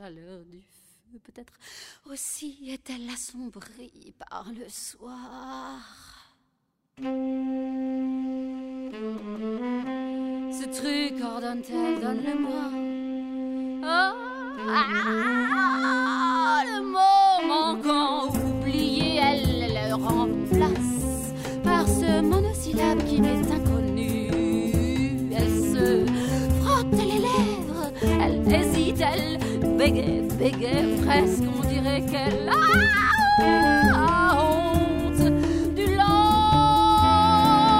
chaleur 0.00 0.44
du 0.46 0.60
feu, 0.60 1.18
peut-être 1.24 1.52
aussi 2.06 2.70
est-elle 2.70 3.08
assombrie 3.10 4.14
par 4.18 4.50
le 4.50 4.66
soir. 4.68 5.78
Ce 10.58 10.64
truc 10.72 11.22
hors 11.22 11.42
dentelle, 11.42 12.00
donne-le-moi. 12.00 12.89
Elle 29.80 29.92
bégaye, 29.92 30.22
bégaye 30.38 30.96
presque, 31.04 31.42
on 31.42 31.62
dirait 31.68 32.02
qu'elle 32.02 32.48
a 32.48 34.36
honte 34.38 35.24
du 35.74 35.86
lent 35.96 37.08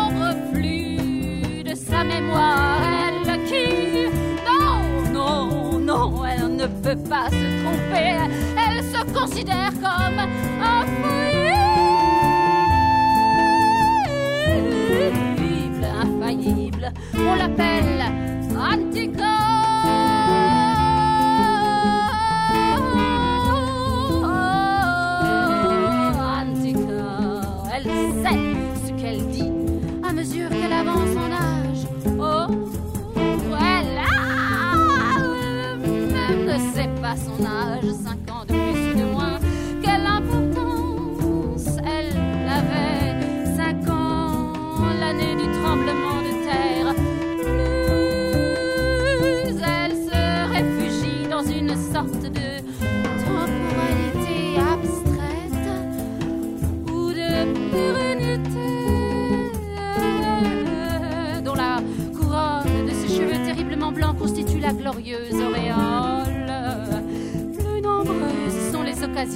reflux 0.09 1.63
de 1.63 1.75
sa 1.75 2.05
mémoire. 2.05 2.81
Elle 3.07 3.45
qui, 3.45 4.09
non, 4.47 5.13
non, 5.13 5.79
non, 5.79 6.25
elle 6.25 6.57
ne 6.57 6.67
peut 6.67 7.01
pas 7.09 7.29
se 7.29 7.47
tromper. 7.63 8.17
Elle 8.57 8.83
se 8.85 9.01
considère 9.13 9.73
comme 9.75 10.21
un 10.21 10.85
infaillible, 15.03 15.87
infaillible. 16.03 16.93
On 17.15 17.35
l'appelle 17.35 17.70
sait 37.43 37.80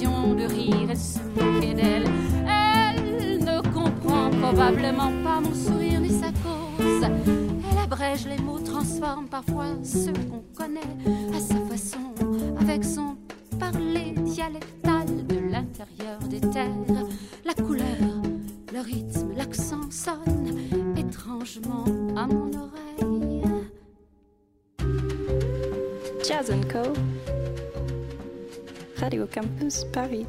de 0.03 0.45
rire 0.45 0.91
et 0.91 0.95
se 0.95 1.19
moquer 1.19 1.73
d'elle. 1.73 2.03
Elle 2.45 3.39
ne 3.39 3.61
comprend 3.61 4.29
probablement 4.29 5.11
pas 5.23 5.39
mon 5.39 5.53
sourire 5.53 6.01
ni 6.01 6.09
sa 6.09 6.27
cause. 6.27 7.03
Elle 7.03 7.77
abrège 7.81 8.25
les 8.27 8.37
mots, 8.41 8.59
transforme 8.59 9.27
parfois 9.27 9.67
ceux 9.83 10.11
qu'on 10.29 10.43
Campus 29.35 29.83
Paris. 29.91 30.25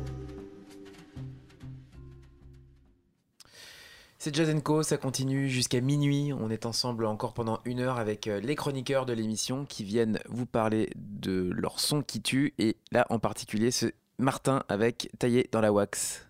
C'est 4.19 4.35
Jazz 4.35 4.53
ça 4.83 4.97
continue 4.97 5.49
jusqu'à 5.49 5.81
minuit. 5.81 6.33
On 6.33 6.51
est 6.51 6.67
ensemble 6.67 7.05
encore 7.05 7.33
pendant 7.33 7.61
une 7.65 7.79
heure 7.79 8.01
avec 8.01 8.27
euh, 8.27 8.41
les 8.41 8.57
chroniqueurs 8.57 9.07
de 9.07 9.13
l'émission 9.13 9.65
qui 9.65 9.85
viennent 9.85 10.19
vous 10.29 10.45
parler 10.45 10.91
de 10.97 11.53
leur 11.55 11.79
son 11.79 12.03
qui 12.03 12.21
tue. 12.21 12.53
Et 12.59 12.79
là, 12.91 13.07
en 13.09 13.21
particulier, 13.21 13.71
ce 13.71 13.87
Martin 14.19 14.65
avec 14.69 15.09
Taillé 15.21 15.49
dans 15.53 15.61
la 15.61 15.73
wax. 15.73 16.27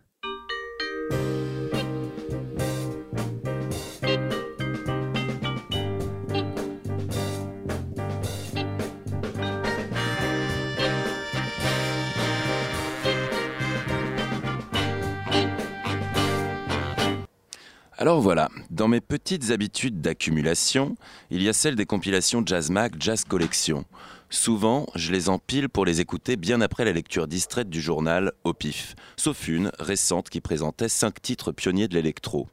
Alors 17.98 18.20
voilà, 18.20 18.50
dans 18.68 18.88
mes 18.88 19.00
petites 19.00 19.50
habitudes 19.50 20.02
d'accumulation, 20.02 20.96
il 21.30 21.42
y 21.42 21.48
a 21.48 21.54
celle 21.54 21.76
des 21.76 21.86
compilations 21.86 22.42
Jazz 22.44 22.68
Mag, 22.68 22.96
Jazz 23.00 23.24
Collection. 23.24 23.86
Souvent, 24.28 24.84
je 24.94 25.12
les 25.12 25.30
empile 25.30 25.70
pour 25.70 25.86
les 25.86 26.02
écouter 26.02 26.36
bien 26.36 26.60
après 26.60 26.84
la 26.84 26.92
lecture 26.92 27.26
distraite 27.26 27.70
du 27.70 27.80
journal 27.80 28.32
au 28.44 28.52
pif, 28.52 28.96
sauf 29.16 29.48
une 29.48 29.72
récente 29.78 30.28
qui 30.28 30.42
présentait 30.42 30.90
cinq 30.90 31.22
titres 31.22 31.52
pionniers 31.52 31.88
de 31.88 31.94
l'électro. 31.94 32.48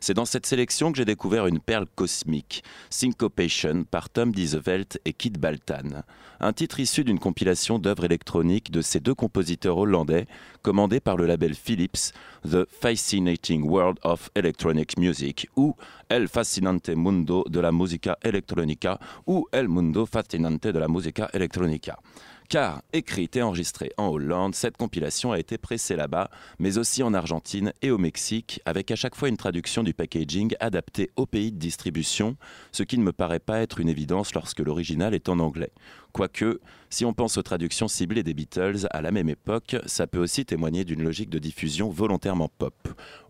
C'est 0.00 0.14
dans 0.14 0.24
cette 0.24 0.46
sélection 0.46 0.92
que 0.92 0.98
j'ai 0.98 1.04
découvert 1.04 1.46
une 1.46 1.60
perle 1.60 1.86
cosmique, 1.94 2.62
Syncopation 2.90 3.84
par 3.84 4.10
Tom 4.10 4.32
Diesevelt 4.32 5.00
et 5.04 5.12
Kid 5.12 5.38
Baltan, 5.38 6.02
un 6.40 6.52
titre 6.52 6.80
issu 6.80 7.04
d'une 7.04 7.18
compilation 7.18 7.78
d'œuvres 7.78 8.04
électroniques 8.04 8.70
de 8.70 8.82
ces 8.82 9.00
deux 9.00 9.14
compositeurs 9.14 9.78
hollandais, 9.78 10.26
commandés 10.62 11.00
par 11.00 11.16
le 11.16 11.26
label 11.26 11.54
Philips, 11.54 12.12
The 12.44 12.66
Fascinating 12.68 13.62
World 13.64 13.98
of 14.02 14.30
Electronic 14.34 14.98
Music, 14.98 15.48
ou 15.56 15.74
El 16.08 16.28
Fascinante 16.28 16.90
Mundo 16.90 17.44
de 17.48 17.60
la 17.60 17.72
Musica 17.72 18.18
Electronica, 18.22 18.98
ou 19.26 19.48
El 19.52 19.68
Mundo 19.68 20.06
Fascinante 20.06 20.66
de 20.66 20.78
la 20.78 20.88
Musica 20.88 21.28
Electronica. 21.32 21.98
Car, 22.48 22.82
écrite 22.92 23.34
et 23.34 23.42
enregistrée 23.42 23.90
en 23.96 24.06
Hollande, 24.06 24.54
cette 24.54 24.76
compilation 24.76 25.32
a 25.32 25.38
été 25.38 25.58
pressée 25.58 25.96
là-bas, 25.96 26.30
mais 26.60 26.78
aussi 26.78 27.02
en 27.02 27.12
Argentine 27.12 27.72
et 27.82 27.90
au 27.90 27.98
Mexique, 27.98 28.60
avec 28.64 28.92
à 28.92 28.96
chaque 28.96 29.16
fois 29.16 29.28
une 29.28 29.36
traduction 29.36 29.82
du 29.82 29.94
packaging 29.94 30.54
adapté 30.60 31.10
au 31.16 31.26
pays 31.26 31.50
de 31.50 31.58
distribution, 31.58 32.36
ce 32.70 32.84
qui 32.84 32.98
ne 32.98 33.02
me 33.02 33.12
paraît 33.12 33.40
pas 33.40 33.58
être 33.58 33.80
une 33.80 33.88
évidence 33.88 34.32
lorsque 34.32 34.60
l'original 34.60 35.12
est 35.12 35.28
en 35.28 35.40
anglais. 35.40 35.72
Quoique, 36.16 36.60
si 36.88 37.04
on 37.04 37.12
pense 37.12 37.36
aux 37.36 37.42
traductions 37.42 37.88
ciblées 37.88 38.22
des 38.22 38.32
Beatles 38.32 38.86
à 38.88 39.02
la 39.02 39.10
même 39.10 39.28
époque, 39.28 39.76
ça 39.84 40.06
peut 40.06 40.18
aussi 40.18 40.46
témoigner 40.46 40.82
d'une 40.86 41.02
logique 41.02 41.28
de 41.28 41.38
diffusion 41.38 41.90
volontairement 41.90 42.48
pop. 42.56 42.72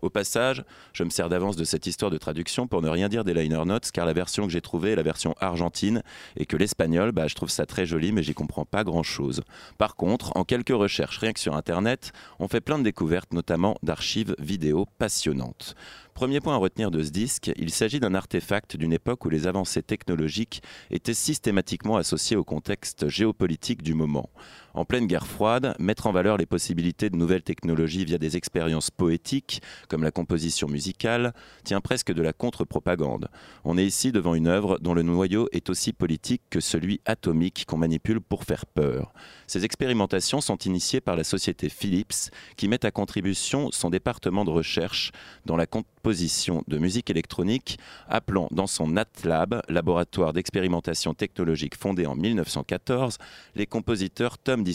Au 0.01 0.09
passage, 0.09 0.63
je 0.93 1.03
me 1.03 1.09
sers 1.09 1.27
d'avance 1.27 1.57
de 1.57 1.65
cette 1.65 1.85
histoire 1.85 2.09
de 2.09 2.17
traduction 2.17 2.65
pour 2.65 2.81
ne 2.81 2.87
rien 2.87 3.09
dire 3.09 3.25
des 3.25 3.33
liner 3.33 3.65
notes, 3.65 3.91
car 3.91 4.05
la 4.05 4.13
version 4.13 4.45
que 4.45 4.53
j'ai 4.53 4.61
trouvée 4.61 4.91
est 4.91 4.95
la 4.95 5.03
version 5.03 5.35
argentine, 5.41 6.01
et 6.37 6.45
que 6.45 6.55
l'espagnol, 6.55 7.11
bah, 7.11 7.27
je 7.27 7.35
trouve 7.35 7.49
ça 7.49 7.65
très 7.65 7.85
joli, 7.85 8.13
mais 8.13 8.23
j'y 8.23 8.33
comprends 8.33 8.63
pas 8.63 8.85
grand-chose. 8.85 9.41
Par 9.77 9.97
contre, 9.97 10.31
en 10.37 10.45
quelques 10.45 10.69
recherches 10.69 11.17
rien 11.17 11.33
que 11.33 11.41
sur 11.41 11.57
Internet, 11.57 12.13
on 12.39 12.47
fait 12.47 12.61
plein 12.61 12.79
de 12.79 12.83
découvertes, 12.85 13.33
notamment 13.33 13.75
d'archives 13.83 14.33
vidéo 14.39 14.85
passionnantes. 14.97 15.75
Premier 16.17 16.41
point 16.41 16.55
à 16.55 16.57
retenir 16.57 16.89
de 16.89 17.03
ce 17.03 17.11
disque, 17.11 17.51
il 17.57 17.69
s'agit 17.69 17.99
d'un 17.99 18.15
artefact 18.15 18.75
d'une 18.75 18.91
époque 18.91 19.23
où 19.25 19.29
les 19.29 19.45
avancées 19.45 19.83
technologiques 19.83 20.63
étaient 20.89 21.13
systématiquement 21.13 21.95
associées 21.95 22.35
au 22.35 22.43
contexte 22.43 23.07
géopolitique 23.07 23.83
du 23.83 23.93
moment. 23.93 24.31
En 24.77 24.85
pleine 24.85 25.07
guerre 25.07 25.25
froide, 25.25 25.73
mettre 25.79 26.05
en 26.05 26.11
valeur 26.11 26.37
les 26.37 26.45
possibilités 26.45 27.09
de 27.09 27.15
nouvelles 27.15 27.41
technologies 27.41 28.05
via 28.05 28.19
des 28.19 28.37
expériences 28.37 28.91
poétiques, 28.91 29.59
comme 29.89 30.03
la 30.03 30.11
composition 30.11 30.67
musicale, 30.67 31.33
tient 31.63 31.81
presque 31.81 32.13
de 32.13 32.21
la 32.21 32.31
contre-propagande. 32.31 33.27
On 33.63 33.75
est 33.79 33.85
ici 33.87 34.11
devant 34.11 34.35
une 34.35 34.45
œuvre 34.45 34.77
dont 34.77 34.93
le 34.93 35.01
noyau 35.01 35.49
est 35.51 35.71
aussi 35.71 35.93
politique 35.93 36.43
que 36.51 36.59
celui 36.59 37.01
atomique 37.05 37.65
qu'on 37.65 37.77
manipule 37.77 38.21
pour 38.21 38.43
faire 38.43 38.67
peur. 38.67 39.13
Ces 39.47 39.65
expérimentations 39.65 40.41
sont 40.41 40.57
initiées 40.57 41.01
par 41.01 41.15
la 41.15 41.23
société 41.23 41.69
Philips, 41.69 42.29
qui 42.55 42.67
met 42.67 42.85
à 42.85 42.91
contribution 42.91 43.71
son 43.71 43.89
département 43.89 44.45
de 44.45 44.51
recherche 44.51 45.11
dans 45.47 45.57
la 45.57 45.65
composition 45.65 46.63
de 46.67 46.77
musique 46.77 47.09
électronique, 47.09 47.79
appelant 48.07 48.47
dans 48.51 48.67
son 48.67 48.89
NatLab, 48.89 49.63
laboratoire 49.69 50.33
d'expérimentation 50.33 51.15
technologique 51.15 51.75
fondé 51.75 52.05
en 52.05 52.15
1914, 52.15 53.17
les 53.55 53.65
compositeurs 53.65 54.37
Tom 54.37 54.66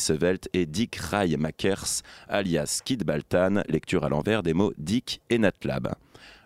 Et 0.54 0.64
Dick 0.64 0.96
Ray 0.96 1.36
Makers, 1.36 2.02
alias 2.26 2.80
Kid 2.82 3.04
Baltan, 3.04 3.62
lecture 3.68 4.04
à 4.04 4.08
l'envers 4.08 4.42
des 4.42 4.54
mots 4.54 4.72
Dick 4.78 5.20
et 5.28 5.36
Natlab. 5.36 5.94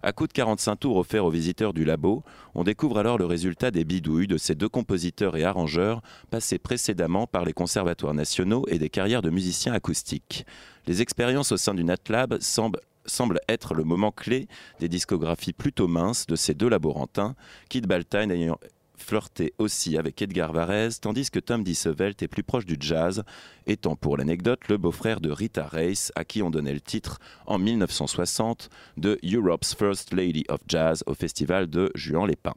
À 0.03 0.13
coup 0.13 0.27
de 0.27 0.33
45 0.33 0.77
tours 0.77 0.97
offerts 0.97 1.25
aux 1.25 1.31
visiteurs 1.31 1.73
du 1.73 1.85
labo, 1.85 2.25
on 2.57 2.65
découvre 2.65 2.99
alors 2.99 3.19
le 3.19 3.25
résultat 3.25 3.71
des 3.71 3.85
bidouilles 3.85 4.27
de 4.27 4.37
ces 4.37 4.57
deux 4.57 4.69
compositeurs 4.69 5.37
et 5.37 5.45
arrangeurs 5.45 6.03
passés 6.29 6.59
précédemment 6.59 7.29
par 7.29 7.45
les 7.45 7.53
conservatoires 7.53 8.15
nationaux 8.15 8.65
et 8.69 8.81
des 8.81 8.91
carrières 8.91 9.23
de 9.23 9.31
musiciens 9.31 9.75
acoustiques. 9.75 10.45
Les 10.89 11.01
expériences 11.01 11.53
au 11.53 11.57
sein 11.57 11.75
du 11.75 11.85
NatLab 11.85 12.39
semblent 12.41 12.81
semble 13.09 13.39
être 13.49 13.75
le 13.75 13.85
moment 13.85 14.11
clé 14.11 14.49
des 14.81 14.89
discographies 14.89 15.53
plutôt 15.53 15.87
minces 15.87 16.27
de 16.27 16.35
ces 16.35 16.55
deux 16.55 16.69
laborantins, 16.69 17.37
Kid 17.69 17.87
Baltan 17.87 18.31
ayant 18.31 18.59
flirté 18.97 19.55
aussi 19.59 19.97
avec 19.97 20.21
Edgar 20.23 20.53
Varese, 20.53 21.01
tandis 21.01 21.31
que 21.31 21.39
Tom 21.39 21.63
Diesevelt 21.63 22.23
est 22.23 22.29
plus 22.29 22.43
proche 22.43 22.67
du 22.67 22.77
jazz, 22.79 23.25
étant 23.67 23.97
pour 23.97 24.17
l'anecdote 24.17 24.69
le 24.69 24.79
beau-frère 24.79 25.21
de 25.21 25.31
Rita 25.31 25.67
Reis, 25.67 26.11
à 26.15 26.25
qui 26.25 26.43
on 26.43 26.51
donnait 26.51 26.75
le 26.75 26.81
titre 26.81 27.19
en 27.47 27.59
1960 27.59 28.71
de 28.97 29.19
Europe's 29.23 29.75
First 29.75 30.13
Lady 30.13 30.45
of 30.49 30.61
Jazz 30.69 31.03
au 31.07 31.15
festival 31.15 31.69
de 31.69 31.91
Juan-les-Pins. 31.95 32.55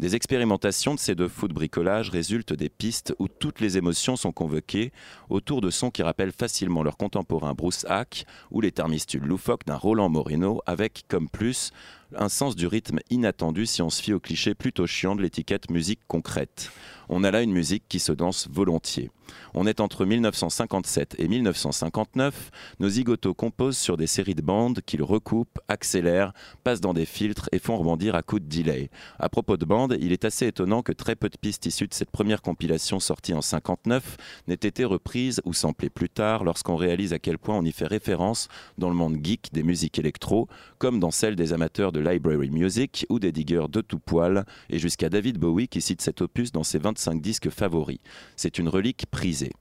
Des 0.00 0.16
expérimentations 0.16 0.94
de 0.94 0.98
ces 0.98 1.14
deux 1.14 1.28
fous 1.28 1.46
de 1.46 1.52
bricolage 1.52 2.10
résultent 2.10 2.52
des 2.52 2.68
pistes 2.68 3.14
où 3.20 3.28
toutes 3.28 3.60
les 3.60 3.78
émotions 3.78 4.16
sont 4.16 4.32
convoquées 4.32 4.92
autour 5.30 5.60
de 5.60 5.70
sons 5.70 5.90
qui 5.90 6.02
rappellent 6.02 6.32
facilement 6.32 6.82
leur 6.82 6.96
contemporain 6.96 7.54
Bruce 7.54 7.86
Hack 7.88 8.26
ou 8.50 8.60
les 8.60 8.72
thermistules 8.72 9.22
loufoques 9.22 9.64
d'un 9.66 9.76
Roland 9.76 10.08
Moreno 10.08 10.60
avec 10.66 11.04
comme 11.08 11.28
plus 11.28 11.70
un 12.18 12.28
sens 12.28 12.56
du 12.56 12.66
rythme 12.66 12.98
inattendu 13.10 13.66
si 13.66 13.82
on 13.82 13.90
se 13.90 14.02
fie 14.02 14.12
au 14.12 14.20
cliché 14.20 14.54
plutôt 14.54 14.86
chiant 14.86 15.16
de 15.16 15.22
l'étiquette 15.22 15.70
musique 15.70 16.00
concrète. 16.06 16.70
On 17.08 17.24
a 17.24 17.30
là 17.30 17.42
une 17.42 17.52
musique 17.52 17.84
qui 17.88 17.98
se 17.98 18.12
danse 18.12 18.48
volontiers. 18.50 19.10
On 19.54 19.66
est 19.66 19.80
entre 19.80 20.04
1957 20.04 21.16
et 21.18 21.28
1959, 21.28 22.50
nos 22.80 22.88
zigotos 22.88 23.34
composent 23.34 23.78
sur 23.78 23.96
des 23.96 24.06
séries 24.06 24.34
de 24.34 24.42
bandes 24.42 24.80
qu'ils 24.84 25.02
recoupent, 25.02 25.58
accélèrent, 25.68 26.32
passent 26.62 26.80
dans 26.80 26.94
des 26.94 27.06
filtres 27.06 27.48
et 27.52 27.58
font 27.58 27.76
rebondir 27.76 28.14
à 28.14 28.22
coups 28.22 28.42
de 28.42 28.48
delay. 28.48 28.90
À 29.18 29.28
propos 29.28 29.56
de 29.56 29.64
bandes, 29.64 29.96
il 30.00 30.12
est 30.12 30.24
assez 30.24 30.46
étonnant 30.46 30.82
que 30.82 30.92
très 30.92 31.16
peu 31.16 31.28
de 31.28 31.36
pistes 31.36 31.66
issues 31.66 31.86
de 31.86 31.94
cette 31.94 32.10
première 32.10 32.42
compilation 32.42 33.00
sortie 33.00 33.34
en 33.34 33.42
59 33.42 34.16
n'aient 34.48 34.54
été 34.54 34.84
reprises 34.84 35.40
ou 35.44 35.52
samplées 35.52 35.90
plus 35.90 36.10
tard 36.10 36.44
lorsqu'on 36.44 36.76
réalise 36.76 37.12
à 37.12 37.18
quel 37.18 37.38
point 37.38 37.56
on 37.56 37.64
y 37.64 37.72
fait 37.72 37.86
référence 37.86 38.48
dans 38.78 38.88
le 38.88 38.94
monde 38.94 39.18
geek 39.22 39.50
des 39.52 39.62
musiques 39.62 39.98
électro, 39.98 40.48
comme 40.78 41.00
dans 41.00 41.10
celle 41.10 41.36
des 41.36 41.52
amateurs 41.52 41.92
de 41.92 42.00
library 42.00 42.50
music 42.50 43.06
ou 43.08 43.18
des 43.18 43.32
diggers 43.32 43.66
de 43.70 43.80
tout 43.80 43.98
poil, 43.98 44.44
et 44.68 44.78
jusqu'à 44.78 45.08
David 45.08 45.38
Bowie 45.38 45.68
qui 45.68 45.80
cite 45.80 46.02
cet 46.02 46.20
opus 46.20 46.52
dans 46.52 46.64
ses 46.64 46.78
25 46.94 47.20
disques 47.20 47.50
favoris. 47.50 47.98
C'est 48.36 48.58
une 48.58 48.68
relique 48.68 49.06
prisée. 49.10 49.52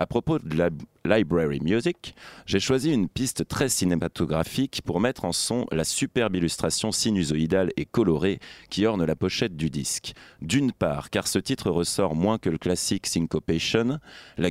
À 0.00 0.06
propos 0.06 0.38
de 0.38 0.56
la 0.56 0.70
Library 1.04 1.58
Music, 1.60 2.14
j'ai 2.46 2.60
choisi 2.60 2.92
une 2.92 3.08
piste 3.08 3.48
très 3.48 3.68
cinématographique 3.68 4.80
pour 4.84 5.00
mettre 5.00 5.24
en 5.24 5.32
son 5.32 5.66
la 5.72 5.82
superbe 5.82 6.36
illustration 6.36 6.92
sinusoïdale 6.92 7.70
et 7.76 7.84
colorée 7.84 8.38
qui 8.70 8.86
orne 8.86 9.04
la 9.04 9.16
pochette 9.16 9.56
du 9.56 9.70
disque. 9.70 10.12
D'une 10.40 10.70
part, 10.70 11.10
car 11.10 11.26
ce 11.26 11.40
titre 11.40 11.70
ressort 11.70 12.14
moins 12.14 12.38
que 12.38 12.48
le 12.48 12.58
classique 12.58 13.08
Syncopation, 13.08 13.98
la, 14.36 14.50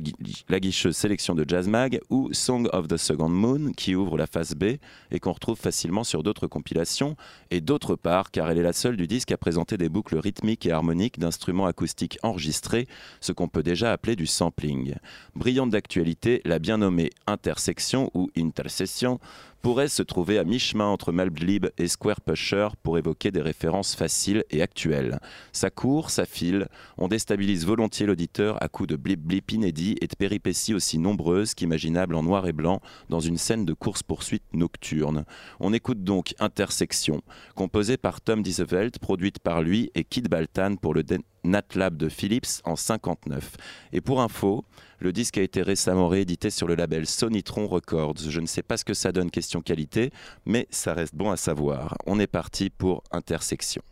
guicheuse 0.60 0.96
sélection 0.96 1.34
de 1.34 1.46
Jazz 1.48 1.66
Mag, 1.66 2.00
ou 2.10 2.28
Song 2.32 2.68
of 2.74 2.88
the 2.88 2.98
Second 2.98 3.30
Moon, 3.30 3.72
qui 3.72 3.94
ouvre 3.94 4.18
la 4.18 4.26
face 4.26 4.54
B 4.54 4.76
et 5.10 5.20
qu'on 5.20 5.32
retrouve 5.32 5.58
facilement 5.58 6.04
sur 6.04 6.22
d'autres 6.22 6.46
compilations, 6.46 7.16
et 7.50 7.62
d'autre 7.62 7.94
part, 7.94 8.30
car 8.30 8.50
elle 8.50 8.58
est 8.58 8.62
la 8.62 8.74
seule 8.74 8.98
du 8.98 9.06
disque 9.06 9.32
à 9.32 9.38
présenter 9.38 9.78
des 9.78 9.88
boucles 9.88 10.18
rythmiques 10.18 10.66
et 10.66 10.72
harmoniques 10.72 11.18
d'instruments 11.18 11.66
acoustiques 11.66 12.18
enregistrés, 12.22 12.86
ce 13.20 13.32
qu'on 13.32 13.48
peut 13.48 13.62
déjà 13.62 13.92
appeler 13.92 14.14
du 14.14 14.26
sampling. 14.26 14.94
Brillante 15.38 15.70
d'actualité, 15.70 16.42
la 16.44 16.58
bien 16.58 16.78
nommée 16.78 17.10
intersection 17.28 18.10
ou 18.12 18.28
intercession 18.36 19.20
pourrait 19.62 19.88
se 19.88 20.02
trouver 20.02 20.38
à 20.38 20.44
mi-chemin 20.44 20.86
entre 20.86 21.12
Malblib 21.12 21.66
et 21.78 21.88
Square 21.88 22.20
Pusher 22.20 22.68
pour 22.82 22.98
évoquer 22.98 23.30
des 23.30 23.40
références 23.40 23.94
faciles 23.94 24.44
et 24.50 24.62
actuelles. 24.62 25.18
Ça 25.52 25.70
court, 25.70 26.10
ça 26.10 26.26
file, 26.26 26.68
on 26.96 27.08
déstabilise 27.08 27.66
volontiers 27.66 28.06
l'auditeur 28.06 28.62
à 28.62 28.68
coups 28.68 28.88
de 28.88 28.96
blip 28.96 29.20
blip 29.20 29.52
inédits 29.52 29.96
et 30.00 30.06
de 30.06 30.16
péripéties 30.16 30.74
aussi 30.74 30.98
nombreuses 30.98 31.54
qu'imaginables 31.54 32.14
en 32.14 32.22
noir 32.22 32.46
et 32.46 32.52
blanc 32.52 32.80
dans 33.08 33.20
une 33.20 33.38
scène 33.38 33.64
de 33.64 33.72
course-poursuite 33.72 34.44
nocturne. 34.52 35.24
On 35.60 35.72
écoute 35.72 36.04
donc 36.04 36.34
Intersection, 36.38 37.22
composée 37.54 37.96
par 37.96 38.20
Tom 38.20 38.42
Diesevelt, 38.42 38.98
produite 38.98 39.38
par 39.38 39.62
lui 39.62 39.90
et 39.94 40.04
Kid 40.04 40.28
Baltan 40.28 40.76
pour 40.76 40.94
le 40.94 41.02
Natlab 41.44 41.96
de 41.96 42.08
Philips 42.08 42.60
en 42.64 42.76
59. 42.76 43.56
Et 43.92 44.00
pour 44.00 44.20
info, 44.20 44.64
le 45.00 45.12
disque 45.12 45.38
a 45.38 45.42
été 45.42 45.62
récemment 45.62 46.08
réédité 46.08 46.50
sur 46.50 46.66
le 46.66 46.74
label 46.74 47.06
Sonitron 47.06 47.66
Records. 47.66 48.18
Je 48.28 48.40
ne 48.40 48.46
sais 48.46 48.62
pas 48.62 48.76
ce 48.76 48.84
que 48.84 48.94
ça 48.94 49.12
donne 49.12 49.30
qualité, 49.62 50.10
mais 50.46 50.66
ça 50.70 50.94
reste 50.94 51.14
bon 51.14 51.30
à 51.30 51.36
savoir. 51.36 51.96
On 52.06 52.18
est 52.20 52.26
parti 52.26 52.70
pour 52.70 53.02
Intersection. 53.10 53.82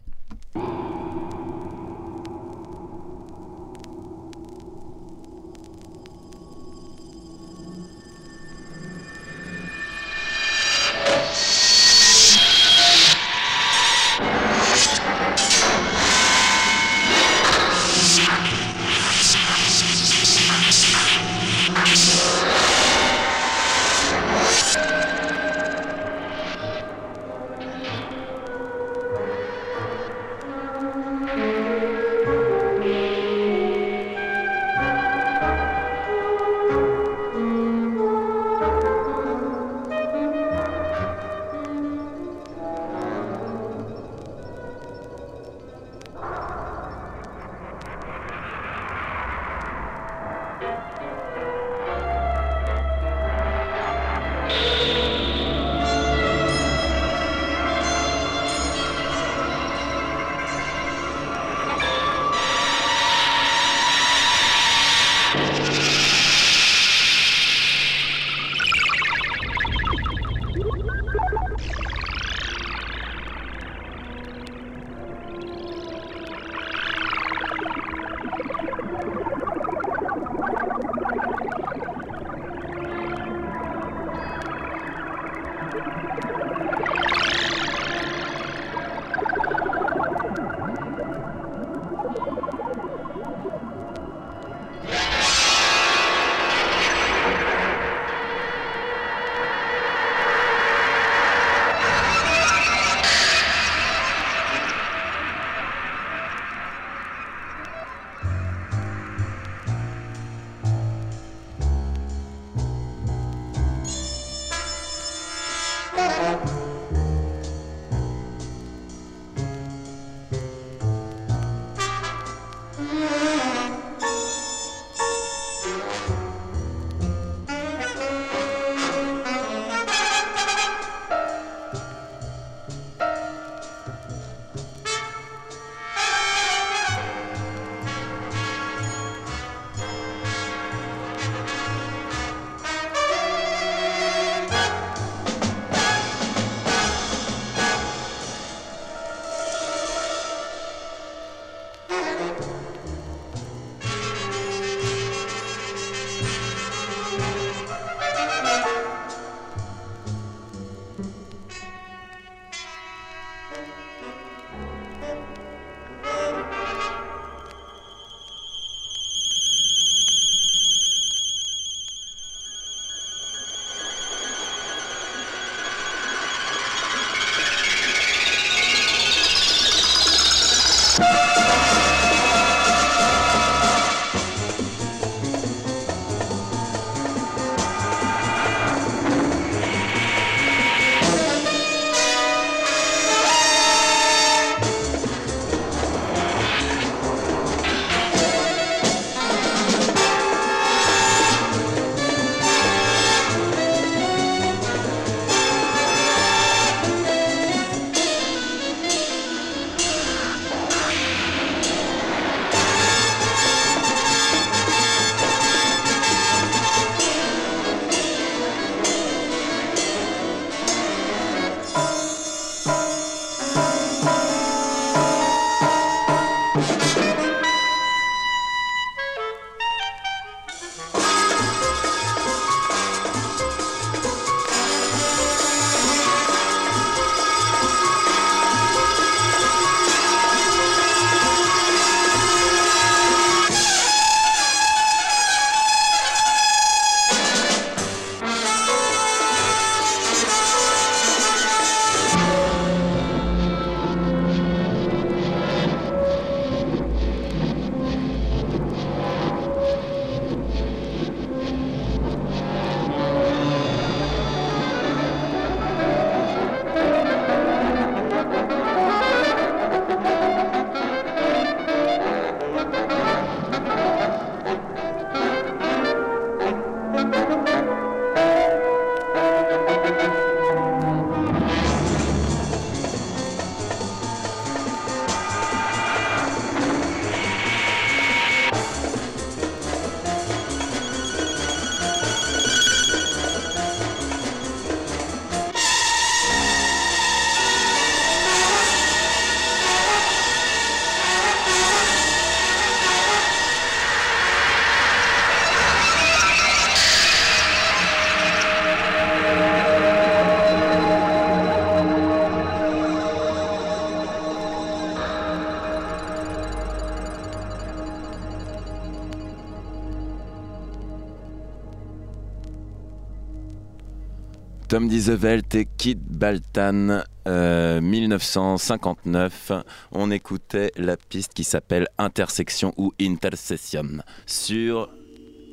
Tom 324.77 324.89
Diesevelt 324.89 325.55
et 325.55 325.67
Kid 325.79 326.01
Baltan, 326.07 327.03
euh, 327.27 327.81
1959. 327.81 329.53
On 329.91 330.11
écoutait 330.11 330.71
la 330.77 330.99
piste 330.99 331.33
qui 331.33 331.45
s'appelle 331.45 331.89
Intersection 331.97 332.75
ou 332.77 332.93
Intercession 333.01 334.03
sur 334.27 334.91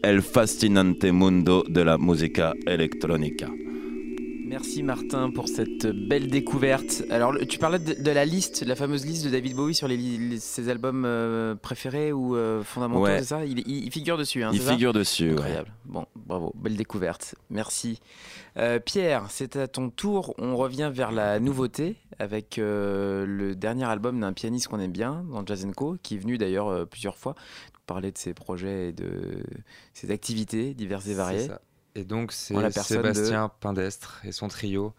El 0.04 0.22
Fascinante 0.22 1.06
Mundo 1.06 1.64
de 1.70 1.80
la 1.80 1.98
Musica 1.98 2.54
Electronica. 2.68 3.48
Merci 4.54 4.84
Martin 4.84 5.32
pour 5.32 5.48
cette 5.48 5.88
belle 5.88 6.28
découverte. 6.28 7.04
Alors 7.10 7.34
tu 7.50 7.58
parlais 7.58 7.80
de, 7.80 8.00
de 8.00 8.12
la 8.12 8.24
liste, 8.24 8.64
la 8.64 8.76
fameuse 8.76 9.04
liste 9.04 9.26
de 9.26 9.32
David 9.32 9.56
Bowie 9.56 9.74
sur 9.74 9.88
les, 9.88 9.98
les- 9.98 10.40
ses 10.40 10.70
albums 10.70 11.06
euh, 11.08 11.56
préférés 11.56 12.12
ou 12.12 12.36
euh, 12.36 12.62
fondamentaux, 12.64 13.04
Ouais. 13.06 13.18
c'est 13.18 13.26
ça? 13.26 13.46
Il, 13.46 13.60
il- 13.68 13.86
il 13.86 13.92
figure 13.92 14.16
dessus. 14.16 14.44
Hein, 14.44 14.52
Il 14.54 14.60
c'est 14.60 14.68
ça? 14.68 14.74
figure 14.74 14.94
dessus. 14.94 15.30
ouais. 15.30 15.32
Incroyable. 15.32 15.74
Bon, 15.86 16.06
bravo, 16.28 16.54
belle 16.56 16.76
découverte. 16.78 17.34
Merci. 17.50 18.00
Euh, 18.58 18.78
Pierre, 18.78 19.26
c'est 19.32 19.56
à 19.56 19.68
ton 19.68 19.90
tour. 19.90 20.36
On 20.38 20.56
revient 20.56 20.92
vers 20.94 21.12
la 21.12 21.40
nouveauté 21.40 21.96
avec 22.20 22.60
euh, 22.60 23.26
le 23.26 23.56
dernier 23.56 23.86
album 23.86 24.20
d'un 24.20 24.34
pianiste 24.34 24.68
qu'on 24.68 24.80
aime 24.80 24.92
bien 24.92 25.26
dans 25.32 25.44
Jazz 25.44 25.66
Co, 25.76 25.98
qui 26.04 26.14
est 26.14 26.20
venu 26.20 26.38
d'ailleurs 26.38 26.68
euh, 26.68 26.86
plusieurs 26.86 27.18
fois 27.18 27.34
nous 27.74 27.80
parler 27.88 28.12
de 28.12 28.20
ses 28.20 28.36
projets 28.36 28.90
et 28.90 28.92
de 28.92 29.10
ses 29.94 30.12
activités 30.12 30.76
diverses 30.76 31.06
et 31.08 31.10
C'est 31.10 31.14
variées. 31.16 31.48
ça. 31.48 31.60
Et 31.96 32.04
donc 32.04 32.32
c'est 32.32 32.72
Sébastien 32.72 33.52
Pindestre 33.60 34.22
et 34.24 34.32
son 34.32 34.48
trio. 34.48 34.94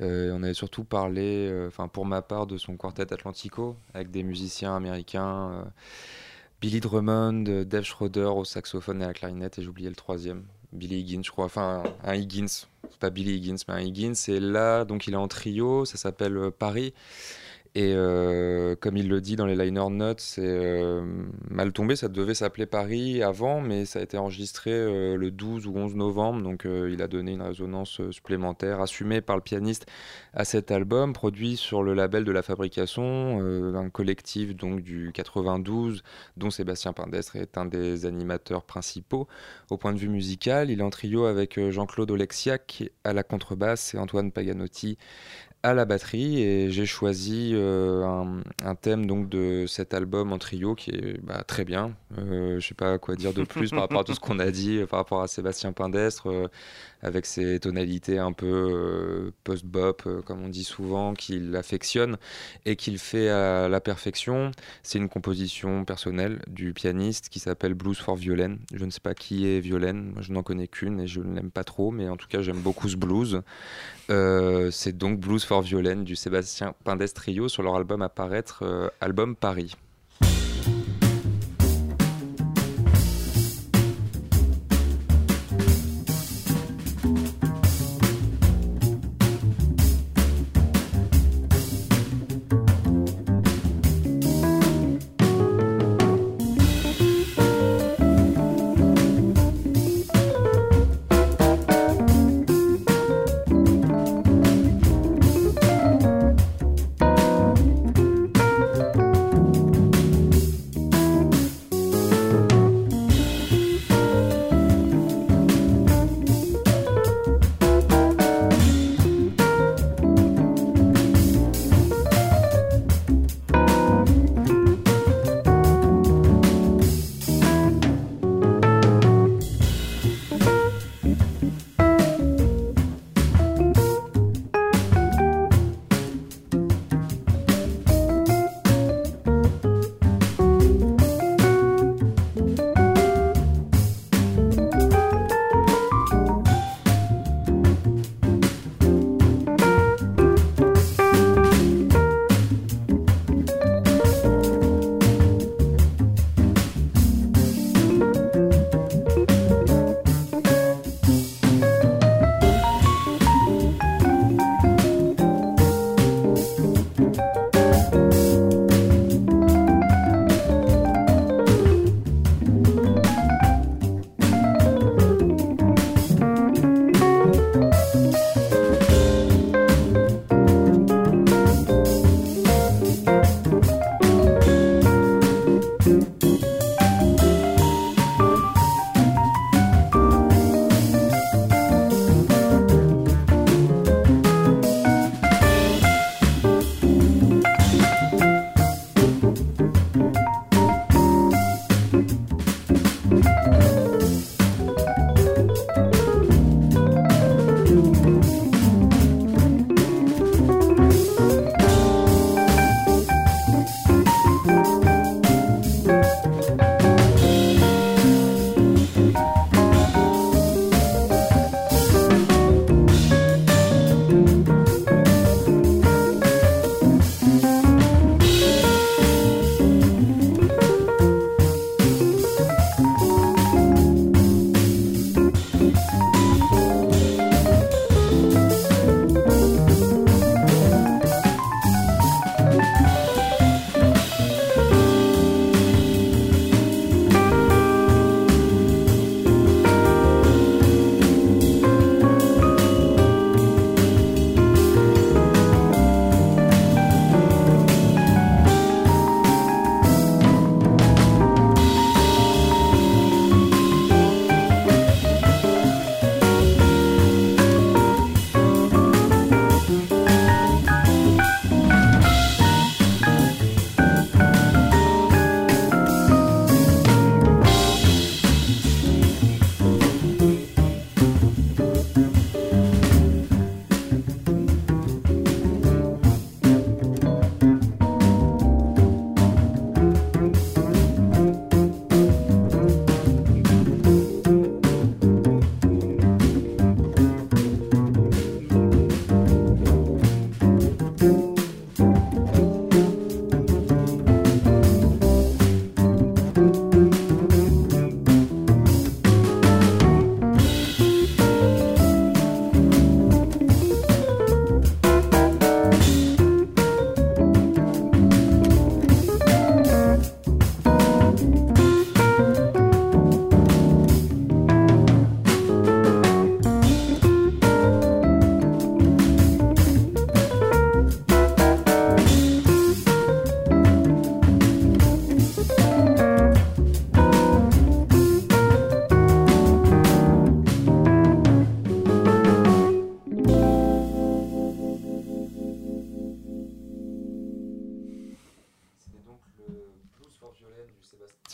Euh, 0.00 0.32
on 0.34 0.42
avait 0.42 0.54
surtout 0.54 0.84
parlé, 0.84 1.48
euh, 1.50 1.70
pour 1.92 2.06
ma 2.06 2.22
part, 2.22 2.46
de 2.46 2.56
son 2.56 2.76
quartet 2.76 3.12
Atlantico 3.12 3.76
avec 3.92 4.10
des 4.10 4.22
musiciens 4.22 4.74
américains, 4.74 5.50
euh, 5.50 5.62
Billy 6.60 6.80
Drummond, 6.80 7.64
Dave 7.64 7.84
Schroeder 7.84 8.30
au 8.34 8.44
saxophone 8.44 9.02
et 9.02 9.04
à 9.04 9.08
la 9.08 9.14
clarinette, 9.14 9.58
et 9.58 9.62
j'oubliais 9.62 9.90
le 9.90 9.94
troisième, 9.94 10.44
Billy 10.72 11.00
Higgins, 11.00 11.22
je 11.22 11.30
crois, 11.30 11.44
enfin 11.44 11.82
un 12.02 12.14
Higgins, 12.14 12.48
c'est 12.48 12.98
pas 12.98 13.10
Billy 13.10 13.34
Higgins, 13.34 13.56
mais 13.68 13.74
un 13.74 13.80
Higgins. 13.80 14.14
Et 14.28 14.40
là, 14.40 14.84
donc 14.84 15.06
il 15.06 15.14
est 15.14 15.18
en 15.18 15.28
trio, 15.28 15.84
ça 15.84 15.98
s'appelle 15.98 16.50
Paris. 16.58 16.94
Et 17.76 17.92
euh, 17.94 18.74
comme 18.74 18.96
il 18.96 19.08
le 19.08 19.20
dit 19.20 19.36
dans 19.36 19.46
les 19.46 19.54
liner 19.54 19.90
notes, 19.90 20.20
c'est 20.20 20.42
euh, 20.42 21.04
mal 21.48 21.72
tombé, 21.72 21.94
ça 21.94 22.08
devait 22.08 22.34
s'appeler 22.34 22.66
Paris 22.66 23.22
avant, 23.22 23.60
mais 23.60 23.84
ça 23.84 24.00
a 24.00 24.02
été 24.02 24.18
enregistré 24.18 24.72
euh, 24.72 25.16
le 25.16 25.30
12 25.30 25.68
ou 25.68 25.76
11 25.76 25.94
novembre, 25.94 26.42
donc 26.42 26.66
il 26.66 27.00
a 27.00 27.06
donné 27.06 27.32
une 27.32 27.42
résonance 27.42 28.00
supplémentaire, 28.10 28.80
assumée 28.80 29.20
par 29.20 29.36
le 29.36 29.42
pianiste 29.42 29.86
à 30.34 30.44
cet 30.44 30.72
album, 30.72 31.12
produit 31.12 31.56
sur 31.56 31.84
le 31.84 31.94
label 31.94 32.24
de 32.24 32.32
la 32.32 32.42
fabrication, 32.42 33.38
un 33.40 33.90
collectif 33.90 34.56
donc 34.56 34.80
du 34.80 35.12
92, 35.14 36.02
dont 36.36 36.50
Sébastien 36.50 36.92
Pindestre 36.92 37.36
est 37.36 37.56
un 37.56 37.66
des 37.66 38.04
animateurs 38.04 38.64
principaux. 38.64 39.28
Au 39.70 39.76
point 39.76 39.92
de 39.92 39.98
vue 39.98 40.08
musical, 40.08 40.70
il 40.70 40.80
est 40.80 40.82
en 40.82 40.90
trio 40.90 41.24
avec 41.24 41.60
Jean-Claude 41.70 42.10
Oleksiak 42.10 42.90
à 43.04 43.12
la 43.12 43.22
contrebasse 43.22 43.94
et 43.94 43.98
Antoine 43.98 44.32
Paganotti 44.32 44.98
à 45.62 45.74
la 45.74 45.84
batterie 45.84 46.42
et 46.42 46.70
j'ai 46.70 46.86
choisi 46.86 47.52
euh, 47.54 48.42
un, 48.64 48.74
thème 48.74 49.06
donc 49.06 49.28
de 49.28 49.66
cet 49.66 49.92
album 49.92 50.32
en 50.32 50.38
trio 50.38 50.74
qui 50.74 50.90
est 50.90 51.22
bah, 51.22 51.42
très 51.46 51.64
bien. 51.64 51.94
Euh, 52.18 52.58
je 52.60 52.66
sais 52.66 52.74
pas 52.74 52.98
quoi 52.98 53.14
dire 53.14 53.34
de 53.34 53.44
plus 53.44 53.70
par 53.70 53.80
rapport 53.80 54.00
à 54.00 54.04
tout 54.04 54.14
ce 54.14 54.20
qu'on 54.20 54.38
a 54.38 54.50
dit 54.50 54.80
par 54.88 55.00
rapport 55.00 55.20
à 55.20 55.28
Sébastien 55.28 55.72
Pindestre 55.72 56.28
euh, 56.30 56.48
avec 57.02 57.26
ses 57.26 57.60
tonalités 57.60 58.18
un 58.18 58.32
peu 58.32 58.46
euh, 58.46 59.30
post-bop 59.44 60.02
euh, 60.06 60.22
comme 60.22 60.42
on 60.42 60.48
dit 60.48 60.64
souvent 60.64 61.14
qu'il 61.14 61.56
affectionne 61.56 62.18
et 62.66 62.76
qu'il 62.76 62.98
fait 62.98 63.28
à 63.28 63.68
la 63.68 63.80
perfection. 63.80 64.50
C'est 64.82 64.98
une 64.98 65.08
composition 65.08 65.84
personnelle 65.84 66.40
du 66.46 66.72
pianiste 66.72 67.28
qui 67.28 67.38
s'appelle 67.38 67.74
Blues 67.74 67.98
for 67.98 68.16
Violaine. 68.16 68.58
Je 68.72 68.84
ne 68.84 68.90
sais 68.90 69.00
pas 69.00 69.14
qui 69.14 69.46
est 69.46 69.60
Violaine, 69.60 70.14
je 70.20 70.32
n'en 70.32 70.42
connais 70.42 70.68
qu'une 70.68 71.00
et 71.00 71.06
je 71.06 71.20
ne 71.20 71.34
l'aime 71.34 71.50
pas 71.50 71.64
trop 71.64 71.90
mais 71.90 72.08
en 72.08 72.16
tout 72.16 72.28
cas 72.28 72.42
j'aime 72.42 72.60
beaucoup 72.60 72.88
ce 72.88 72.96
blues. 72.96 73.42
Euh, 74.10 74.70
c'est 74.70 74.96
donc 74.96 75.20
Blues 75.20 75.44
for 75.44 75.62
Violaine 75.62 76.04
du 76.04 76.16
Sébastien 76.16 76.74
Pindestre 76.84 77.22
Trio 77.22 77.48
sur 77.48 77.62
leur 77.62 77.76
album 77.76 78.02
à 78.02 78.08
paraître, 78.08 78.90
album 79.00 79.36
Paris. 79.36 79.76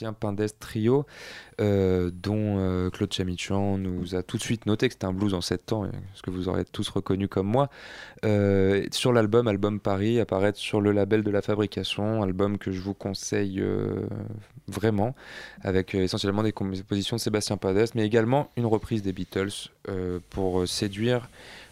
Sébastien 0.07 0.13
Pindes 0.13 0.51
Trio, 0.61 1.07
euh, 1.61 2.11
dont 2.13 2.59
euh, 2.59 2.91
Claude 2.91 3.13
Chamichan 3.13 3.79
nous 3.79 4.15
a 4.15 4.23
tout 4.23 4.37
de 4.37 4.43
suite 4.43 4.67
noté 4.67 4.89
que 4.89 4.95
c'était 4.95 5.07
un 5.07 5.13
blues 5.13 5.35
en 5.35 5.41
7 5.41 5.67
temps, 5.67 5.91
ce 6.15 6.23
que 6.23 6.31
vous 6.31 6.49
aurez 6.49 6.65
tous 6.65 6.89
reconnu 6.89 7.29
comme 7.29 7.47
moi. 7.47 7.71
Euh, 8.25 8.87
sur 8.93 9.13
l'album, 9.13 9.49
Album 9.49 9.81
Paris, 9.81 10.21
apparaître 10.21 10.59
sur 10.59 10.81
le 10.81 10.93
label 10.93 11.23
de 11.23 11.31
la 11.31 11.43
fabrication, 11.43 12.23
album 12.23 12.59
que 12.59 12.71
je 12.71 12.81
vous 12.81 12.95
conseille 12.95 13.63
vraiment, 14.69 15.15
avec 15.63 15.95
essentiellement 15.95 16.43
des 16.43 16.53
compositions 16.53 17.17
de 17.17 17.21
Sébastien 17.21 17.57
Pindes, 17.57 17.89
mais 17.95 18.05
également 18.05 18.51
une 18.57 18.67
reprise 18.67 19.03
des 19.03 19.13
Beatles 19.13 19.71
pour 20.31 20.69
séduire 20.69 21.29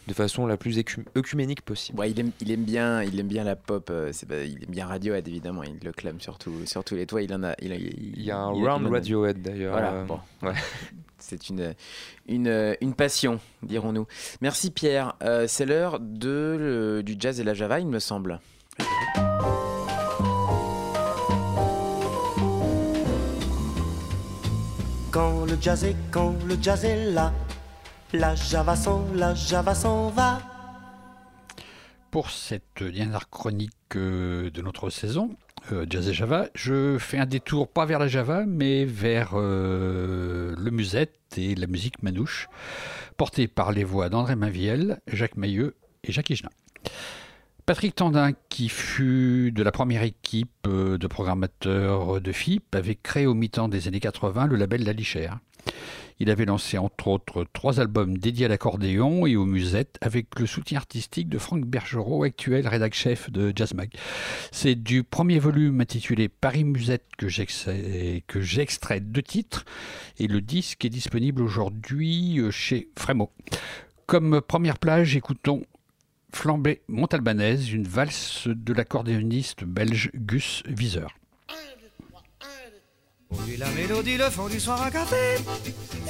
de 0.06 0.12
façon 0.12 0.46
la 0.46 0.56
plus 0.56 0.78
œcuménique 1.16 1.62
possible. 1.62 2.02
il, 2.06 2.20
aime, 2.20 2.30
il, 2.40 2.50
aime, 2.50 2.64
bien, 2.64 3.02
il 3.02 3.18
aime 3.18 3.26
bien 3.26 3.44
la 3.44 3.56
pop, 3.56 3.88
euh, 3.90 4.12
il 4.30 4.64
aime 4.64 4.70
bien 4.70 4.86
Radiohead 4.86 5.26
évidemment, 5.26 5.62
il 5.62 5.78
le 5.82 5.92
clame 5.92 6.20
sur, 6.20 6.38
sur 6.66 6.84
tous 6.84 6.94
les 6.94 7.06
toits. 7.06 7.22
Il, 7.22 7.32
en 7.34 7.42
a, 7.42 7.54
il, 7.60 7.72
il 7.72 8.22
y 8.22 8.30
a 8.30 8.38
un 8.38 8.48
round 8.48 8.86
Radiohead 8.86 9.40
d'ailleurs. 9.40 9.72
Voilà, 9.72 9.92
euh, 9.92 10.04
bon. 10.04 10.20
C'est 11.18 11.48
une, 11.48 11.74
une, 12.28 12.76
une, 12.82 12.92
passion, 12.92 13.40
dirons-nous. 13.62 14.06
Merci 14.42 14.70
Pierre. 14.70 15.14
Euh, 15.22 15.46
c'est 15.48 15.64
l'heure 15.64 15.98
de, 15.98 17.02
du 17.02 17.16
jazz 17.18 17.40
et 17.40 17.44
la 17.44 17.54
java, 17.54 17.80
il 17.80 17.86
me 17.86 17.98
semble. 17.98 18.40
Quand 25.10 25.46
le 25.46 25.56
jazz 25.58 25.82
est, 25.84 25.96
quand 26.10 26.34
le 26.46 26.58
jazz 26.60 26.84
est 26.84 27.10
là 27.12 27.32
la 28.14 28.36
Java 28.36 28.76
s'en, 28.76 29.04
la 29.14 29.34
Java 29.34 29.74
s'en 29.74 30.08
va. 30.08 30.40
Pour 32.12 32.30
cette 32.30 32.82
dernière 32.82 33.28
chronique 33.28 33.72
euh, 33.96 34.50
de 34.50 34.62
notre 34.62 34.88
saison, 34.88 35.36
euh, 35.72 35.84
Jazz 35.90 36.08
et 36.08 36.14
Java, 36.14 36.46
je 36.54 36.96
fais 36.98 37.18
un 37.18 37.26
détour 37.26 37.68
pas 37.68 37.86
vers 37.86 37.98
la 37.98 38.06
Java, 38.06 38.44
mais 38.46 38.84
vers 38.84 39.32
euh, 39.34 40.54
le 40.56 40.70
musette 40.70 41.18
et 41.36 41.56
la 41.56 41.66
musique 41.66 42.04
manouche, 42.04 42.48
portée 43.16 43.48
par 43.48 43.72
les 43.72 43.82
voix 43.82 44.08
d'André 44.08 44.36
Mainviel, 44.36 45.00
Jacques 45.08 45.36
Mailleux 45.36 45.74
et 46.04 46.12
Jacques 46.12 46.30
Higelin. 46.30 46.50
Patrick 47.66 47.94
Tandin, 47.94 48.32
qui 48.50 48.68
fut 48.68 49.50
de 49.50 49.62
la 49.62 49.72
première 49.72 50.02
équipe 50.02 50.68
de 50.68 51.06
programmateurs 51.06 52.20
de 52.20 52.32
FIP, 52.32 52.74
avait 52.74 52.94
créé 52.94 53.24
au 53.24 53.32
mi-temps 53.32 53.68
des 53.68 53.88
années 53.88 54.00
80 54.00 54.48
le 54.48 54.56
label 54.56 54.84
La. 54.84 54.92
Il 56.20 56.28
avait 56.28 56.44
lancé 56.44 56.76
entre 56.76 57.08
autres 57.08 57.46
trois 57.54 57.80
albums 57.80 58.18
dédiés 58.18 58.44
à 58.44 58.48
l'accordéon 58.48 59.26
et 59.26 59.34
aux 59.34 59.46
musettes 59.46 59.96
avec 60.02 60.38
le 60.38 60.46
soutien 60.46 60.76
artistique 60.76 61.30
de 61.30 61.38
Franck 61.38 61.64
Bergerot, 61.64 62.22
actuel 62.22 62.68
rédac-chef 62.68 63.30
de 63.30 63.50
Jazzmag. 63.56 63.90
C'est 64.52 64.74
du 64.74 65.02
premier 65.02 65.38
volume 65.38 65.80
intitulé 65.80 66.28
Paris 66.28 66.64
Musette 66.64 67.06
que 67.16 67.28
j'extrais 67.28 69.00
deux 69.00 69.22
titres 69.22 69.64
et 70.18 70.26
le 70.26 70.42
disque 70.42 70.84
est 70.84 70.90
disponible 70.90 71.40
aujourd'hui 71.40 72.38
euh, 72.40 72.50
chez 72.50 72.90
Frémo. 72.98 73.30
Comme 74.06 74.42
première 74.42 74.78
plage, 74.78 75.16
écoutons 75.16 75.62
Flambée 76.34 76.82
Montalbanaise, 76.88 77.72
une 77.72 77.86
valse 77.86 78.48
de 78.48 78.72
l'accordéoniste 78.72 79.64
belge 79.64 80.10
Gus 80.14 80.62
Wieser. 80.68 81.06
Oui, 83.30 83.56
la 83.56 83.68
mélodie, 83.70 84.16
le 84.16 84.30
fond 84.30 84.48
du 84.48 84.60
soir 84.60 84.82
à 84.82 84.90
café. 84.90 85.36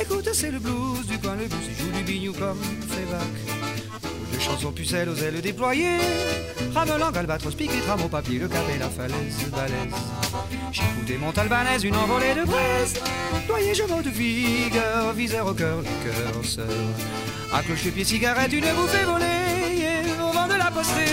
Écoute, 0.00 0.28
c'est 0.32 0.50
le 0.50 0.58
blues 0.58 1.06
du 1.06 1.18
coin, 1.18 1.36
le 1.36 1.46
blues, 1.46 1.68
il 1.68 1.76
joue 1.76 1.92
du 1.92 2.02
bignou 2.02 2.32
comme 2.32 2.58
Févac. 2.88 3.22
De 4.32 4.38
chansons 4.40 4.72
pucelles 4.72 5.08
aux 5.08 5.16
ailes 5.16 5.40
déployées. 5.40 5.98
Ramelang, 6.74 7.16
albatros, 7.16 7.54
piqué, 7.54 7.78
tram 7.86 8.02
au 8.02 8.08
papier, 8.08 8.38
le 8.38 8.46
et 8.46 8.78
la 8.78 8.88
falaise, 8.88 9.48
balèze. 9.52 9.94
J'écoutais 10.72 11.18
mon 11.18 11.30
albanaise, 11.30 11.84
une 11.84 11.96
envolée 11.96 12.34
de 12.34 12.44
braise. 12.44 12.94
Doyer, 13.46 13.74
je 13.74 13.82
de 13.82 14.10
vigueur, 14.10 15.12
viseur 15.12 15.46
au 15.46 15.54
cœur, 15.54 15.78
le 15.78 15.84
cœur 15.84 16.44
sœur. 16.44 16.66
À 17.52 17.62
cloche-pied, 17.62 18.04
cigarette, 18.04 18.52
une 18.52 18.72
bouffée 18.74 19.04
volée, 19.04 19.83
la 20.64 20.70
postérité. 20.70 21.04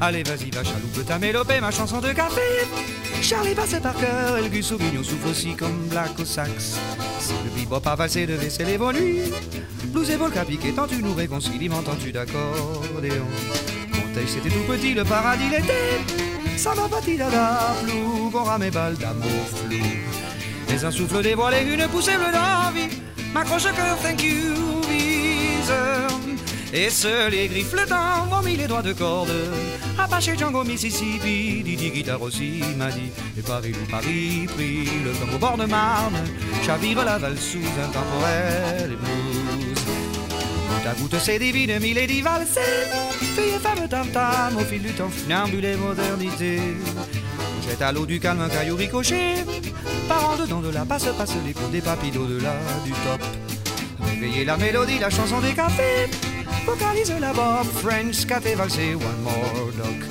Allez, 0.00 0.22
vas-y, 0.22 0.50
va 0.50 0.62
chaloupe 0.62 1.06
ta 1.06 1.18
mélopée, 1.18 1.60
ma 1.60 1.70
chanson 1.70 2.00
de 2.00 2.12
café. 2.12 2.40
Charlie 3.22 3.54
passait 3.54 3.80
par 3.80 3.94
cœur, 3.96 4.38
et 4.38 4.42
le 4.42 4.48
gus 4.48 4.70
au 4.72 4.78
souffle 5.02 5.28
aussi 5.28 5.54
comme 5.54 5.88
Black 5.88 6.18
au 6.18 6.24
sax. 6.24 6.78
Si 7.20 7.32
le 7.44 7.50
bebop 7.50 7.86
a 7.86 7.96
valsé 7.96 8.26
de 8.26 8.34
vaisselle 8.34 8.68
et 8.68 8.78
nuit, 8.78 9.32
blues 9.86 10.10
et 10.10 10.16
volca 10.16 10.44
piqué, 10.44 10.72
tant 10.72 10.86
tu 10.86 11.02
nous 11.02 11.14
réconcilies, 11.14 11.68
m'entends-tu 11.68 12.12
d'accordéon 12.12 13.26
Mon 13.92 14.14
taille 14.14 14.28
c'était 14.28 14.50
tout 14.50 14.64
petit, 14.68 14.94
le 14.94 15.04
paradis 15.04 15.50
l'était. 15.50 16.56
Ça 16.56 16.74
va 16.74 16.88
pas 16.88 17.00
dada, 17.00 17.74
flou, 17.84 18.30
qu'on 18.30 18.44
rame 18.44 18.70
balles 18.70 18.96
d'amour 18.96 19.48
flou. 19.54 19.76
Mais 20.68 20.84
un 20.84 20.90
souffle 20.90 21.22
dévoilé, 21.22 21.62
une 21.62 21.88
poussée 21.88 22.16
bleue 22.16 22.32
d'envie, 22.32 22.88
m'accroche 23.32 23.66
au 23.66 23.74
cœur, 23.74 23.98
thank 24.02 24.22
you, 24.22 24.54
viseur. 24.88 26.08
Et 26.72 26.90
seuls 26.90 27.30
les 27.30 27.48
griffes 27.48 27.72
le 27.72 27.86
temps 27.86 28.26
vont 28.30 28.42
mis 28.42 28.56
les 28.56 28.66
doigts 28.66 28.82
de 28.82 28.92
corde. 28.92 29.32
Apache 29.98 30.36
Django 30.36 30.64
Mississippi, 30.64 31.62
Didi 31.64 31.90
Guitare 31.90 32.20
aussi 32.20 32.62
m'a 32.76 32.90
dit. 32.90 33.10
Et 33.38 33.42
Paris 33.42 33.72
ou 33.72 33.90
Paris 33.90 34.46
pris 34.54 34.84
le 35.02 35.12
temps 35.12 35.34
au 35.34 35.38
bord 35.38 35.56
de 35.56 35.64
Marne. 35.64 36.18
Chavire 36.66 37.04
la 37.04 37.16
valse 37.16 37.40
sous 37.40 37.58
un 37.58 37.88
temporel 37.88 38.92
et 38.92 38.96
blues. 38.96 39.84
Goutte 40.68 40.86
à 40.86 40.94
goutte 40.94 41.18
c'est 41.18 41.38
divine, 41.38 41.78
milady 41.80 42.20
valsé. 42.20 42.60
Fille 43.18 43.54
et 43.56 43.58
femme 43.58 43.88
tam 43.88 44.06
tam 44.08 44.56
au 44.58 44.64
fil 44.64 44.82
du 44.82 44.92
temps, 44.92 45.08
funambule 45.08 45.74
modernité. 45.78 46.60
Jette 47.66 47.80
à 47.80 47.92
l'eau 47.92 48.04
du 48.04 48.20
calme 48.20 48.42
un 48.42 48.48
caillou 48.50 48.76
ricochet. 48.76 49.36
Par 50.06 50.32
en 50.32 50.36
dedans 50.36 50.60
de 50.60 50.68
la 50.68 50.84
passe, 50.84 51.06
passe 51.16 51.34
l'écho 51.46 51.66
des 51.72 51.80
papilles 51.80 52.18
au-delà 52.18 52.54
du 52.84 52.92
top. 52.92 53.22
Réveillez 54.00 54.44
la 54.44 54.58
mélodie, 54.58 54.98
la 54.98 55.08
chanson 55.08 55.40
des 55.40 55.54
cafés 55.54 56.10
vocalise 56.66 57.18
la 57.20 57.32
Bob 57.32 57.66
French, 57.82 58.26
café 58.26 58.54
valsé, 58.54 58.94
one 58.94 59.22
more 59.22 59.72
dog. 59.76 60.04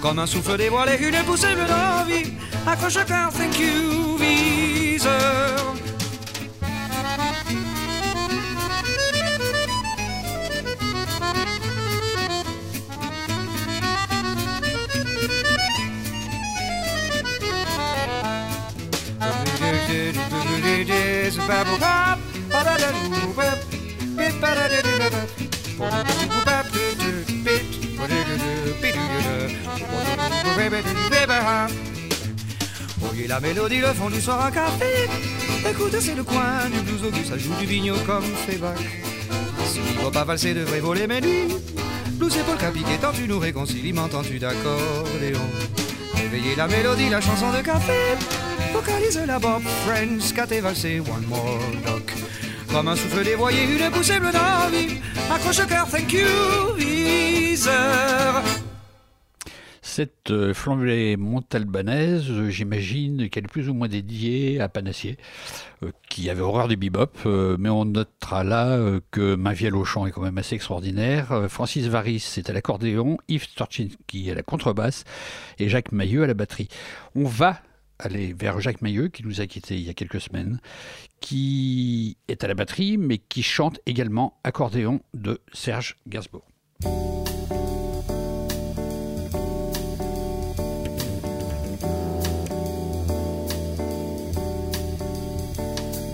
Comme 0.00 0.18
un 0.18 0.26
souffle 0.26 0.56
dévoilé, 0.56 0.98
une 1.00 1.22
poussée 1.24 1.54
d'envie, 1.54 2.32
accroche 2.66 3.04
cœur, 3.06 3.32
thank 3.32 3.58
you, 3.58 4.16
viseur. 4.18 5.76
Voyez 32.98 33.26
la 33.26 33.40
mélodie, 33.40 33.78
le 33.78 33.88
fond 33.88 34.08
du 34.08 34.20
soir 34.20 34.46
à 34.46 34.50
café. 34.50 35.08
Écoute, 35.68 35.96
c'est 36.00 36.14
le 36.14 36.24
coin 36.24 36.68
du 36.72 36.80
blues 36.80 37.04
au 37.04 37.28
ça 37.28 37.36
joue 37.36 37.54
du 37.60 37.66
bigno 37.66 37.96
comme 38.06 38.24
Févac. 38.46 38.78
Si 39.66 39.80
va 40.02 40.10
pas 40.10 40.24
valser, 40.24 40.54
devrait 40.54 40.80
voler 40.80 41.06
mes 41.06 41.20
nuits. 41.20 41.54
Blues 42.12 42.36
et 42.36 42.42
polka 42.42 42.70
piqué, 42.70 42.96
tant 43.00 43.12
tu 43.12 43.28
nous 43.28 43.38
réconcilies, 43.38 43.92
m'entends-tu 43.92 44.38
d'accordéon? 44.38 45.40
Réveillez 46.14 46.56
la 46.56 46.66
mélodie, 46.68 47.10
la 47.10 47.20
chanson 47.20 47.52
de 47.52 47.60
café. 47.60 48.16
Vocalise 48.72 49.20
la 49.26 49.38
Bob 49.38 49.62
French, 49.84 50.32
caté 50.32 50.60
valsé, 50.60 51.00
one 51.00 51.26
more 51.26 51.58
doc. 51.84 52.05
Souffle 52.76 53.26
une 53.26 53.90
poussée 53.90 54.20
bleue 54.20 54.32
d'envie. 54.32 55.00
Accroche 55.32 55.60
le 55.60 55.66
cœur, 55.66 55.88
thank 55.88 56.12
you. 56.12 56.26
Cette 59.80 60.30
euh, 60.30 60.52
flambée 60.52 61.16
montalbanaise, 61.16 62.30
euh, 62.30 62.50
j'imagine 62.50 63.30
qu'elle 63.30 63.44
est 63.44 63.48
plus 63.48 63.70
ou 63.70 63.74
moins 63.74 63.88
dédiée 63.88 64.60
à 64.60 64.68
Panassier, 64.68 65.16
euh, 65.82 65.90
qui 66.10 66.28
avait 66.28 66.42
horreur 66.42 66.68
du 66.68 66.76
bebop, 66.76 67.16
mais 67.24 67.70
on 67.70 67.86
notera 67.86 68.44
là 68.44 68.78
que 69.10 69.36
Maviel 69.36 69.74
au 69.74 69.86
chant 69.86 70.06
est 70.06 70.10
quand 70.10 70.20
même 70.20 70.36
assez 70.36 70.54
extraordinaire. 70.54 71.46
Francis 71.48 71.86
Varis 71.86 72.34
est 72.36 72.50
à 72.50 72.52
l'accordéon, 72.52 73.16
Yves 73.28 73.54
Torchinski 73.54 74.30
à 74.30 74.34
la 74.34 74.42
contrebasse 74.42 75.04
et 75.58 75.70
Jacques 75.70 75.92
Mailleux 75.92 76.24
à 76.24 76.26
la 76.26 76.34
batterie. 76.34 76.68
On 77.14 77.24
va 77.24 77.60
aller 77.98 78.32
vers 78.32 78.60
Jacques 78.60 78.82
Mailleux, 78.82 79.08
qui 79.08 79.24
nous 79.24 79.40
a 79.40 79.46
quittés 79.46 79.76
il 79.76 79.82
y 79.82 79.90
a 79.90 79.94
quelques 79.94 80.20
semaines, 80.20 80.60
qui 81.20 82.16
est 82.28 82.44
à 82.44 82.48
la 82.48 82.54
batterie, 82.54 82.96
mais 82.98 83.18
qui 83.18 83.42
chante 83.42 83.80
également 83.86 84.38
accordéon 84.44 85.00
de 85.14 85.40
Serge 85.52 85.96
Gainsbourg. 86.06 86.46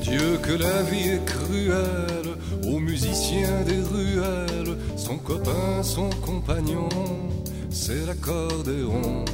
Dieu 0.02 0.38
que 0.42 0.52
la 0.52 0.82
vie 0.82 1.08
est 1.08 1.24
cruelle, 1.24 2.36
aux 2.64 2.78
musiciens 2.78 3.62
des 3.62 3.80
ruelles, 3.80 4.76
son 4.96 5.18
copain, 5.18 5.82
son 5.82 6.10
compagnon, 6.10 6.88
c'est 7.70 8.06
l'accordéon. 8.06 9.24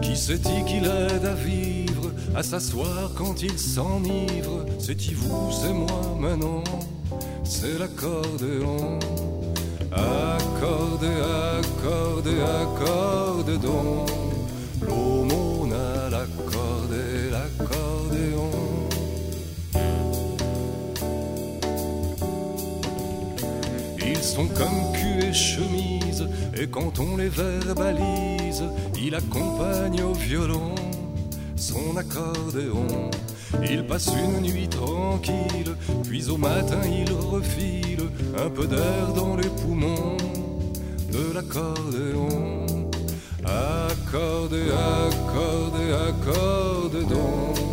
Qui 0.00 0.16
se 0.16 0.32
dit 0.32 0.64
qu'il 0.66 0.84
aide 0.84 1.24
à 1.24 1.34
vivre, 1.34 2.10
à 2.34 2.42
s'asseoir 2.42 3.10
quand 3.16 3.42
il 3.42 3.58
s'enivre? 3.58 4.64
C'est-y 4.78 5.14
vous, 5.14 5.50
c'est 5.52 5.72
moi 5.72 6.16
maintenant, 6.18 6.64
c'est 7.44 7.78
l'accordéon. 7.78 8.98
Accorde, 9.92 11.04
accorde, 11.04 12.28
accorde 12.62 13.60
donc 13.60 14.10
l'aumône 14.82 15.72
à 15.72 16.10
l'accorde, 16.10 16.96
l'accordéon. 17.30 18.50
Ils 24.04 24.22
sont 24.22 24.46
comme 24.48 24.92
cul 24.94 25.28
et 25.28 25.32
chemise, 25.32 26.03
et 26.56 26.66
quand 26.66 26.98
on 26.98 27.16
les 27.16 27.28
verbalise, 27.28 28.64
il 29.00 29.14
accompagne 29.14 30.02
au 30.02 30.12
violon 30.12 30.74
son 31.56 31.96
accordéon. 31.96 33.10
Il 33.70 33.86
passe 33.86 34.08
une 34.08 34.42
nuit 34.42 34.68
tranquille, 34.68 35.74
puis 36.04 36.28
au 36.28 36.36
matin 36.36 36.80
il 36.84 37.12
refile 37.12 38.08
un 38.36 38.50
peu 38.50 38.66
d'air 38.66 39.12
dans 39.14 39.36
les 39.36 39.48
poumons 39.48 40.16
de 41.12 41.34
l'accordéon. 41.34 42.66
Accorde, 43.44 44.54
accorde, 44.54 45.80
accorde 46.08 47.08
donc 47.08 47.64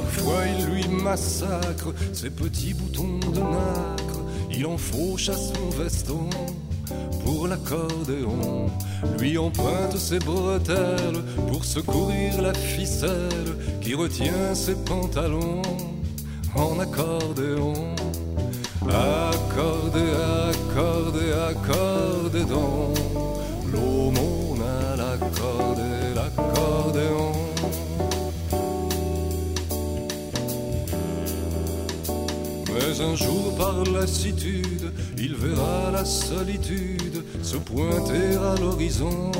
parfois 0.00 0.42
il 0.58 0.66
lui 0.66 0.88
massacre 0.88 1.90
ses 2.12 2.30
petits 2.30 2.74
boutons 2.74 3.18
de 3.32 3.40
nacre, 3.40 4.20
il 4.50 4.66
en 4.66 4.76
fauche 4.76 5.28
à 5.30 5.34
son 5.34 5.70
veston 5.78 6.28
pour 7.24 7.48
l'accordéon. 7.48 8.66
Lui 9.18 9.38
emprunte 9.38 9.96
ses 9.96 10.18
bretelles 10.18 11.22
pour 11.48 11.64
secourir 11.64 12.42
la 12.42 12.52
ficelle 12.52 13.50
qui 13.80 13.94
retient 13.94 14.54
ses 14.54 14.74
pantalons 14.74 15.62
en 16.54 16.78
accordéon. 16.78 17.74
Accorde, 18.88 20.02
accorde, 20.52 21.22
accorde 21.50 22.48
donc 22.48 22.98
l'aumône 23.72 24.62
à 24.62 24.96
l'accordéon. 24.96 25.95
Un 32.98 33.14
jour 33.14 33.54
par 33.58 33.84
lassitude, 33.92 34.90
il 35.18 35.34
verra 35.34 35.90
la 35.92 36.04
solitude 36.04 37.22
se 37.42 37.56
pointer 37.58 38.36
à 38.36 38.58
l'horizon 38.58 39.30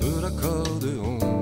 de 0.00 0.22
l'accordéon. 0.22 1.40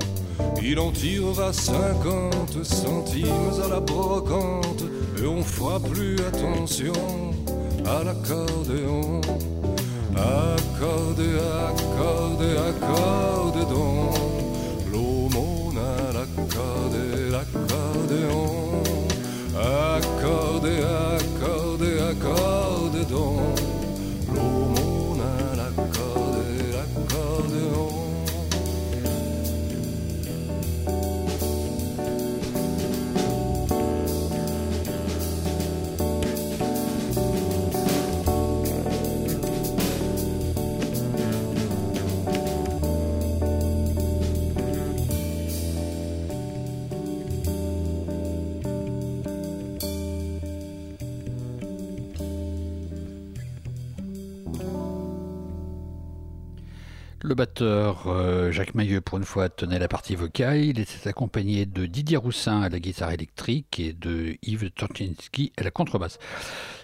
Il 0.63 0.79
en 0.79 0.91
tirera 0.91 1.53
cinquante 1.53 2.63
centimes 2.63 3.61
à 3.63 3.67
la 3.67 3.79
brocante 3.79 4.83
et 5.21 5.27
on 5.27 5.43
fera 5.43 5.79
plus 5.79 6.17
attention 6.19 6.93
à 7.85 8.03
l'accordéon. 8.03 9.21
Accorde, 10.15 11.21
accorde, 11.69 12.43
accorde 12.69 13.69
donc 13.69 14.15
l'aumône 14.91 15.77
à 15.77 16.11
l'accorde, 16.11 16.97
l'accordéon. 17.31 18.81
Accorde, 19.55 19.99
accorde, 20.19 21.18
Le 57.29 57.35
batteur 57.35 58.07
euh, 58.07 58.51
Jacques 58.51 58.73
Mailleux, 58.73 59.01
pour 59.01 59.19
une 59.19 59.23
fois, 59.23 59.49
tenait 59.49 59.77
la 59.77 59.87
partie 59.87 60.15
vocale. 60.15 60.65
Il 60.65 60.79
était 60.79 61.07
accompagné 61.07 61.67
de 61.67 61.85
Didier 61.85 62.17
Roussin 62.17 62.63
à 62.63 62.69
la 62.69 62.79
guitare 62.79 63.11
électrique 63.11 63.79
et 63.79 63.93
de 63.93 64.35
Yves 64.41 64.71
Tortinski 64.71 65.53
à 65.55 65.61
la 65.61 65.69
contrebasse. 65.69 66.17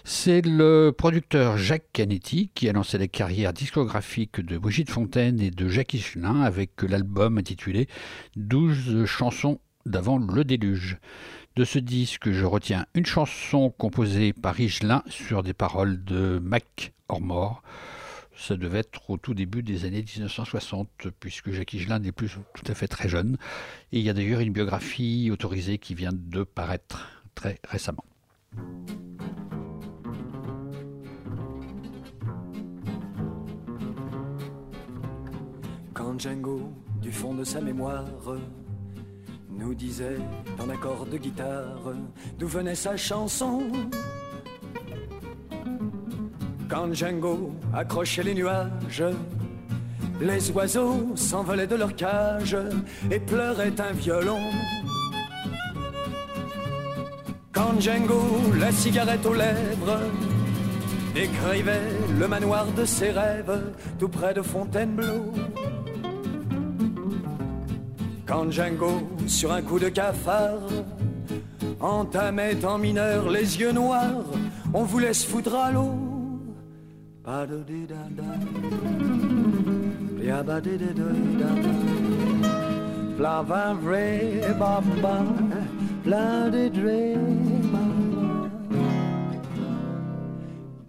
C'est 0.04 0.42
le 0.42 0.94
producteur 0.96 1.58
Jacques 1.58 1.90
Canetti 1.92 2.52
qui 2.54 2.68
a 2.68 2.72
lancé 2.72 2.96
la 2.96 3.08
carrière 3.08 3.52
discographique 3.52 4.40
de 4.40 4.56
Brigitte 4.56 4.88
Fontaine 4.88 5.40
et 5.40 5.50
de 5.50 5.66
Jacques 5.66 5.94
Higelin 5.94 6.42
avec 6.42 6.80
l'album 6.82 7.38
intitulé 7.38 7.88
12 8.36 9.04
chansons 9.04 9.58
d'avant 9.84 10.16
le 10.16 10.44
déluge. 10.44 10.98
De 11.56 11.64
ce 11.64 11.80
disque, 11.80 12.30
je 12.30 12.44
retiens 12.44 12.86
une 12.94 13.06
chanson 13.06 13.74
composée 13.76 14.32
par 14.32 14.60
Higelin 14.60 15.02
sur 15.08 15.42
des 15.42 15.54
paroles 15.54 16.04
de 16.04 16.38
Mac 16.40 16.92
Ormore. 17.08 17.64
Ça 18.38 18.56
devait 18.56 18.80
être 18.80 19.08
au 19.10 19.16
tout 19.16 19.32
début 19.32 19.62
des 19.62 19.86
années 19.86 20.02
1960, 20.02 21.08
puisque 21.18 21.50
Jacques 21.52 21.72
Higelin 21.72 21.98
n'est 21.98 22.12
plus 22.12 22.28
tout 22.28 22.64
à 22.70 22.74
fait 22.74 22.86
très 22.86 23.08
jeune. 23.08 23.38
Et 23.92 23.98
il 23.98 24.04
y 24.04 24.10
a 24.10 24.12
d'ailleurs 24.12 24.40
une 24.40 24.52
biographie 24.52 25.30
autorisée 25.32 25.78
qui 25.78 25.94
vient 25.94 26.12
de 26.12 26.44
paraître 26.44 27.08
très 27.34 27.60
récemment. 27.66 28.04
Quand 35.94 36.20
Django, 36.20 36.72
du 37.00 37.10
fond 37.10 37.34
de 37.34 37.42
sa 37.42 37.62
mémoire, 37.62 38.04
nous 39.48 39.74
disait 39.74 40.18
en 40.58 40.68
accord 40.68 41.06
de 41.06 41.16
guitare 41.16 41.94
d'où 42.38 42.46
venait 42.46 42.74
sa 42.74 42.98
chanson. 42.98 43.62
Quand 46.68 46.92
Django 46.92 47.52
accrochait 47.72 48.24
les 48.24 48.34
nuages, 48.34 49.04
les 50.20 50.50
oiseaux 50.50 51.12
s'envolaient 51.14 51.66
de 51.66 51.76
leur 51.76 51.94
cage 51.94 52.56
et 53.10 53.20
pleuraient 53.20 53.80
un 53.80 53.92
violon. 53.92 54.40
Quand 57.52 57.80
Django, 57.80 58.20
la 58.58 58.72
cigarette 58.72 59.24
aux 59.24 59.34
lèvres, 59.34 60.00
décrivait 61.14 61.92
le 62.18 62.26
manoir 62.26 62.66
de 62.72 62.84
ses 62.84 63.10
rêves 63.10 63.72
tout 63.98 64.08
près 64.08 64.34
de 64.34 64.42
Fontainebleau. 64.42 65.32
Quand 68.26 68.50
Django, 68.50 69.08
sur 69.28 69.52
un 69.52 69.62
coup 69.62 69.78
de 69.78 69.88
cafard, 69.88 70.68
entamait 71.80 72.64
en 72.64 72.76
mineur 72.76 73.30
les 73.30 73.60
yeux 73.60 73.72
noirs, 73.72 74.24
on 74.74 74.82
voulait 74.82 75.14
se 75.14 75.26
foutre 75.26 75.54
à 75.54 75.70
l'eau. 75.70 76.05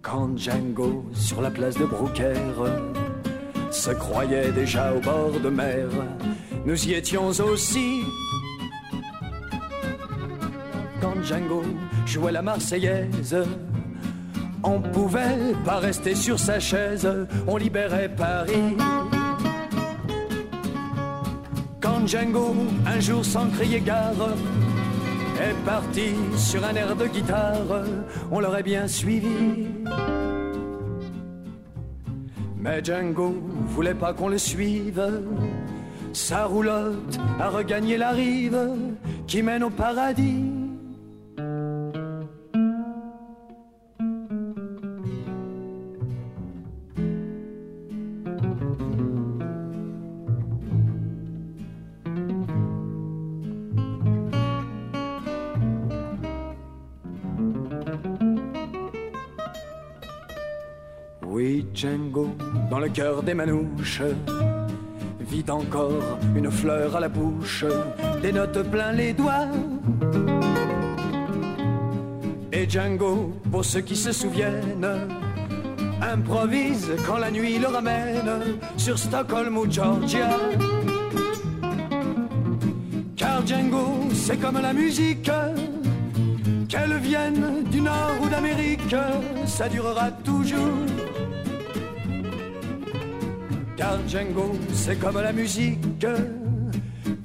Quand 0.00 0.38
Django, 0.38 1.04
sur 1.12 1.42
la 1.42 1.50
place 1.50 1.74
de 1.76 1.84
Brouckère, 1.84 2.36
se 3.72 3.90
croyait 3.90 4.52
déjà 4.52 4.94
au 4.94 5.00
bord 5.00 5.40
de 5.42 5.48
mer, 5.48 5.88
nous 6.64 6.86
y 6.86 6.92
étions 6.92 7.30
aussi. 7.30 8.02
Quand 11.00 11.20
Django 11.24 11.64
jouait 12.06 12.32
la 12.32 12.42
Marseillaise, 12.42 13.36
on 14.64 14.80
pouvait 14.80 15.54
pas 15.64 15.78
rester 15.78 16.14
sur 16.14 16.38
sa 16.38 16.58
chaise, 16.58 17.08
on 17.46 17.56
libérait 17.56 18.08
Paris. 18.08 18.76
Quand 21.80 22.06
Django, 22.06 22.54
un 22.86 23.00
jour 23.00 23.24
sans 23.24 23.48
crier 23.50 23.80
gare, 23.80 24.34
est 25.40 25.64
parti 25.64 26.14
sur 26.36 26.64
un 26.64 26.74
air 26.74 26.96
de 26.96 27.06
guitare, 27.06 27.84
on 28.30 28.40
l'aurait 28.40 28.62
bien 28.62 28.88
suivi. 28.88 29.68
Mais 32.56 32.82
Django 32.84 33.36
voulait 33.68 33.94
pas 33.94 34.12
qu'on 34.12 34.28
le 34.28 34.38
suive, 34.38 35.00
sa 36.12 36.44
roulotte 36.46 37.18
a 37.38 37.48
regagné 37.48 37.96
la 37.96 38.10
rive 38.10 38.58
qui 39.26 39.42
mène 39.42 39.62
au 39.62 39.70
paradis. 39.70 40.47
Django, 61.78 62.26
dans 62.72 62.80
le 62.80 62.88
cœur 62.88 63.22
des 63.22 63.34
manouches, 63.34 64.02
vit 65.20 65.44
encore 65.48 66.18
une 66.34 66.50
fleur 66.50 66.96
à 66.96 66.98
la 66.98 67.08
bouche, 67.08 67.64
des 68.20 68.32
notes 68.32 68.68
plein 68.68 68.90
les 68.90 69.12
doigts. 69.12 69.46
Et 72.52 72.68
Django, 72.68 73.32
pour 73.52 73.64
ceux 73.64 73.82
qui 73.82 73.94
se 73.94 74.10
souviennent, 74.10 74.88
improvise 76.02 76.90
quand 77.06 77.18
la 77.18 77.30
nuit 77.30 77.60
le 77.60 77.68
ramène 77.68 78.58
sur 78.76 78.98
Stockholm 78.98 79.56
ou 79.56 79.70
Georgia. 79.70 80.30
Car 83.14 83.46
Django, 83.46 84.08
c'est 84.14 84.38
comme 84.38 84.60
la 84.60 84.72
musique, 84.72 85.30
qu'elle 86.68 86.96
vienne 86.96 87.62
du 87.70 87.80
nord 87.80 88.16
ou 88.20 88.28
d'Amérique, 88.28 88.96
ça 89.46 89.68
durera 89.68 90.10
toujours. 90.10 90.97
Car 93.78 93.96
Django, 94.08 94.56
c'est 94.74 94.98
comme 94.98 95.20
la 95.20 95.32
musique, 95.32 96.04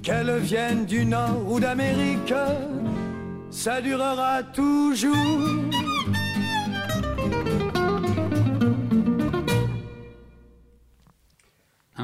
qu'elle 0.04 0.38
vienne 0.38 0.86
du 0.86 1.04
nord 1.04 1.42
ou 1.50 1.60
d'Amérique, 1.60 2.34
ça 3.50 3.82
durera 3.82 4.44
toujours. 4.44 5.16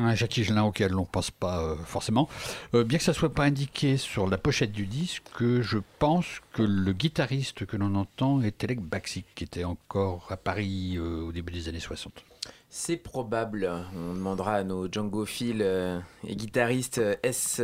un 0.10 0.16
Jackie 0.16 0.44
Gelin 0.44 0.64
auquel 0.64 0.96
on 0.96 1.06
pense 1.06 1.32
pas 1.32 1.62
euh, 1.62 1.76
forcément. 1.86 2.28
Euh, 2.74 2.84
bien 2.84 2.98
que 2.98 3.04
ça 3.04 3.14
soit 3.14 3.34
pas 3.34 3.44
indiqué 3.44 3.98
sur 3.98 4.28
la 4.28 4.38
pochette 4.38 4.72
du 4.72 4.86
disque, 4.86 5.22
je 5.40 5.78
pense 6.00 6.26
que 6.54 6.64
le 6.64 6.94
guitariste 6.94 7.66
que 7.66 7.78
l'on 7.78 7.94
entend 7.96 8.42
est 8.42 8.58
Telek 8.58 8.82
Baksik, 8.82 9.26
qui 9.36 9.44
était 9.44 9.64
encore 9.64 10.28
à 10.30 10.38
Paris 10.38 10.96
euh, 10.98 11.28
au 11.28 11.32
début 11.32 11.54
des 11.54 11.68
années 11.70 11.80
60. 11.80 12.24
C'est 12.70 12.98
probable. 12.98 13.70
On 13.96 14.14
demandera 14.14 14.56
à 14.56 14.64
nos 14.64 14.92
Django 14.92 15.26
Phil 15.26 15.62
et 15.62 16.36
guitaristes 16.36 17.02
S, 17.24 17.62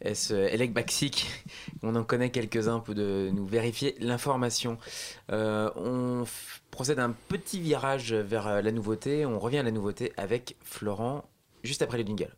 S 0.00 0.30
Elec 0.32 0.72
Baksik, 0.72 1.28
on 1.82 1.94
en 1.94 2.02
connaît 2.02 2.30
quelques-uns, 2.30 2.82
de 2.88 3.30
nous 3.32 3.46
vérifier 3.46 3.94
l'information. 4.00 4.78
on 5.30 6.24
procède 6.70 6.98
un 6.98 7.14
petit 7.28 7.60
virage 7.60 8.12
vers 8.12 8.60
la 8.60 8.72
nouveauté. 8.72 9.24
On 9.24 9.38
revient 9.38 9.58
à 9.58 9.62
la 9.62 9.70
nouveauté 9.70 10.12
avec 10.16 10.56
Florent 10.62 11.24
juste 11.62 11.82
après 11.82 11.98
le 11.98 12.04
jingle. 12.04 12.34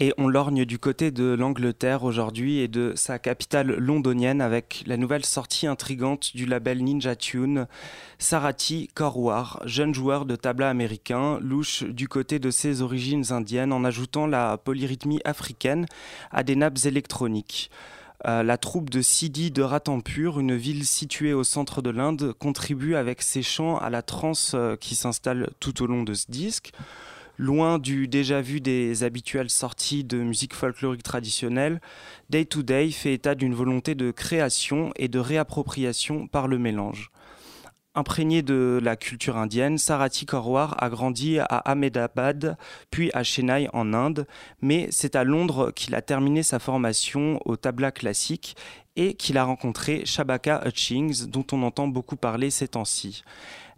Et 0.00 0.14
on 0.16 0.28
lorgne 0.28 0.64
du 0.64 0.78
côté 0.78 1.10
de 1.10 1.34
l'Angleterre 1.34 2.04
aujourd'hui 2.04 2.60
et 2.60 2.68
de 2.68 2.92
sa 2.94 3.18
capitale 3.18 3.74
londonienne 3.78 4.40
avec 4.40 4.84
la 4.86 4.96
nouvelle 4.96 5.24
sortie 5.24 5.66
intrigante 5.66 6.36
du 6.36 6.46
label 6.46 6.84
Ninja 6.84 7.16
Tune, 7.16 7.66
Sarati 8.20 8.88
Korwar, 8.94 9.60
jeune 9.64 9.92
joueur 9.92 10.24
de 10.24 10.36
tabla 10.36 10.70
américain, 10.70 11.40
louche 11.40 11.82
du 11.82 12.06
côté 12.06 12.38
de 12.38 12.52
ses 12.52 12.80
origines 12.80 13.32
indiennes 13.32 13.72
en 13.72 13.82
ajoutant 13.82 14.28
la 14.28 14.56
polyrythmie 14.56 15.20
africaine 15.24 15.86
à 16.30 16.44
des 16.44 16.54
nappes 16.54 16.84
électroniques. 16.84 17.68
Euh, 18.24 18.44
la 18.44 18.56
troupe 18.56 18.90
de 18.90 19.02
Sidi 19.02 19.50
de 19.50 19.62
Ratampur, 19.62 20.38
une 20.38 20.54
ville 20.54 20.86
située 20.86 21.32
au 21.32 21.42
centre 21.42 21.82
de 21.82 21.90
l'Inde, 21.90 22.34
contribue 22.38 22.94
avec 22.94 23.20
ses 23.20 23.42
chants 23.42 23.78
à 23.78 23.90
la 23.90 24.02
trance 24.02 24.52
euh, 24.54 24.76
qui 24.76 24.94
s'installe 24.94 25.50
tout 25.58 25.82
au 25.82 25.86
long 25.86 26.04
de 26.04 26.14
ce 26.14 26.30
disque. 26.30 26.72
Loin 27.40 27.78
du 27.78 28.08
déjà 28.08 28.40
vu 28.40 28.60
des 28.60 29.04
habituelles 29.04 29.48
sorties 29.48 30.02
de 30.02 30.18
musique 30.18 30.54
folklorique 30.54 31.04
traditionnelle, 31.04 31.80
Day 32.30 32.44
to 32.44 32.64
Day 32.64 32.90
fait 32.90 33.14
état 33.14 33.36
d'une 33.36 33.54
volonté 33.54 33.94
de 33.94 34.10
création 34.10 34.90
et 34.96 35.06
de 35.06 35.20
réappropriation 35.20 36.26
par 36.26 36.48
le 36.48 36.58
mélange. 36.58 37.12
Imprégné 37.94 38.42
de 38.42 38.80
la 38.82 38.96
culture 38.96 39.36
indienne, 39.36 39.78
Sarati 39.78 40.26
Korwar 40.26 40.82
a 40.82 40.90
grandi 40.90 41.38
à 41.38 41.44
Ahmedabad, 41.44 42.56
puis 42.90 43.12
à 43.14 43.22
Chennai 43.22 43.68
en 43.72 43.94
Inde, 43.94 44.26
mais 44.60 44.88
c'est 44.90 45.14
à 45.14 45.22
Londres 45.22 45.70
qu'il 45.70 45.94
a 45.94 46.02
terminé 46.02 46.42
sa 46.42 46.58
formation 46.58 47.40
au 47.44 47.56
tabla 47.56 47.92
classique 47.92 48.56
et 48.96 49.14
qu'il 49.14 49.38
a 49.38 49.44
rencontré 49.44 50.04
Shabaka 50.04 50.62
Hutchings, 50.66 51.26
dont 51.26 51.46
on 51.52 51.62
entend 51.62 51.86
beaucoup 51.86 52.16
parler 52.16 52.50
ces 52.50 52.66
temps-ci. 52.66 53.22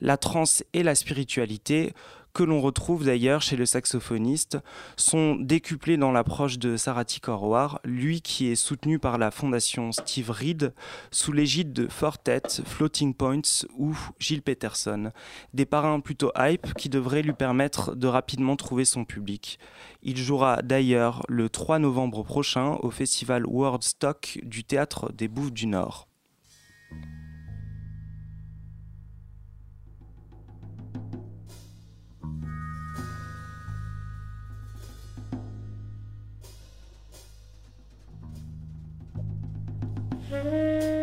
La 0.01 0.17
trance 0.17 0.65
et 0.73 0.83
la 0.83 0.95
spiritualité 0.95 1.93
que 2.33 2.43
l'on 2.43 2.61
retrouve 2.61 3.05
d'ailleurs 3.05 3.43
chez 3.43 3.57
le 3.57 3.67
saxophoniste, 3.67 4.59
sont 4.97 5.35
décuplés 5.35 5.97
dans 5.97 6.13
l'approche 6.13 6.59
de 6.59 6.77
Sarati 6.77 7.21
Korwar, 7.21 7.81
lui 7.85 8.23
qui 8.23 8.49
est 8.49 8.57
soutenu 8.57 8.99
par 8.99 9.19
la 9.19 9.31
fondation 9.31 9.93
Steve 9.93 10.31
Reed 10.31 10.73
sous 11.11 11.33
l'égide 11.33 11.73
de 11.73 11.89
Fortet, 11.89 12.43
Floating 12.65 13.15
Points 13.15 13.65
ou 13.77 13.97
Gilles 14.19 14.43
Peterson, 14.43 15.13
des 15.55 15.67
parrains 15.67 16.01
plutôt 16.01 16.33
hype 16.37 16.75
qui 16.75 16.89
devraient 16.89 17.23
lui 17.23 17.33
permettre 17.33 17.95
de 17.95 18.07
rapidement 18.07 18.57
trouver 18.57 18.85
son 18.85 19.05
public. 19.05 19.59
Il 20.03 20.17
jouera 20.17 20.63
d'ailleurs 20.63 21.23
le 21.29 21.49
3 21.49 21.79
novembre 21.79 22.23
prochain 22.23 22.77
au 22.83 22.91
festival 22.91 23.47
World 23.47 23.83
Stock 23.83 24.39
du 24.43 24.65
théâtre 24.65 25.13
des 25.13 25.29
Bouffes 25.29 25.53
du 25.53 25.67
Nord. 25.67 26.10
Música 40.31 41.00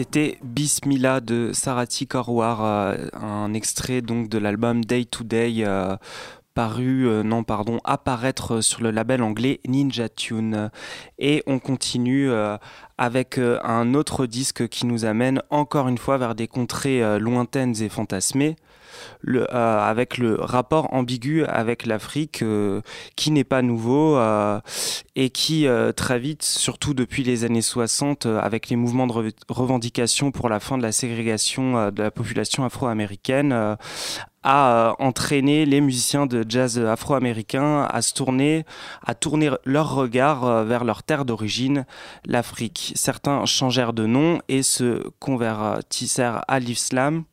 C'était 0.00 0.38
Bismillah 0.42 1.20
de 1.20 1.50
Sarati 1.52 2.06
Korwar, 2.06 2.64
euh, 2.64 2.96
un 3.12 3.52
extrait 3.52 4.00
donc 4.00 4.30
de 4.30 4.38
l'album 4.38 4.82
Day 4.82 5.04
to 5.04 5.24
Day 5.24 5.56
euh, 5.58 5.94
paru, 6.54 7.06
non 7.22 7.44
pardon, 7.44 7.80
apparaître 7.84 8.62
sur 8.62 8.82
le 8.82 8.92
label 8.92 9.22
anglais 9.22 9.60
Ninja 9.68 10.08
Tune. 10.08 10.70
Et 11.18 11.42
on 11.46 11.58
continue 11.58 12.30
avec 12.96 13.38
un 13.38 13.92
autre 13.92 14.24
disque 14.24 14.68
qui 14.68 14.86
nous 14.86 15.04
amène 15.04 15.42
encore 15.50 15.86
une 15.86 15.98
fois 15.98 16.16
vers 16.16 16.34
des 16.34 16.48
contrées 16.48 17.18
lointaines 17.18 17.74
et 17.82 17.90
fantasmées 17.90 18.56
le, 19.20 19.52
euh, 19.54 19.80
avec 19.80 20.18
le 20.18 20.36
rapport 20.40 20.92
ambigu 20.94 21.44
avec 21.44 21.86
l'Afrique 21.86 22.42
euh, 22.42 22.80
qui 23.16 23.30
n'est 23.30 23.44
pas 23.44 23.62
nouveau 23.62 24.16
euh, 24.16 24.60
et 25.16 25.30
qui 25.30 25.66
très 25.96 26.18
vite, 26.18 26.42
surtout 26.42 26.94
depuis 26.94 27.22
les 27.22 27.44
années 27.44 27.62
60, 27.62 28.26
avec 28.26 28.68
les 28.68 28.76
mouvements 28.76 29.06
de 29.06 29.32
revendication 29.48 30.30
pour 30.30 30.48
la 30.48 30.60
fin 30.60 30.78
de 30.78 30.82
la 30.82 30.92
ségrégation 30.92 31.90
de 31.90 32.02
la 32.02 32.10
population 32.10 32.64
afro-américaine, 32.64 33.76
a 34.42 34.94
entraîné 34.98 35.66
les 35.66 35.82
musiciens 35.82 36.24
de 36.24 36.44
jazz 36.48 36.78
afro-américains 36.78 37.82
à 37.82 38.00
se 38.00 38.14
tourner, 38.14 38.64
à 39.04 39.14
tourner 39.14 39.50
leur 39.64 39.94
regard 39.94 40.64
vers 40.64 40.84
leur 40.84 41.02
terre 41.02 41.26
d'origine, 41.26 41.84
l'Afrique. 42.24 42.92
Certains 42.96 43.44
changèrent 43.44 43.92
de 43.92 44.06
nom 44.06 44.40
et 44.48 44.62
se 44.62 45.06
convertissèrent 45.18 46.42
à 46.48 46.58
l'islam 46.60 47.24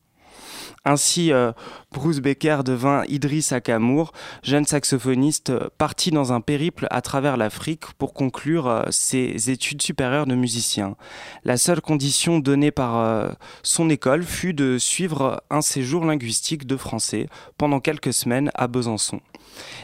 ainsi, 0.88 1.32
euh, 1.34 1.52
Bruce 1.92 2.20
Becker 2.20 2.60
devint 2.64 3.04
Idriss 3.08 3.52
Akamour, 3.52 4.14
jeune 4.42 4.66
saxophoniste 4.66 5.50
euh, 5.50 5.68
parti 5.78 6.12
dans 6.12 6.32
un 6.32 6.40
périple 6.40 6.88
à 6.92 7.02
travers 7.02 7.36
l'Afrique 7.36 7.86
pour 7.98 8.14
conclure 8.14 8.68
euh, 8.68 8.84
ses 8.90 9.50
études 9.50 9.82
supérieures 9.82 10.28
de 10.28 10.36
musicien. 10.36 10.96
La 11.44 11.58
seule 11.58 11.82
condition 11.82 12.40
donnée 12.40 12.72
par 12.72 13.36
son 13.64 13.90
école 13.90 14.24
fut 14.24 14.54
de 14.54 14.78
suivre 14.78 15.44
un 15.50 15.62
séjour 15.62 16.06
linguistique 16.06 16.66
de 16.66 16.78
français 16.78 17.28
pendant 17.58 17.80
quelques 17.80 18.14
semaines 18.14 18.52
à 18.56 18.68
Besançon. 18.68 19.20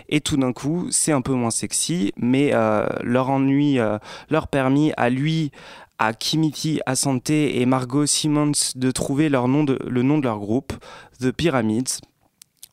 Et 0.10 0.22
tout 0.22 0.38
d'un 0.38 0.54
coup, 0.54 0.88
c'est 0.92 1.12
un 1.12 1.22
peu 1.22 1.34
moins 1.34 1.52
sexy, 1.52 2.14
mais 2.18 2.52
leur 3.02 3.30
ennui 3.30 3.80
leur 4.30 4.48
permit 4.48 4.92
à 4.98 5.10
lui, 5.10 5.52
à 6.06 6.12
Kimiti 6.12 6.82
Asante 6.86 7.30
et 7.30 7.66
Margot 7.66 8.06
Simmons 8.06 8.52
de 8.76 8.92
trouver 8.92 9.30
leur 9.30 9.48
nom 9.48 9.66
le 9.66 10.04
nom 10.04 10.18
de 10.18 10.24
leur 10.24 10.38
groupe, 10.38 10.74
The 11.22 11.32
Pyramids. 11.32 12.02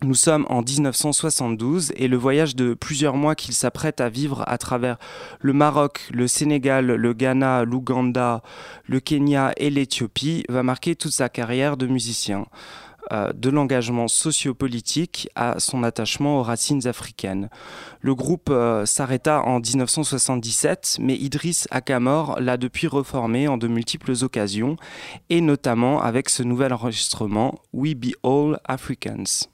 Nous 0.03 0.17
sommes 0.17 0.47
en 0.49 0.63
1972 0.63 1.93
et 1.95 2.09
le 2.09 2.17
voyage 2.17 2.57
de 2.57 2.75
plusieurs 2.75 3.15
mois 3.15 3.37
qu'ils 3.37 3.55
s'apprêtent 3.55 4.01
à 4.01 4.09
vivre 4.09 4.43
à 4.49 4.59
travers 4.59 4.97
le 5.39 5.53
Maroc, 5.53 6.09
le 6.13 6.27
Sénégal, 6.27 6.87
le 6.87 7.13
Ghana, 7.13 7.65
l'Ouganda, 7.65 8.43
le 8.87 8.99
Kenya 8.99 9.53
et 9.59 9.71
l'Éthiopie 9.71 10.43
va 10.49 10.65
marquer 10.65 10.97
toute 10.97 11.13
sa 11.13 11.29
carrière 11.29 11.77
de 11.77 11.87
musicien. 11.87 12.47
Euh, 13.13 13.33
de 13.35 13.51
l'engagement 13.51 14.07
sociopolitique 14.07 15.29
à 15.35 15.59
son 15.59 15.83
attachement 15.83 16.39
aux 16.39 16.43
racines 16.45 16.87
africaines. 16.87 17.49
Le 18.01 18.15
groupe 18.15 18.51
euh, 18.51 18.87
s'arrêta 18.87 19.43
en 19.43 19.59
1977, 19.59 20.99
mais 21.01 21.17
Idriss 21.17 21.67
Akamor 21.73 22.39
l'a 22.39 22.57
depuis 22.57 22.87
reformé 22.87 23.49
en 23.49 23.57
de 23.57 23.67
multiples 23.67 24.13
occasions, 24.23 24.77
et 25.29 25.41
notamment 25.41 26.01
avec 26.01 26.29
ce 26.29 26.45
nouvel 26.45 26.73
enregistrement 26.73 27.59
We 27.73 27.95
Be 27.95 28.13
All 28.23 28.61
Africans. 28.65 29.49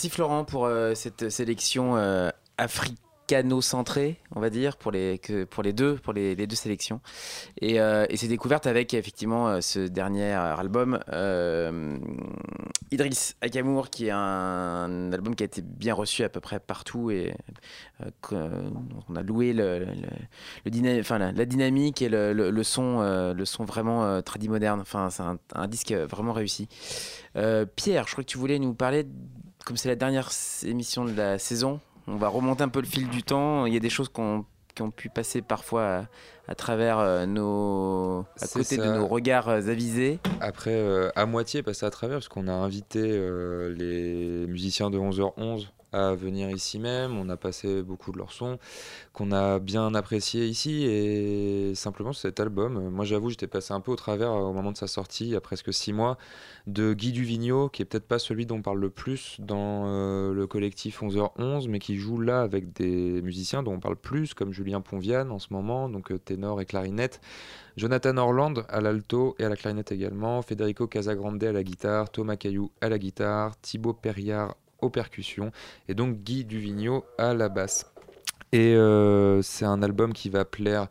Merci 0.00 0.08
Florent 0.08 0.46
pour 0.46 0.64
euh, 0.64 0.94
cette 0.94 1.28
sélection 1.28 1.98
euh, 1.98 2.30
africano-centrée, 2.56 4.18
on 4.34 4.40
va 4.40 4.48
dire, 4.48 4.78
pour 4.78 4.92
les, 4.92 5.18
deux, 5.74 5.96
pour 5.96 6.14
les, 6.14 6.34
deux 6.34 6.56
sélections. 6.56 7.02
Et, 7.60 7.80
euh, 7.80 8.06
et 8.08 8.16
ces 8.16 8.26
découvertes 8.26 8.66
avec 8.66 8.94
effectivement 8.94 9.48
euh, 9.48 9.60
ce 9.60 9.80
dernier 9.80 10.32
album, 10.32 10.98
Idriss 12.90 13.36
Akamour, 13.40 13.90
qui 13.90 14.06
est 14.06 14.12
un, 14.12 15.12
album 15.12 15.36
qui 15.36 15.44
a 15.44 15.46
été 15.46 15.62
bien 15.62 15.94
reçu 15.94 16.24
à 16.24 16.28
peu 16.28 16.40
près 16.40 16.58
partout 16.58 17.10
et 17.10 17.34
on 18.32 19.16
a 19.16 19.22
loué 19.22 19.52
la, 19.52 19.80
dynamique 21.44 22.02
et 22.02 22.08
le, 22.08 22.62
son, 22.62 23.00
le 23.32 23.44
son 23.44 23.64
vraiment 23.64 24.04
euh, 24.04 24.20
très 24.22 24.40
moderne. 24.40 24.80
Enfin, 24.80 25.10
c'est 25.10 25.22
un, 25.22 25.68
disque 25.68 25.92
vraiment 25.92 26.32
réussi. 26.32 26.68
Pierre, 27.76 28.06
je 28.06 28.12
crois 28.12 28.24
que 28.24 28.30
tu 28.30 28.38
voulais 28.38 28.58
nous 28.58 28.74
parler, 28.74 29.06
comme 29.64 29.76
c'est 29.76 29.88
la 29.88 29.96
dernière 29.96 30.30
émission 30.64 31.04
de 31.04 31.12
la 31.12 31.38
saison, 31.38 31.80
on 32.06 32.16
va 32.16 32.28
remonter 32.28 32.62
un 32.64 32.68
peu 32.68 32.80
le 32.80 32.86
fil 32.86 33.08
du 33.08 33.22
temps. 33.22 33.66
Il 33.66 33.74
y 33.74 33.76
a 33.76 33.80
des 33.80 33.90
choses 33.90 34.08
qu'on- 34.08 34.44
qui 34.74 34.82
ont 34.82 34.90
pu 34.90 35.08
passer 35.08 35.42
parfois 35.42 35.84
à, 35.84 36.04
à 36.48 36.54
travers 36.54 36.98
euh, 36.98 37.26
nos, 37.26 38.24
à 38.40 38.46
côté 38.46 38.76
de 38.76 38.84
nos 38.84 39.06
regards 39.06 39.48
euh, 39.48 39.68
avisés. 39.68 40.18
Après, 40.40 40.70
euh, 40.74 41.10
à 41.16 41.26
moitié 41.26 41.62
passé 41.62 41.84
à 41.86 41.90
travers, 41.90 42.16
parce 42.18 42.28
qu'on 42.28 42.46
a 42.48 42.52
invité 42.52 43.00
euh, 43.02 43.74
les 43.76 44.46
musiciens 44.46 44.90
de 44.90 44.98
11h11 44.98 45.68
à 45.92 46.14
venir 46.14 46.50
ici 46.50 46.78
même. 46.78 47.16
On 47.18 47.28
a 47.28 47.36
passé 47.36 47.82
beaucoup 47.82 48.12
de 48.12 48.18
leurs 48.18 48.32
sons 48.32 48.58
qu'on 49.12 49.32
a 49.32 49.58
bien 49.58 49.94
apprécié 49.94 50.46
ici. 50.46 50.84
Et 50.84 51.74
simplement, 51.74 52.12
cet 52.12 52.40
album, 52.40 52.90
moi 52.90 53.04
j'avoue, 53.04 53.30
j'étais 53.30 53.46
passé 53.46 53.72
un 53.72 53.80
peu 53.80 53.92
au 53.92 53.96
travers 53.96 54.30
euh, 54.30 54.40
au 54.40 54.52
moment 54.52 54.72
de 54.72 54.76
sa 54.76 54.86
sortie, 54.86 55.24
il 55.24 55.30
y 55.30 55.36
a 55.36 55.40
presque 55.40 55.72
six 55.72 55.92
mois, 55.92 56.18
de 56.66 56.92
Guy 56.92 57.12
Duvigneau, 57.12 57.68
qui 57.68 57.82
est 57.82 57.84
peut-être 57.84 58.06
pas 58.06 58.18
celui 58.18 58.46
dont 58.46 58.56
on 58.56 58.62
parle 58.62 58.80
le 58.80 58.90
plus 58.90 59.36
dans 59.38 59.84
euh, 59.86 60.32
le 60.32 60.46
collectif 60.46 61.02
11h11, 61.02 61.68
mais 61.68 61.78
qui 61.78 61.96
joue 61.96 62.20
là 62.20 62.42
avec 62.42 62.72
des 62.72 63.22
musiciens 63.22 63.62
dont 63.62 63.72
on 63.72 63.80
parle 63.80 63.96
plus, 63.96 64.34
comme 64.34 64.52
Julien 64.52 64.80
Ponviane 64.80 65.30
en 65.30 65.38
ce 65.38 65.52
moment, 65.52 65.88
donc 65.88 66.12
euh, 66.12 66.18
ténor 66.18 66.60
et 66.60 66.66
clarinette. 66.66 67.20
Jonathan 67.76 68.16
Orland 68.18 68.64
à 68.68 68.80
l'alto 68.80 69.36
et 69.38 69.44
à 69.44 69.48
la 69.48 69.56
clarinette 69.56 69.92
également, 69.92 70.42
Federico 70.42 70.86
Casagrande 70.86 71.42
à 71.42 71.52
la 71.52 71.62
guitare, 71.62 72.10
Thomas 72.10 72.36
Caillou 72.36 72.70
à 72.80 72.88
la 72.88 72.98
guitare, 72.98 73.58
Thibaut 73.60 73.94
Perriard 73.94 74.56
aux 74.82 74.90
percussions 74.90 75.52
et 75.88 75.94
donc 75.94 76.18
Guy 76.18 76.44
Duvigneau 76.44 77.04
à 77.18 77.34
la 77.34 77.48
basse. 77.48 77.86
Et 78.52 78.74
euh, 78.74 79.42
c'est 79.42 79.64
un 79.64 79.82
album 79.82 80.12
qui 80.12 80.28
va 80.28 80.44
plaire 80.44 80.88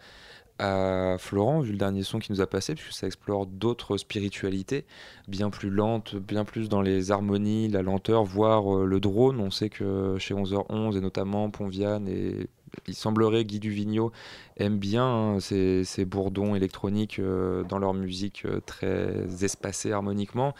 à 0.59 1.15
Florent, 1.17 1.61
vu 1.61 1.71
le 1.71 1.77
dernier 1.77 2.03
son 2.03 2.19
qui 2.19 2.31
nous 2.33 2.41
a 2.41 2.47
passé, 2.47 2.75
puisque 2.75 2.91
ça 2.91 3.07
explore 3.07 3.45
d'autres 3.45 3.95
spiritualités, 3.95 4.85
bien 5.27 5.49
plus 5.49 5.69
lentes, 5.69 6.17
bien 6.17 6.43
plus 6.43 6.67
dans 6.67 6.81
les 6.81 7.11
harmonies, 7.11 7.69
la 7.69 7.81
lenteur, 7.81 8.25
voire 8.25 8.75
euh, 8.75 8.85
le 8.85 8.99
drone. 8.99 9.39
On 9.39 9.51
sait 9.51 9.69
que 9.69 10.17
chez 10.19 10.33
11h11, 10.33 10.97
et 10.97 11.01
notamment 11.01 11.49
Ponviane, 11.49 12.07
et 12.09 12.49
il 12.87 12.93
semblerait 12.93 13.45
Guy 13.45 13.59
Duvigneau 13.59 14.11
aime 14.57 14.77
bien 14.77 15.05
hein, 15.05 15.39
ces, 15.39 16.05
bourdons 16.05 16.55
électroniques 16.55 17.19
euh, 17.19 17.63
dans 17.63 17.79
leur 17.79 17.93
musique 17.93 18.45
très 18.65 19.43
espacée 19.43 19.93
harmoniquement, 19.93 20.53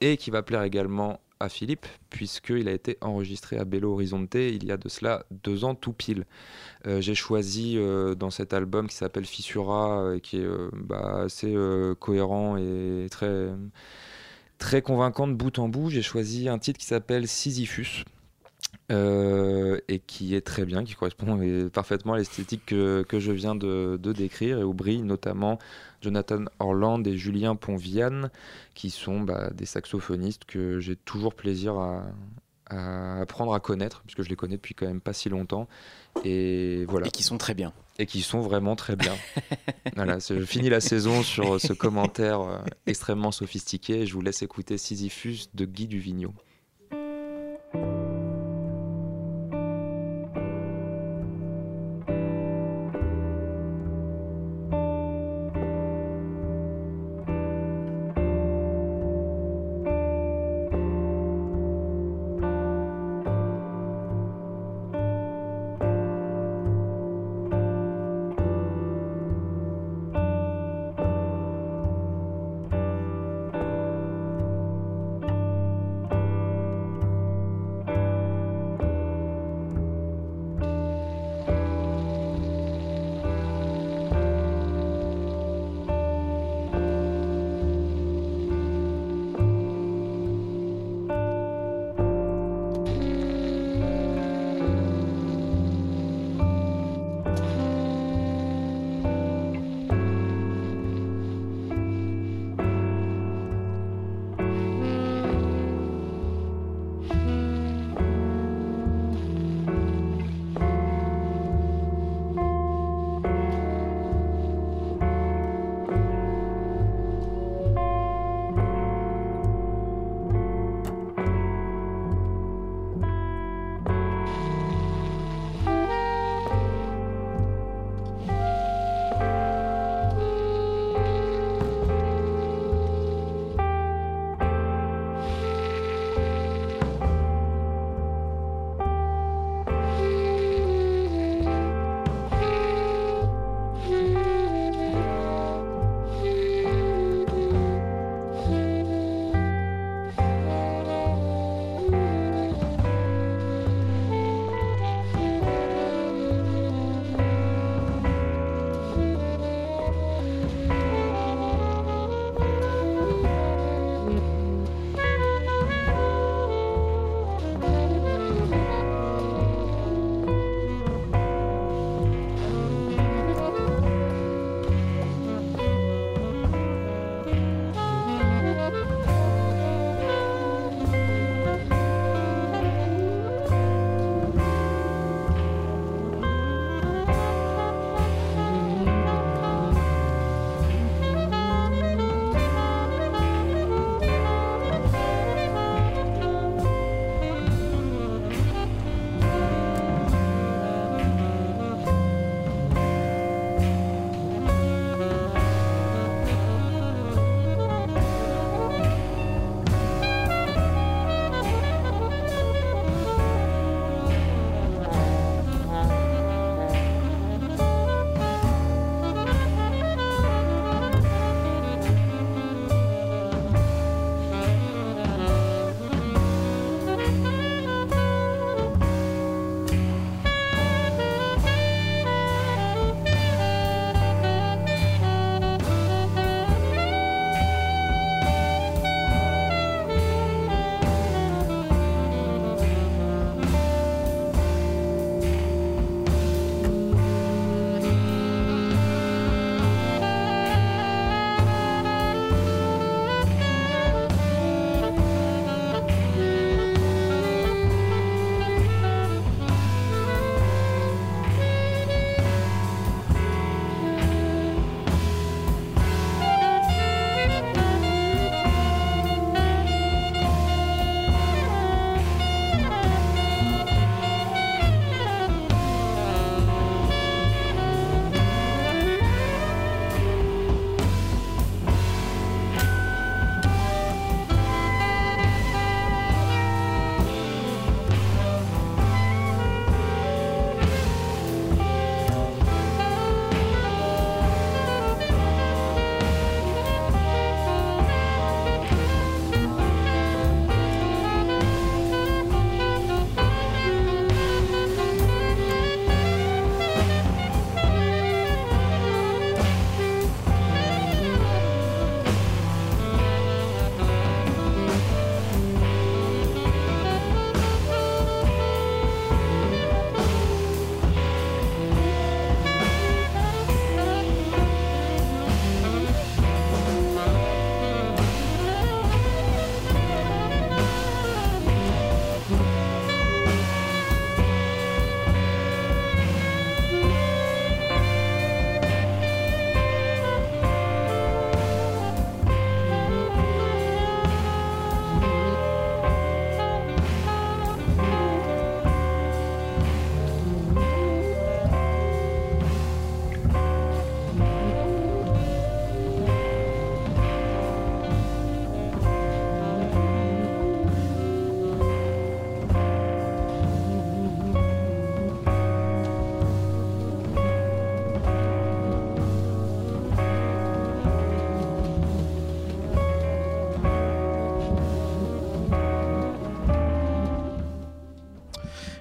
et 0.00 0.16
qui 0.16 0.30
va 0.30 0.42
plaire 0.42 0.62
également 0.62 1.18
à 1.40 1.48
Philippe, 1.48 1.86
puisqu'il 2.10 2.68
a 2.68 2.72
été 2.72 2.98
enregistré 3.00 3.56
à 3.58 3.64
Belo 3.64 3.94
Horizonte 3.94 4.34
il 4.34 4.64
y 4.64 4.70
a 4.70 4.76
de 4.76 4.88
cela 4.88 5.24
deux 5.30 5.64
ans 5.64 5.74
tout 5.74 5.92
pile. 5.94 6.26
Euh, 6.86 7.00
J'ai 7.00 7.14
choisi 7.14 7.76
euh, 7.78 8.14
dans 8.14 8.30
cet 8.30 8.52
album 8.52 8.88
qui 8.88 8.94
s'appelle 8.96 9.24
Fissura, 9.24 10.02
euh, 10.02 10.18
qui 10.18 10.38
est 10.38 10.48
bah, 10.74 11.22
assez 11.24 11.54
cohérent 11.98 12.56
et 12.58 13.06
très, 13.10 13.48
très 14.58 14.82
convaincant 14.82 15.26
de 15.28 15.34
bout 15.34 15.58
en 15.58 15.68
bout, 15.68 15.90
j'ai 15.90 16.02
choisi 16.02 16.48
un 16.48 16.58
titre 16.58 16.78
qui 16.78 16.86
s'appelle 16.86 17.26
Sisyphus. 17.26 18.04
et 18.90 20.00
qui 20.06 20.34
est 20.34 20.40
très 20.46 20.64
bien, 20.66 20.84
qui 20.84 20.94
correspond 20.94 21.38
parfaitement 21.72 22.14
à 22.14 22.18
l'esthétique 22.18 22.66
que, 22.66 23.02
que 23.08 23.20
je 23.20 23.32
viens 23.32 23.54
de, 23.54 23.98
de 24.02 24.12
décrire 24.12 24.58
et 24.58 24.64
où 24.64 24.74
brillent 24.74 25.02
notamment 25.02 25.58
Jonathan 26.00 26.44
Orland 26.58 27.06
et 27.06 27.16
Julien 27.16 27.56
Ponviane, 27.56 28.30
qui 28.74 28.90
sont 28.90 29.20
bah, 29.20 29.50
des 29.50 29.66
saxophonistes 29.66 30.44
que 30.44 30.80
j'ai 30.80 30.96
toujours 30.96 31.34
plaisir 31.34 31.74
à, 31.74 32.04
à 32.70 33.20
apprendre 33.20 33.52
à 33.52 33.60
connaître, 33.60 34.02
puisque 34.06 34.22
je 34.22 34.28
les 34.28 34.36
connais 34.36 34.56
depuis 34.56 34.74
quand 34.74 34.86
même 34.86 35.00
pas 35.00 35.12
si 35.12 35.28
longtemps. 35.28 35.68
Et 36.24 36.84
voilà. 36.88 37.08
Et 37.08 37.10
qui 37.10 37.22
sont 37.22 37.38
très 37.38 37.54
bien. 37.54 37.72
Et 37.98 38.06
qui 38.06 38.22
sont 38.22 38.40
vraiment 38.40 38.76
très 38.76 38.96
bien. 38.96 39.14
voilà, 39.96 40.18
je 40.18 40.44
finis 40.44 40.70
la 40.70 40.80
saison 40.80 41.22
sur 41.22 41.60
ce 41.60 41.72
commentaire 41.72 42.40
euh, 42.40 42.58
extrêmement 42.86 43.32
sophistiqué. 43.32 44.06
Je 44.06 44.14
vous 44.14 44.22
laisse 44.22 44.42
écouter 44.42 44.78
Sisyphus 44.78 45.48
de 45.54 45.64
Guy 45.66 45.86
Duvigneau. 45.86 46.32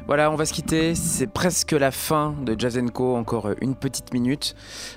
Voilà, 0.10 0.32
on 0.32 0.36
va 0.36 0.48
se 0.48 0.54
quitter. 0.54 0.96
C'est 0.96 1.28
presque 1.28 1.72
la 1.72 1.92
fin 1.92 2.34
de 2.42 2.60
Jazz 2.60 2.82
Co. 2.92 3.16
Encore 3.16 3.50
une 3.62 3.76
petite 3.76 4.12
minute. 4.12 4.56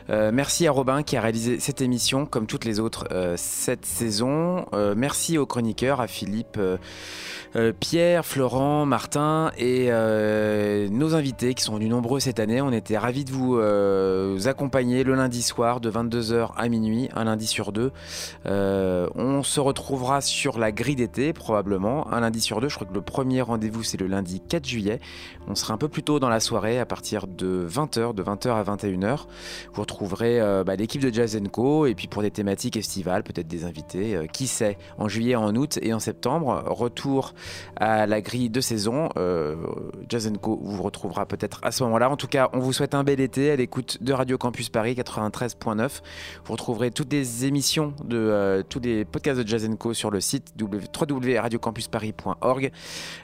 Euh, 0.09 0.31
merci 0.33 0.67
à 0.67 0.73
Robin 0.73 1.03
qui 1.03 1.19
a 1.19 1.21
réalisé 1.21 1.61
cette 1.61 1.83
émission, 1.83 2.25
comme 2.25 2.47
toutes 2.47 2.65
les 2.65 2.81
autres 2.81 3.07
euh, 3.13 3.35
cette 3.37 3.85
saison. 3.85 4.65
Euh, 4.73 4.95
merci 4.97 5.37
aux 5.37 5.45
chroniqueurs, 5.45 6.01
à 6.01 6.07
Philippe, 6.07 6.59
euh, 7.55 7.73
Pierre, 7.79 8.25
Florent, 8.25 8.87
Martin 8.87 9.53
et 9.59 9.89
euh, 9.91 10.89
nos 10.89 11.15
invités 11.15 11.53
qui 11.53 11.63
sont 11.63 11.75
venus 11.75 11.91
nombreux 11.91 12.19
cette 12.19 12.41
année. 12.41 12.63
On 12.63 12.73
était 12.73 12.97
ravis 12.97 13.25
de 13.25 13.31
vous, 13.31 13.59
euh, 13.59 14.39
accompagner 14.47 15.05
le 15.05 15.15
lundi 15.15 15.43
soir 15.43 15.81
de 15.81 15.91
22h 15.91 16.53
à 16.57 16.69
minuit, 16.69 17.09
un 17.15 17.25
lundi 17.25 17.47
sur 17.47 17.73
deux. 17.73 17.93
On 18.45 19.43
se 19.43 19.61
retrouvera 19.61 20.21
sur 20.21 20.59
la 20.59 20.73
grille 20.73 20.97
d'été, 20.97 21.33
probablement, 21.33 22.13
un 22.13 22.21
lundi 22.21 22.41
sur 22.41 22.61
deux. 22.61 22.69
Je 22.69 22.75
crois 22.75 22.87
que 22.87 22.95
le 22.95 23.03
premier 23.03 23.43
rendez-vous, 23.43 23.83
c'est 23.83 23.99
le 23.99 24.07
lundi 24.07 24.41
4 24.41 24.67
juillet. 24.67 25.01
On 25.49 25.55
sera 25.55 25.75
un 25.75 25.79
peu 25.79 25.89
plus 25.89 26.03
tôt 26.03 26.19
dans 26.21 26.29
la 26.29 26.41
soirée, 26.41 26.79
à 26.79 26.87
partir 26.87 27.27
de 27.27 27.67
20h, 27.69 28.15
de 28.15 28.23
20h 28.23 28.51
à 28.51 28.63
21h. 28.63 29.27
Vous 29.75 29.81
retrouverez 29.81 30.41
bah, 30.65 30.77
l'équipe 30.77 31.03
de 31.03 31.13
Jazz 31.13 31.39
Co. 31.53 31.87
Et 31.87 31.95
puis 31.95 32.09
pour 32.09 32.23
des 32.23 32.31
thématiques 32.31 32.77
estivales, 32.77 33.23
peut-être 33.23 33.49
des 33.49 33.65
invités, 33.65 34.27
qui 34.33 34.47
sait, 34.47 34.79
en 34.99 35.09
juillet, 35.09 35.35
en 35.35 35.55
août 35.55 35.79
et 35.83 35.93
en 35.93 36.01
septembre. 36.01 36.63
Retour 36.67 37.35
à 37.77 38.07
la 38.07 38.21
grille 38.21 38.51
de 38.51 38.61
saison. 38.61 39.09
Euh, 39.17 39.57
Jazz 40.09 40.31
Co. 40.41 40.59
vous 40.63 40.83
retrouvera 40.83 41.27
peut-être 41.27 41.61
à 41.63 41.73
ce 41.73 41.83
moment-là. 41.85 42.11
En 42.11 42.17
tout 42.17 42.29
cas, 42.29 42.51
on 42.53 42.59
vous 42.59 42.73
souhaite 42.73 42.95
un 42.95 43.05
bel 43.05 43.21
été 43.21 43.51
à 43.51 43.57
l'écoute 43.57 44.03
de 44.03 44.13
Radio 44.13 44.39
Campus 44.39 44.69
Paris 44.69 44.95
93.9. 44.95 46.03
Vous 46.45 46.53
retrouverez 46.53 46.91
toutes 46.91 47.13
les 47.13 47.45
émissions 47.45 47.95
de 48.05 48.19
euh, 48.19 48.63
tous 48.63 48.81
les 48.81 49.05
podcasts 49.05 49.41
de 49.41 49.47
Jazz 49.47 49.69
Co 49.79 49.95
sur 49.95 50.11
le 50.11 50.21
site 50.21 50.55
www.radiocampusparis.org. 50.61 52.73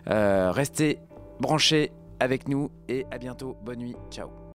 Euh, 0.08 0.52
restez 0.52 0.98
branchés 1.40 1.92
avec 2.20 2.48
nous 2.48 2.70
et 2.88 3.06
à 3.10 3.18
bientôt. 3.18 3.56
Bonne 3.64 3.78
nuit. 3.78 3.96
Ciao. 4.10 4.38